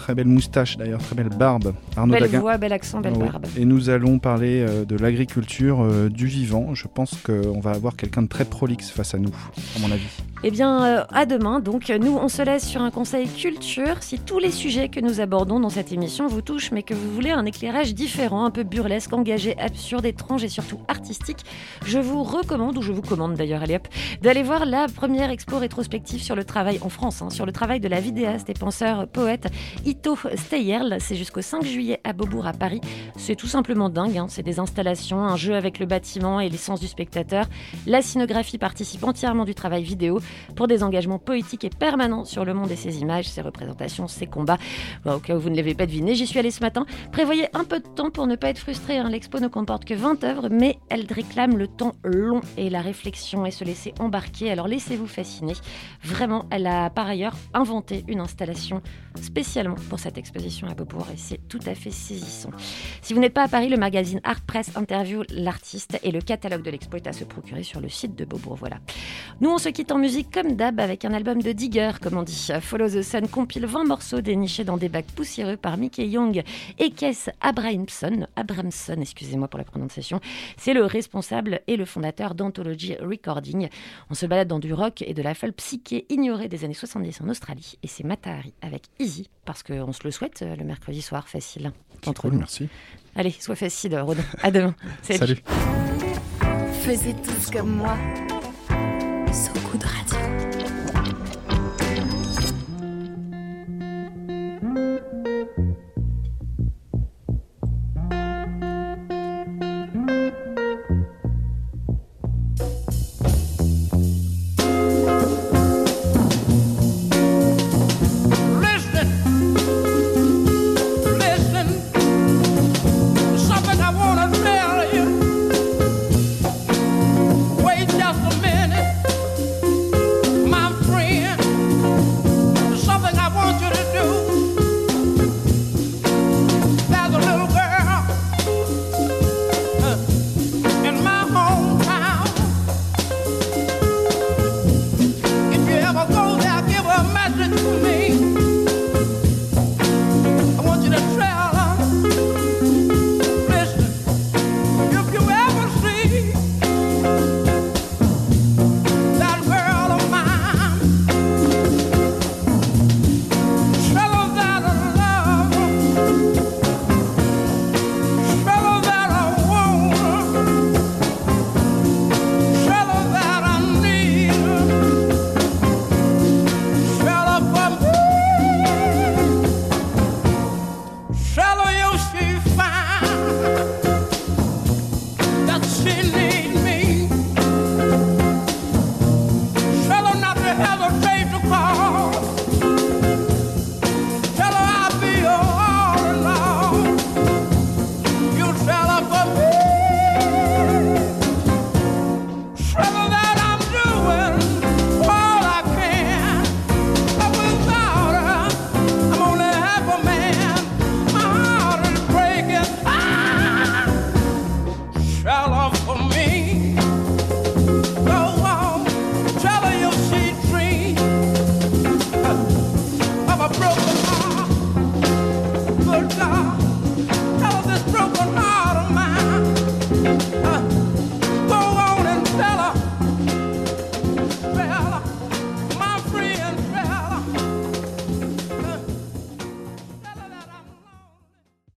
Très 0.03 0.17
belle 0.17 0.27
moustache 0.27 0.77
d'ailleurs, 0.79 0.99
très 0.99 1.15
belle 1.15 1.29
barbe. 1.29 1.75
Arnaud 1.97 2.15
Belle 2.15 2.23
Daguin. 2.23 2.41
voix, 2.41 2.59
bel 2.59 2.73
accent, 2.73 3.01
belle 3.01 3.13
Ouais. 3.13 3.29
barbe. 3.29 3.47
Et 3.57 3.65
nous 3.65 3.89
allons 3.89 4.19
parler 4.19 4.67
euh, 4.69 4.85
de 4.85 4.97
l'agriculture 4.97 5.81
euh, 5.81 6.09
du 6.09 6.27
vivant. 6.27 6.75
Je 6.75 6.89
pense 6.93 7.15
qu'on 7.25 7.61
va 7.61 7.71
avoir 7.71 7.95
quelqu'un 7.95 8.23
de 8.23 8.27
très 8.27 8.45
prolixe 8.45 8.91
face 8.91 9.15
à 9.15 9.19
nous, 9.19 9.31
à 9.77 9.79
mon 9.79 9.93
avis. 9.93 10.03
Eh 10.43 10.51
bien, 10.51 10.85
euh, 10.85 11.05
à 11.13 11.25
demain. 11.25 11.61
Donc, 11.61 11.89
nous, 11.89 12.17
on 12.21 12.27
se 12.27 12.43
laisse 12.43 12.67
sur 12.67 12.83
un 12.83 12.91
conseil 12.91 13.29
culture. 13.29 13.99
Si 14.03 14.19
tous 14.19 14.41
les 14.41 14.51
sujets 14.51 14.89
que 14.89 14.99
nous 14.99 15.21
abordons 15.21 15.61
dans 15.61 15.69
cette 15.71 15.93
émission 15.93 16.27
vous 16.27 16.43
touchent, 16.43 16.73
mais 16.73 16.83
que 16.83 16.95
vous 16.95 17.13
voulez 17.15 17.31
un 17.31 17.45
éclairage 17.47 17.95
différent, 17.95 18.45
un 18.45 18.51
peu 18.51 18.65
burlesque, 18.65 19.13
engagé, 19.13 19.57
absurde, 19.57 20.05
étrange 20.05 20.43
et 20.43 20.49
surtout 20.49 20.81
artistique, 20.89 21.45
je 21.87 22.01
vous 22.01 22.25
recommande, 22.25 22.77
ou 22.77 22.83
je 22.83 22.91
vous 22.91 23.03
commande 23.03 23.35
d'ailleurs, 23.35 23.63
allez 23.63 23.77
hop, 23.77 23.87
d'aller 24.21 24.43
voir 24.43 24.67
la 24.67 24.89
première 24.93 25.31
expo 25.31 25.59
rétrospective 25.59 26.21
sur 26.21 26.35
le 26.35 26.43
travail 26.43 26.81
en 26.83 26.89
France, 26.89 27.23
hein, 27.23 27.31
sur 27.31 27.47
le 27.47 27.53
travail 27.53 27.79
de 27.79 27.87
la 27.87 28.01
vidéaste 28.01 28.51
et 28.51 28.55
penseur 28.55 29.07
poète 29.07 29.47
C'est 30.99 31.17
jusqu'au 31.17 31.43
5 31.43 31.65
juillet 31.65 32.01
à 32.05 32.13
Beaubourg, 32.13 32.47
à 32.47 32.53
Paris. 32.53 32.81
C'est 33.17 33.37
tout 33.37 33.47
simplement 33.47 33.89
dingue. 33.89 34.19
hein. 34.19 34.27
C'est 34.29 34.43
des 34.43 34.59
installations, 34.59 35.21
un 35.25 35.37
jeu 35.37 35.55
avec 35.55 35.79
le 35.79 35.87
bâtiment 35.87 36.41
et 36.41 36.49
l'essence 36.49 36.81
du 36.81 36.87
spectateur. 36.87 37.47
La 37.87 38.03
scénographie 38.03 38.59
participe 38.59 39.05
entièrement 39.05 39.45
du 39.45 39.55
travail 39.55 39.83
vidéo 39.83 40.21
pour 40.57 40.67
des 40.69 40.83
engagements 40.83 41.19
poétiques 41.19 41.65
et 41.65 41.71
permanents 41.71 42.25
sur 42.25 42.45
le 42.45 42.55
monde 42.55 42.71
et 42.71 42.77
ses 42.77 43.01
images, 43.01 43.29
ses 43.29 43.43
représentations, 43.43 44.09
ses 44.09 44.27
combats. 44.27 44.59
Bon, 45.05 45.15
au 45.15 45.19
cas 45.19 45.37
où 45.37 45.41
vous 45.41 45.51
ne 45.51 45.57
l'avez 45.57 45.75
pas 45.75 45.87
deviné, 45.87 46.15
j'y 46.15 46.27
suis 46.27 46.39
allée 46.39 46.51
ce 46.51 46.61
matin. 46.61 46.87
Prévoyez 47.13 47.49
un 47.55 47.65
peu 47.65 47.81
de 47.81 47.89
temps 47.89 48.11
pour 48.11 48.27
ne 48.27 48.37
pas 48.37 48.49
être 48.49 48.59
frustré. 48.59 48.99
hein. 48.99 49.09
L'expo 49.11 49.41
ne 49.41 49.49
comporte 49.49 49.85
que 49.85 49.95
20 49.95 50.25
œuvres, 50.25 50.49
mais 50.51 50.79
elle 50.89 51.07
réclame 51.11 51.57
le 51.57 51.69
temps 51.69 51.93
long 52.05 52.41
et 52.57 52.71
la 52.71 52.81
réflexion 52.81 53.47
et 53.47 53.51
se 53.51 53.65
laisser 53.65 53.95
embarquer. 53.99 54.51
Alors 54.51 54.69
laissez-vous 54.69 55.07
fasciner. 55.07 55.55
Vraiment, 56.03 56.47
elle 56.51 56.67
a 56.67 56.91
par 56.91 57.07
ailleurs 57.09 57.35
inventé 57.55 58.05
une 58.09 58.21
installation 58.21 58.83
spécialement 59.21 59.77
pour 59.89 59.99
cette 59.99 60.19
exposition 60.19 60.67
à 60.69 60.75
Beaubourg 60.75 61.07
et 61.13 61.17
c'est 61.17 61.49
tout 61.49 61.61
à 61.67 61.75
fait 61.75 61.91
saisissant. 61.91 62.51
Si 63.03 63.15
vous 63.15 63.21
n'êtes 63.21 63.35
pas 63.35 63.45
à 63.45 63.49
Paris, 63.49 63.69
le 63.69 63.77
magazine 63.77 64.21
Art 64.25 64.41
Press 64.41 64.71
interview 64.77 65.23
l'artiste 65.31 65.99
et 66.03 66.11
le 66.11 66.21
catalogue 66.21 66.63
de 66.63 66.71
l'expo 66.71 66.97
est 66.97 67.07
à 67.07 67.13
se 67.13 67.25
procurer 67.25 67.63
sur 67.63 67.81
le 67.81 67.89
site 67.89 68.15
de 68.17 68.25
Beaubourg. 68.25 68.57
Voilà. 68.57 68.79
Nous, 69.41 69.51
on 69.51 69.59
se 69.59 69.69
quitte 69.69 69.93
en 69.93 69.99
musique 69.99 70.31
comme 70.31 70.57
d'hab 70.57 70.81
avec 70.81 71.05
un 71.05 71.13
album 71.13 71.43
de 71.43 71.53
Digger, 71.53 71.93
comme 72.01 72.17
on 72.17 72.23
dit. 72.23 72.49
Follow 72.61 72.89
the 72.89 73.03
Sun 73.03 73.29
compile 73.29 73.67
20 73.67 73.85
morceaux 73.85 74.21
dénichés 74.21 74.65
dans 74.65 74.77
des 74.77 74.89
bacs 74.89 75.07
poussiéreux 75.15 75.57
par 75.57 75.77
Mickey 75.77 76.07
Young 76.07 76.43
et 76.79 76.91
Kess 76.91 77.31
Abramson. 77.41 78.27
Abramson, 78.37 79.01
excusez-moi 79.01 79.49
pour 79.49 79.59
la 79.59 79.65
prononciation. 79.65 80.21
C'est 80.57 80.75
le 80.75 80.85
responsable 80.85 81.61
et 81.67 81.77
le 81.77 81.85
fondateur 81.85 82.35
d'Anthology 82.35 82.97
Recording. 82.97 83.69
On 84.11 84.15
se 84.15 84.27
balade 84.27 84.49
dans 84.49 84.59
du 84.59 84.73
rock 84.73 85.03
et 85.03 85.15
de 85.15 85.23
la 85.23 85.35
folle 85.35 85.53
psyché 85.53 86.07
ignorée 86.09 86.49
des 86.49 86.65
années 86.65 86.75
70 86.75 87.21
en 87.23 87.29
Australie. 87.29 87.79
Et 87.83 87.87
c'est 87.87 88.05
Matahari 88.05 88.55
avec 88.63 88.85
Easy, 88.99 89.29
parce 89.45 89.63
qu'on 89.81 89.93
se 89.93 90.01
le 90.05 90.11
souhaite 90.11 90.43
euh, 90.43 90.57
le 90.57 90.65
mercredi 90.65 91.03
soir, 91.03 91.29
facile. 91.29 91.73
Entre 92.07 92.23
Cool, 92.23 92.33
nous. 92.33 92.39
merci. 92.41 92.69
Allez, 93.15 93.31
sois 93.31 93.57
facile, 93.57 93.97
Rodin. 93.99 94.23
À 94.43 94.51
demain. 94.51 94.75
Salut. 95.03 95.39
Faisais 96.83 97.15
tous 97.15 97.51
comme 97.51 97.77
moi. 97.77 97.97
Saupoudre 99.33 99.89